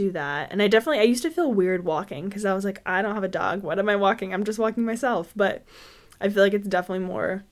Do 0.00 0.10
that. 0.12 0.50
And 0.50 0.62
I 0.62 0.68
definitely 0.68 1.00
I 1.00 1.04
used 1.04 1.22
to 1.22 1.30
feel 1.30 1.52
weird 1.52 1.84
walking 1.84 2.28
because 2.28 2.44
I 2.44 2.54
was 2.54 2.64
like, 2.64 2.80
I 2.86 3.02
don't 3.02 3.14
have 3.14 3.24
a 3.24 3.28
dog. 3.28 3.62
What 3.62 3.78
am 3.78 3.88
I 3.88 3.96
walking? 3.96 4.32
I'm 4.32 4.44
just 4.44 4.58
walking 4.58 4.84
myself. 4.84 5.32
But 5.36 5.64
I 6.20 6.28
feel 6.28 6.42
like 6.42 6.54
it's 6.54 6.68
definitely 6.68 7.04
more 7.06 7.44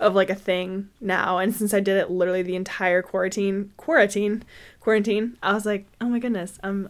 of 0.00 0.14
like 0.14 0.30
a 0.30 0.34
thing 0.34 0.88
now. 1.00 1.38
And 1.38 1.54
since 1.54 1.72
I 1.74 1.80
did 1.80 1.96
it 1.96 2.10
literally 2.10 2.42
the 2.42 2.56
entire 2.56 3.02
quarantine, 3.02 3.72
quarantine, 3.76 4.42
quarantine, 4.80 5.36
I 5.42 5.52
was 5.52 5.64
like, 5.66 5.86
oh 6.00 6.06
my 6.08 6.18
goodness, 6.18 6.58
I'm 6.62 6.88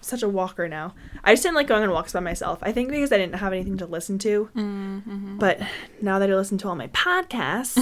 such 0.00 0.22
a 0.22 0.28
walker 0.28 0.66
now. 0.66 0.94
I 1.22 1.32
just 1.34 1.42
didn't 1.42 1.54
like 1.56 1.66
going 1.66 1.82
on 1.82 1.90
walks 1.90 2.12
by 2.14 2.20
myself. 2.20 2.58
I 2.62 2.72
think 2.72 2.88
because 2.90 3.12
I 3.12 3.18
didn't 3.18 3.36
have 3.36 3.52
anything 3.52 3.76
to 3.78 3.86
listen 3.86 4.18
to. 4.20 4.48
Mm-hmm. 4.56 5.38
But 5.38 5.60
now 6.00 6.18
that 6.18 6.30
I 6.30 6.34
listen 6.34 6.58
to 6.58 6.68
all 6.68 6.74
my 6.74 6.88
podcasts, 6.88 7.76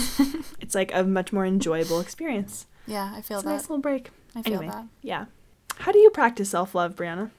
it's 0.61 0.75
like 0.75 0.93
a 0.95 1.05
much 1.05 1.33
more 1.33 1.47
enjoyable 1.47 2.01
experience. 2.01 2.67
Yeah, 2.87 3.13
I 3.15 3.23
feel 3.23 3.39
It's 3.39 3.45
a 3.45 3.49
that. 3.49 3.53
nice 3.55 3.63
little 3.63 3.79
break. 3.79 4.11
I 4.35 4.43
feel 4.43 4.59
anyway, 4.59 4.73
that. 4.73 4.87
yeah. 5.03 5.25
How 5.79 5.93
do 5.93 5.99
you 5.99 6.11
practice 6.11 6.51
self 6.51 6.75
love, 6.75 6.97
Brianna? 6.97 7.31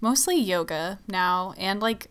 Mostly 0.00 0.36
yoga 0.36 0.98
now 1.08 1.54
and 1.58 1.80
like 1.80 2.10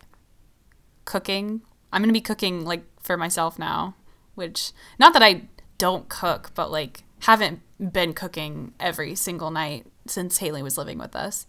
cooking. 1.06 1.62
I'm 1.92 2.02
going 2.02 2.10
to 2.10 2.14
be 2.14 2.22
cooking 2.22 2.66
like 2.66 2.84
for 3.02 3.18
myself 3.18 3.58
now, 3.58 3.96
which 4.36 4.72
not 5.00 5.14
that 5.14 5.24
I 5.24 5.44
don't 5.78 6.08
cook, 6.10 6.52
but 6.54 6.72
like 6.72 7.04
haven't 7.22 7.62
been 7.80 8.14
cooking 8.14 8.74
every 8.80 9.16
single 9.16 9.52
night 9.52 9.86
since 10.08 10.38
Haley 10.38 10.62
was 10.62 10.78
living 10.78 10.98
with 10.98 11.16
us. 11.16 11.48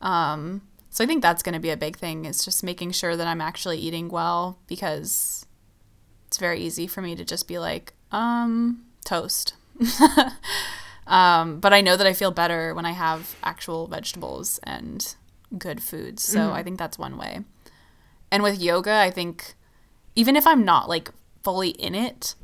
Um, 0.00 0.62
so 0.90 1.04
I 1.04 1.06
think 1.06 1.22
that's 1.22 1.42
going 1.42 1.54
to 1.54 1.60
be 1.60 1.70
a 1.70 1.76
big 1.76 1.96
thing 1.96 2.24
is 2.24 2.44
just 2.44 2.64
making 2.64 2.92
sure 2.92 3.16
that 3.16 3.26
I'm 3.26 3.40
actually 3.40 3.78
eating 3.78 4.08
well 4.08 4.58
because 4.66 5.46
it's 6.26 6.38
very 6.38 6.60
easy 6.60 6.86
for 6.86 7.00
me 7.00 7.14
to 7.16 7.24
just 7.24 7.46
be 7.46 7.58
like, 7.58 7.92
um, 8.10 8.84
toast. 9.04 9.54
um, 11.10 11.58
but 11.60 11.72
I 11.72 11.80
know 11.80 11.96
that 11.96 12.06
I 12.06 12.12
feel 12.12 12.30
better 12.30 12.72
when 12.72 12.86
I 12.86 12.92
have 12.92 13.34
actual 13.42 13.86
vegetables 13.88 14.60
and 14.62 15.14
good 15.58 15.82
foods. 15.82 16.22
So 16.22 16.52
I 16.52 16.62
think 16.62 16.78
that's 16.78 16.98
one 16.98 17.18
way. 17.18 17.40
And 18.30 18.42
with 18.44 18.62
yoga, 18.62 18.92
I 18.94 19.10
think 19.10 19.54
even 20.14 20.36
if 20.36 20.46
I'm 20.46 20.64
not 20.64 20.88
like 20.88 21.10
fully 21.42 21.70
in 21.70 21.96
it 21.96 22.36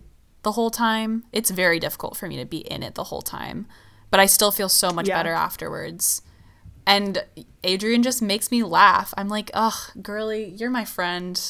the 0.42 0.52
whole 0.52 0.70
time, 0.70 1.24
it's 1.32 1.50
very 1.50 1.78
difficult 1.78 2.16
for 2.16 2.26
me 2.26 2.36
to 2.38 2.44
be 2.44 2.58
in 2.58 2.82
it 2.82 2.96
the 2.96 3.04
whole 3.04 3.22
time. 3.22 3.66
But 4.10 4.18
I 4.18 4.26
still 4.26 4.50
feel 4.50 4.68
so 4.68 4.90
much 4.90 5.06
Yeah. 5.08 5.16
better 5.18 5.32
afterwards. 5.32 6.22
And 6.88 7.24
Adriene 7.62 8.02
just 8.02 8.20
makes 8.20 8.50
me 8.50 8.64
laugh. 8.64 9.14
I'm 9.16 9.28
like, 9.28 9.50
ugh, 9.54 9.92
girly, 10.02 10.44
you're 10.50 10.70
my 10.70 10.84
friend. 10.84 11.40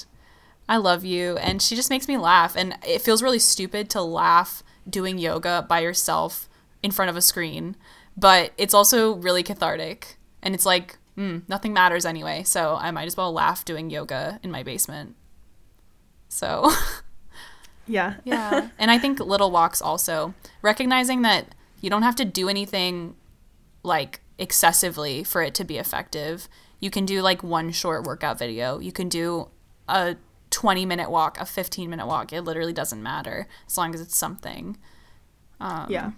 I 0.68 0.76
love 0.76 1.04
you. 1.04 1.36
And 1.38 1.62
she 1.62 1.76
just 1.76 1.88
makes 1.90 2.08
me 2.08 2.18
laugh. 2.18 2.56
And 2.56 2.76
it 2.86 3.00
feels 3.00 3.22
really 3.22 3.38
stupid 3.38 3.88
to 3.90 4.02
laugh 4.02 4.62
doing 4.88 5.16
yoga 5.18 5.64
by 5.66 5.80
yourself 5.80 6.48
in 6.82 6.90
front 6.90 7.10
of 7.10 7.16
a 7.16 7.22
screen. 7.22 7.76
But 8.16 8.52
it's 8.56 8.74
also 8.74 9.14
really 9.16 9.42
cathartic. 9.42 10.18
And 10.42 10.54
it's 10.54 10.66
like, 10.66 10.98
mm, 11.16 11.42
nothing 11.48 11.72
matters 11.72 12.06
anyway. 12.06 12.42
So 12.44 12.76
I 12.76 12.90
might 12.90 13.06
as 13.06 13.16
well 13.16 13.32
laugh 13.32 13.64
doing 13.64 13.90
yoga 13.90 14.40
in 14.42 14.50
my 14.50 14.62
basement. 14.62 15.16
So, 16.28 16.70
Yeah. 17.86 18.14
yeah. 18.24 18.68
and 18.78 18.90
I 18.90 18.98
think 18.98 19.20
little 19.20 19.50
walks 19.50 19.80
also, 19.80 20.34
recognizing 20.62 21.22
that 21.22 21.54
you 21.80 21.90
don't 21.90 22.02
have 22.02 22.16
to 22.16 22.24
do 22.24 22.48
anything 22.48 23.16
like 23.82 24.20
excessively 24.38 25.24
for 25.24 25.42
it 25.42 25.54
to 25.54 25.64
be 25.64 25.78
effective. 25.78 26.48
You 26.80 26.90
can 26.90 27.06
do 27.06 27.22
like 27.22 27.42
one 27.42 27.70
short 27.72 28.04
workout 28.04 28.38
video. 28.38 28.78
You 28.78 28.92
can 28.92 29.08
do 29.08 29.48
a 29.88 30.16
20 30.50 30.86
minute 30.86 31.10
walk, 31.10 31.40
a 31.40 31.46
15 31.46 31.88
minute 31.88 32.06
walk. 32.06 32.32
It 32.32 32.42
literally 32.42 32.72
doesn't 32.72 33.02
matter 33.02 33.46
as 33.66 33.78
long 33.78 33.94
as 33.94 34.00
it's 34.00 34.16
something. 34.16 34.76
Um, 35.60 35.86
yeah. 35.88 36.10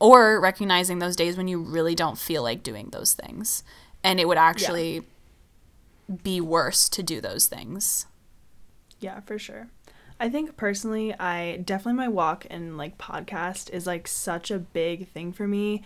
Or 0.00 0.40
recognizing 0.40 0.98
those 0.98 1.14
days 1.14 1.36
when 1.36 1.46
you 1.46 1.60
really 1.60 1.94
don't 1.94 2.18
feel 2.18 2.42
like 2.42 2.62
doing 2.62 2.88
those 2.90 3.12
things. 3.12 3.62
And 4.02 4.18
it 4.18 4.26
would 4.26 4.38
actually 4.38 5.02
be 6.22 6.40
worse 6.40 6.88
to 6.88 7.02
do 7.02 7.20
those 7.20 7.46
things. 7.46 8.06
Yeah, 8.98 9.20
for 9.20 9.38
sure. 9.38 9.68
I 10.18 10.28
think 10.28 10.56
personally, 10.56 11.14
I 11.18 11.62
definitely 11.64 11.94
my 11.94 12.08
walk 12.08 12.46
and 12.50 12.76
like 12.76 12.98
podcast 12.98 13.70
is 13.70 13.86
like 13.86 14.06
such 14.06 14.50
a 14.50 14.58
big 14.58 15.08
thing 15.08 15.32
for 15.32 15.48
me 15.48 15.82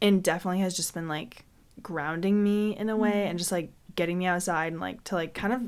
and 0.00 0.22
definitely 0.22 0.60
has 0.60 0.76
just 0.76 0.94
been 0.94 1.08
like 1.08 1.44
grounding 1.82 2.44
me 2.44 2.76
in 2.76 2.88
a 2.88 2.96
way 2.96 3.22
and 3.22 3.30
mm-hmm. 3.30 3.38
just 3.38 3.50
like 3.50 3.72
getting 3.96 4.18
me 4.18 4.26
outside 4.26 4.72
and 4.72 4.80
like 4.80 5.02
to 5.04 5.16
like 5.16 5.34
kind 5.34 5.52
of 5.52 5.62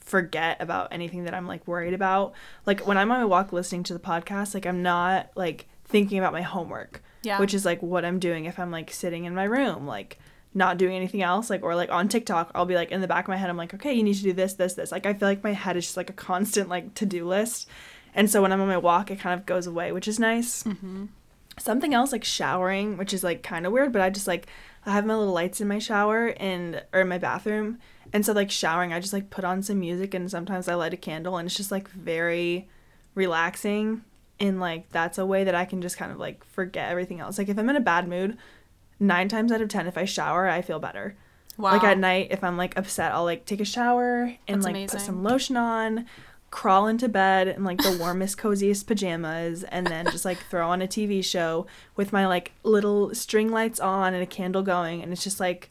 forget 0.00 0.60
about 0.60 0.88
anything 0.92 1.24
that 1.24 1.34
I'm 1.34 1.46
like 1.46 1.66
worried 1.68 1.94
about. 1.94 2.34
Like 2.66 2.86
when 2.88 2.98
I'm 2.98 3.12
on 3.12 3.20
my 3.20 3.24
walk 3.24 3.52
listening 3.52 3.84
to 3.84 3.94
the 3.94 4.00
podcast, 4.00 4.52
like 4.52 4.66
I'm 4.66 4.82
not 4.82 5.30
like 5.36 5.66
thinking 5.84 6.18
about 6.18 6.32
my 6.32 6.42
homework. 6.42 7.03
Yeah. 7.24 7.38
Which 7.38 7.54
is 7.54 7.64
like 7.64 7.82
what 7.82 8.04
I'm 8.04 8.18
doing 8.18 8.44
if 8.44 8.58
I'm 8.58 8.70
like 8.70 8.92
sitting 8.92 9.24
in 9.24 9.34
my 9.34 9.44
room, 9.44 9.86
like 9.86 10.18
not 10.54 10.78
doing 10.78 10.94
anything 10.94 11.20
else 11.20 11.50
like 11.50 11.64
or 11.64 11.74
like 11.74 11.90
on 11.90 12.08
TikTok 12.08 12.52
I'll 12.54 12.64
be 12.64 12.76
like 12.76 12.92
in 12.92 13.00
the 13.00 13.08
back 13.08 13.24
of 13.24 13.28
my 13.28 13.36
head 13.36 13.50
I'm 13.50 13.56
like 13.56 13.74
okay 13.74 13.92
you 13.92 14.04
need 14.04 14.14
to 14.14 14.22
do 14.22 14.32
this 14.32 14.54
this 14.54 14.74
this. 14.74 14.92
Like 14.92 15.04
I 15.04 15.12
feel 15.12 15.28
like 15.28 15.42
my 15.42 15.52
head 15.52 15.76
is 15.76 15.84
just 15.84 15.96
like 15.96 16.10
a 16.10 16.14
constant 16.14 16.68
like 16.68 16.94
to-do 16.94 17.26
list. 17.26 17.68
And 18.14 18.30
so 18.30 18.40
when 18.40 18.52
I'm 18.52 18.60
on 18.60 18.68
my 18.68 18.76
walk 18.76 19.10
it 19.10 19.18
kind 19.18 19.38
of 19.38 19.46
goes 19.46 19.66
away 19.66 19.90
which 19.90 20.06
is 20.06 20.20
nice. 20.20 20.62
Mm-hmm. 20.62 21.06
something 21.58 21.92
else 21.92 22.12
like 22.12 22.24
showering 22.24 22.96
which 22.96 23.12
is 23.12 23.24
like 23.24 23.42
kind 23.42 23.66
of 23.66 23.72
weird 23.72 23.92
but 23.92 24.02
I 24.02 24.10
just 24.10 24.28
like 24.28 24.46
I 24.86 24.92
have 24.92 25.06
my 25.06 25.16
little 25.16 25.34
lights 25.34 25.60
in 25.60 25.66
my 25.66 25.78
shower 25.80 26.28
and 26.38 26.84
or 26.92 27.00
in 27.00 27.08
my 27.08 27.18
bathroom. 27.18 27.78
And 28.12 28.24
so 28.24 28.32
like 28.32 28.52
showering 28.52 28.92
I 28.92 29.00
just 29.00 29.12
like 29.12 29.30
put 29.30 29.44
on 29.44 29.60
some 29.62 29.80
music 29.80 30.14
and 30.14 30.30
sometimes 30.30 30.68
I 30.68 30.74
light 30.74 30.94
a 30.94 30.96
candle 30.96 31.36
and 31.36 31.46
it's 31.46 31.56
just 31.56 31.72
like 31.72 31.90
very 31.90 32.68
relaxing 33.16 34.04
and 34.40 34.60
like 34.60 34.88
that's 34.90 35.18
a 35.18 35.26
way 35.26 35.44
that 35.44 35.54
I 35.54 35.64
can 35.64 35.80
just 35.82 35.96
kind 35.96 36.10
of 36.12 36.18
like 36.18 36.44
forget 36.44 36.90
everything 36.90 37.20
else 37.20 37.38
like 37.38 37.48
if 37.48 37.58
I'm 37.58 37.68
in 37.70 37.76
a 37.76 37.80
bad 37.80 38.08
mood 38.08 38.36
nine 39.00 39.28
times 39.28 39.52
out 39.52 39.60
of 39.60 39.68
ten 39.68 39.86
if 39.86 39.96
I 39.98 40.04
shower 40.04 40.48
I 40.48 40.62
feel 40.62 40.78
better 40.78 41.16
Wow. 41.56 41.70
like 41.74 41.84
at 41.84 41.98
night, 41.98 42.28
if 42.32 42.42
I'm 42.42 42.56
like 42.56 42.76
upset, 42.76 43.12
I'll 43.12 43.22
like 43.22 43.44
take 43.46 43.60
a 43.60 43.64
shower 43.64 44.22
and 44.48 44.56
That's 44.56 44.64
like 44.64 44.72
amazing. 44.72 44.98
put 44.98 45.06
some 45.06 45.22
lotion 45.22 45.56
on, 45.56 46.04
crawl 46.50 46.88
into 46.88 47.08
bed 47.08 47.46
in 47.46 47.62
like 47.62 47.78
the 47.78 47.96
warmest, 48.00 48.38
coziest 48.38 48.88
pajamas, 48.88 49.62
and 49.62 49.86
then 49.86 50.06
just 50.10 50.24
like 50.24 50.38
throw 50.50 50.68
on 50.68 50.82
a 50.82 50.88
TV 50.88 51.24
show 51.24 51.68
with 51.94 52.12
my 52.12 52.26
like 52.26 52.50
little 52.64 53.14
string 53.14 53.52
lights 53.52 53.78
on 53.78 54.14
and 54.14 54.22
a 54.24 54.26
candle 54.26 54.62
going, 54.64 55.00
and 55.00 55.12
it's 55.12 55.22
just 55.22 55.38
like 55.38 55.70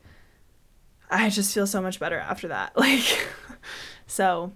I 1.11 1.29
just 1.29 1.53
feel 1.53 1.67
so 1.67 1.81
much 1.81 1.99
better 1.99 2.17
after 2.17 2.47
that. 2.47 2.71
Like, 2.77 3.27
so 4.07 4.53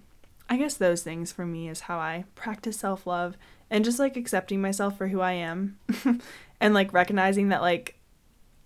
I 0.48 0.56
guess 0.56 0.74
those 0.74 1.02
things 1.02 1.30
for 1.30 1.44
me 1.44 1.68
is 1.68 1.80
how 1.80 1.98
I 1.98 2.24
practice 2.36 2.78
self 2.78 3.06
love 3.06 3.36
and 3.70 3.84
just 3.84 3.98
like 3.98 4.16
accepting 4.16 4.60
myself 4.60 4.96
for 4.96 5.08
who 5.08 5.20
I 5.20 5.32
am 5.32 5.78
and 6.60 6.74
like 6.74 6.92
recognizing 6.92 7.48
that 7.50 7.60
like 7.60 7.98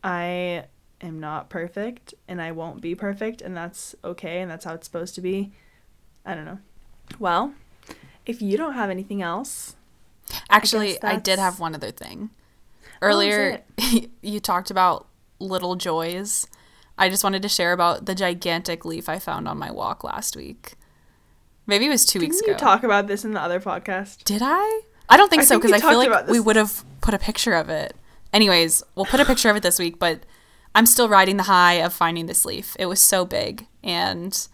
I 0.04 0.64
am 1.00 1.20
not 1.20 1.50
perfect 1.50 2.14
and 2.28 2.40
I 2.40 2.52
won't 2.52 2.80
be 2.80 2.94
perfect 2.94 3.42
and 3.42 3.56
that's 3.56 3.94
okay 4.04 4.40
and 4.40 4.50
that's 4.50 4.64
how 4.64 4.74
it's 4.74 4.86
supposed 4.86 5.14
to 5.16 5.20
be. 5.20 5.52
I 6.24 6.34
don't 6.34 6.44
know. 6.44 6.58
Well, 7.18 7.54
if 8.26 8.40
you 8.40 8.56
don't 8.56 8.74
have 8.74 8.90
anything 8.90 9.22
else, 9.22 9.74
Actually, 10.48 10.92
guess 10.92 11.04
I, 11.04 11.16
did 11.16 11.38
have 11.38 11.58
one 11.60 11.74
other 11.74 11.90
thing. 11.90 12.30
Oh, 12.84 12.88
Earlier, 13.02 13.62
you 14.22 14.40
talked 14.40 14.70
about 14.70 15.08
little 15.40 15.74
joys. 15.74 16.46
I 16.96 17.08
just 17.08 17.24
wanted 17.24 17.42
to 17.42 17.48
share 17.48 17.72
about 17.72 18.06
the 18.06 18.14
gigantic 18.14 18.84
leaf 18.84 19.08
I 19.08 19.18
found 19.18 19.48
on 19.48 19.58
my 19.58 19.70
walk 19.70 20.04
last 20.04 20.36
week. 20.36 20.74
Maybe 21.66 21.86
it 21.86 21.90
was 21.90 22.04
2 22.06 22.18
didn't 22.20 22.30
weeks 22.30 22.42
you 22.46 22.52
ago. 22.52 22.58
talk 22.58 22.82
about 22.84 23.08
this 23.08 23.24
in 23.24 23.32
the 23.32 23.40
other 23.40 23.60
podcast? 23.60 24.24
Did 24.24 24.42
I? 24.44 24.82
I 25.12 25.16
don't 25.18 25.28
think 25.28 25.42
I 25.42 25.44
so 25.44 25.58
because 25.58 25.72
I 25.72 25.80
feel 25.80 25.98
like 25.98 26.26
we 26.28 26.40
would 26.40 26.56
have 26.56 26.84
put 27.02 27.12
a 27.12 27.18
picture 27.18 27.52
of 27.52 27.68
it. 27.68 27.94
Anyways, 28.32 28.82
we'll 28.94 29.04
put 29.04 29.20
a 29.20 29.26
picture 29.26 29.50
of 29.50 29.56
it 29.56 29.62
this 29.62 29.78
week, 29.78 29.98
but 29.98 30.24
I'm 30.74 30.86
still 30.86 31.08
riding 31.08 31.36
the 31.36 31.42
high 31.42 31.74
of 31.74 31.92
finding 31.92 32.26
this 32.26 32.46
leaf. 32.46 32.74
It 32.78 32.86
was 32.86 32.98
so 33.00 33.26
big 33.26 33.66
and 33.84 34.48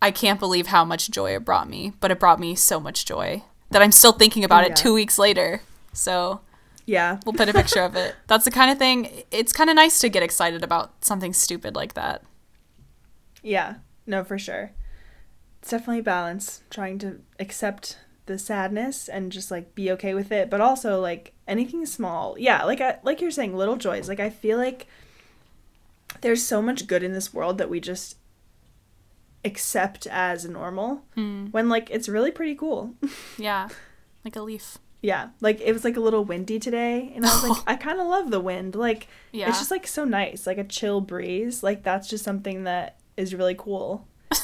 I 0.00 0.10
can't 0.10 0.40
believe 0.40 0.66
how 0.66 0.84
much 0.84 1.10
joy 1.12 1.36
it 1.36 1.44
brought 1.44 1.68
me, 1.68 1.92
but 2.00 2.10
it 2.10 2.18
brought 2.18 2.40
me 2.40 2.56
so 2.56 2.80
much 2.80 3.04
joy 3.04 3.44
that 3.70 3.80
I'm 3.80 3.92
still 3.92 4.10
thinking 4.10 4.42
about 4.42 4.64
Yeah. 4.64 4.70
it 4.72 4.76
2 4.76 4.92
weeks 4.94 5.16
later. 5.16 5.62
So, 5.92 6.40
Yeah. 6.84 7.20
we'll 7.24 7.32
put 7.34 7.48
a 7.48 7.52
picture 7.52 7.82
of 7.82 7.94
it. 7.94 8.16
That's 8.26 8.44
the 8.44 8.50
kind 8.50 8.68
of 8.72 8.78
thing 8.78 9.22
it's 9.30 9.52
kind 9.52 9.70
of 9.70 9.76
nice 9.76 10.00
to 10.00 10.08
get 10.08 10.24
excited 10.24 10.64
about 10.64 11.04
something 11.04 11.32
stupid 11.32 11.76
like 11.76 11.94
that. 11.94 12.22
Yeah. 13.44 13.76
No, 14.06 14.24
for 14.24 14.38
sure. 14.40 14.72
It's 15.60 15.70
definitely 15.70 16.00
a 16.00 16.02
balance 16.02 16.62
trying 16.68 16.98
to 16.98 17.20
accept 17.38 17.98
the 18.26 18.38
sadness 18.38 19.08
and 19.08 19.32
just 19.32 19.50
like 19.50 19.74
be 19.74 19.90
okay 19.92 20.14
with 20.14 20.30
it, 20.30 20.48
but 20.50 20.60
also 20.60 21.00
like 21.00 21.32
anything 21.48 21.84
small. 21.86 22.36
Yeah, 22.38 22.64
like 22.64 22.80
I, 22.80 22.98
like 23.02 23.20
you're 23.20 23.30
saying 23.30 23.56
little 23.56 23.76
joys. 23.76 24.08
Like 24.08 24.20
I 24.20 24.30
feel 24.30 24.58
like 24.58 24.86
there's 26.20 26.42
so 26.44 26.62
much 26.62 26.86
good 26.86 27.02
in 27.02 27.12
this 27.12 27.34
world 27.34 27.58
that 27.58 27.70
we 27.70 27.80
just 27.80 28.16
accept 29.44 30.06
as 30.06 30.44
normal 30.48 31.02
hmm. 31.14 31.46
when 31.46 31.68
like 31.68 31.90
it's 31.90 32.08
really 32.08 32.30
pretty 32.30 32.54
cool. 32.54 32.94
Yeah. 33.38 33.68
Like 34.24 34.36
a 34.36 34.42
leaf. 34.42 34.78
yeah, 35.00 35.30
like 35.40 35.60
it 35.60 35.72
was 35.72 35.82
like 35.82 35.96
a 35.96 36.00
little 36.00 36.24
windy 36.24 36.60
today 36.60 37.12
and 37.16 37.26
I 37.26 37.28
was 37.28 37.48
like 37.48 37.62
I 37.66 37.74
kind 37.74 38.00
of 38.00 38.06
love 38.06 38.30
the 38.30 38.38
wind. 38.40 38.76
Like 38.76 39.08
Yeah. 39.32 39.48
it's 39.48 39.58
just 39.58 39.72
like 39.72 39.86
so 39.86 40.04
nice, 40.04 40.46
like 40.46 40.58
a 40.58 40.64
chill 40.64 41.00
breeze. 41.00 41.62
Like 41.64 41.82
that's 41.82 42.08
just 42.08 42.22
something 42.22 42.64
that 42.64 42.98
is 43.16 43.34
really 43.34 43.56
cool. 43.56 44.06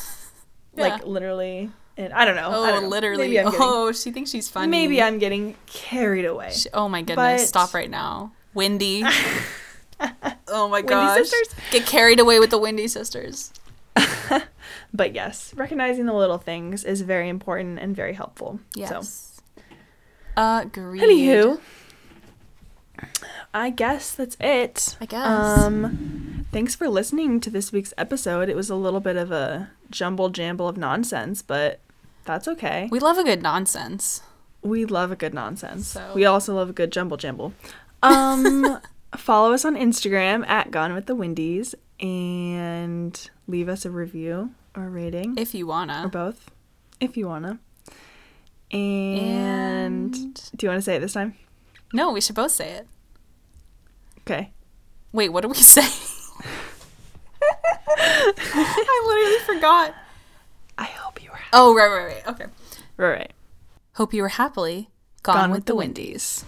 Like 0.76 1.04
literally 1.04 1.70
and 1.98 2.12
I 2.14 2.24
don't 2.24 2.36
know. 2.36 2.48
Oh, 2.50 2.66
don't 2.66 2.82
know. 2.84 2.88
literally. 2.88 3.30
Getting, 3.32 3.52
oh, 3.58 3.92
she 3.92 4.10
thinks 4.12 4.30
she's 4.30 4.48
funny. 4.48 4.68
maybe 4.68 5.02
I'm 5.02 5.18
getting 5.18 5.54
carried 5.66 6.24
away. 6.24 6.52
Sh- 6.52 6.66
Oh 6.72 6.88
my 6.88 7.02
goodness! 7.02 7.42
But- 7.42 7.46
Stop 7.48 7.74
right 7.74 7.90
now, 7.90 8.32
Windy. 8.54 9.02
oh 10.48 10.68
my 10.68 10.78
Windy 10.78 10.88
gosh! 10.88 11.18
sisters? 11.28 11.54
Get 11.72 11.86
carried 11.86 12.20
away 12.20 12.38
with 12.40 12.50
the 12.50 12.58
Windy 12.58 12.88
sisters. 12.88 13.52
But 14.92 15.14
yes, 15.14 15.52
recognizing 15.54 16.06
the 16.06 16.14
little 16.14 16.38
things 16.38 16.82
is 16.82 17.02
very 17.02 17.28
important 17.28 17.78
and 17.78 17.94
very 17.94 18.14
helpful. 18.14 18.58
So, 18.74 18.80
Yes. 18.80 19.40
Agreed. 20.34 21.02
anywho, 21.02 21.60
I 23.52 23.68
guess 23.70 24.12
that's 24.14 24.36
it. 24.40 24.96
I 25.00 25.04
guess. 25.06 25.26
Um, 25.26 26.46
thanks 26.52 26.74
for 26.74 26.88
listening 26.88 27.38
to 27.40 27.50
this 27.50 27.70
week's 27.70 27.92
episode. 27.98 28.48
It 28.48 28.56
was 28.56 28.70
a 28.70 28.74
little 28.76 29.00
bit 29.00 29.16
of 29.16 29.30
a 29.30 29.70
jumble 29.90 30.30
jamble 30.30 30.68
of 30.68 30.76
nonsense, 30.78 31.42
but 31.42 31.80
that's 32.28 32.46
okay. 32.46 32.88
we 32.92 33.00
love 33.00 33.18
a 33.18 33.24
good 33.24 33.42
nonsense. 33.42 34.22
We 34.62 34.84
love 34.84 35.10
a 35.10 35.16
good 35.16 35.34
nonsense. 35.34 35.88
So- 35.88 36.12
We 36.14 36.24
also 36.24 36.54
love 36.54 36.70
a 36.70 36.72
good 36.72 36.92
jumble 36.92 37.16
jumble. 37.16 37.52
Um, 38.02 38.78
follow 39.16 39.52
us 39.52 39.64
on 39.64 39.74
Instagram 39.76 40.46
at 40.46 40.70
Gone 40.70 40.92
with 40.94 41.06
the 41.06 41.14
Windies 41.14 41.74
and 42.00 43.30
leave 43.46 43.68
us 43.68 43.84
a 43.84 43.90
review 43.90 44.50
or 44.76 44.88
rating 44.88 45.36
If 45.38 45.54
you 45.54 45.66
wanna. 45.66 46.02
Or 46.04 46.08
both 46.08 46.50
if 47.00 47.16
you 47.16 47.26
wanna. 47.26 47.58
And, 48.70 50.14
And- 50.14 50.50
do 50.56 50.66
you 50.66 50.70
want 50.70 50.78
to 50.78 50.82
say 50.82 50.96
it 50.96 51.00
this 51.00 51.14
time? 51.14 51.34
No, 51.92 52.12
we 52.12 52.20
should 52.20 52.36
both 52.36 52.50
say 52.52 52.70
it. 52.72 52.86
Okay. 54.20 54.52
Wait, 55.12 55.30
what 55.30 55.40
do 55.40 55.48
we 55.48 55.54
say? 55.76 55.80
I 57.90 59.04
literally 59.08 59.56
forgot. 59.56 59.94
I 60.76 60.84
hope 60.84 61.22
you 61.22 61.30
were 61.30 61.37
Oh, 61.52 61.74
right, 61.74 61.88
right, 61.88 62.04
right. 62.14 62.28
Okay. 62.28 62.46
right. 62.96 63.08
right. 63.08 63.32
Hope 63.94 64.14
you 64.14 64.22
were 64.22 64.28
happily 64.28 64.90
gone, 65.22 65.50
with, 65.50 65.66
the 65.66 65.74
Windies. 65.74 66.44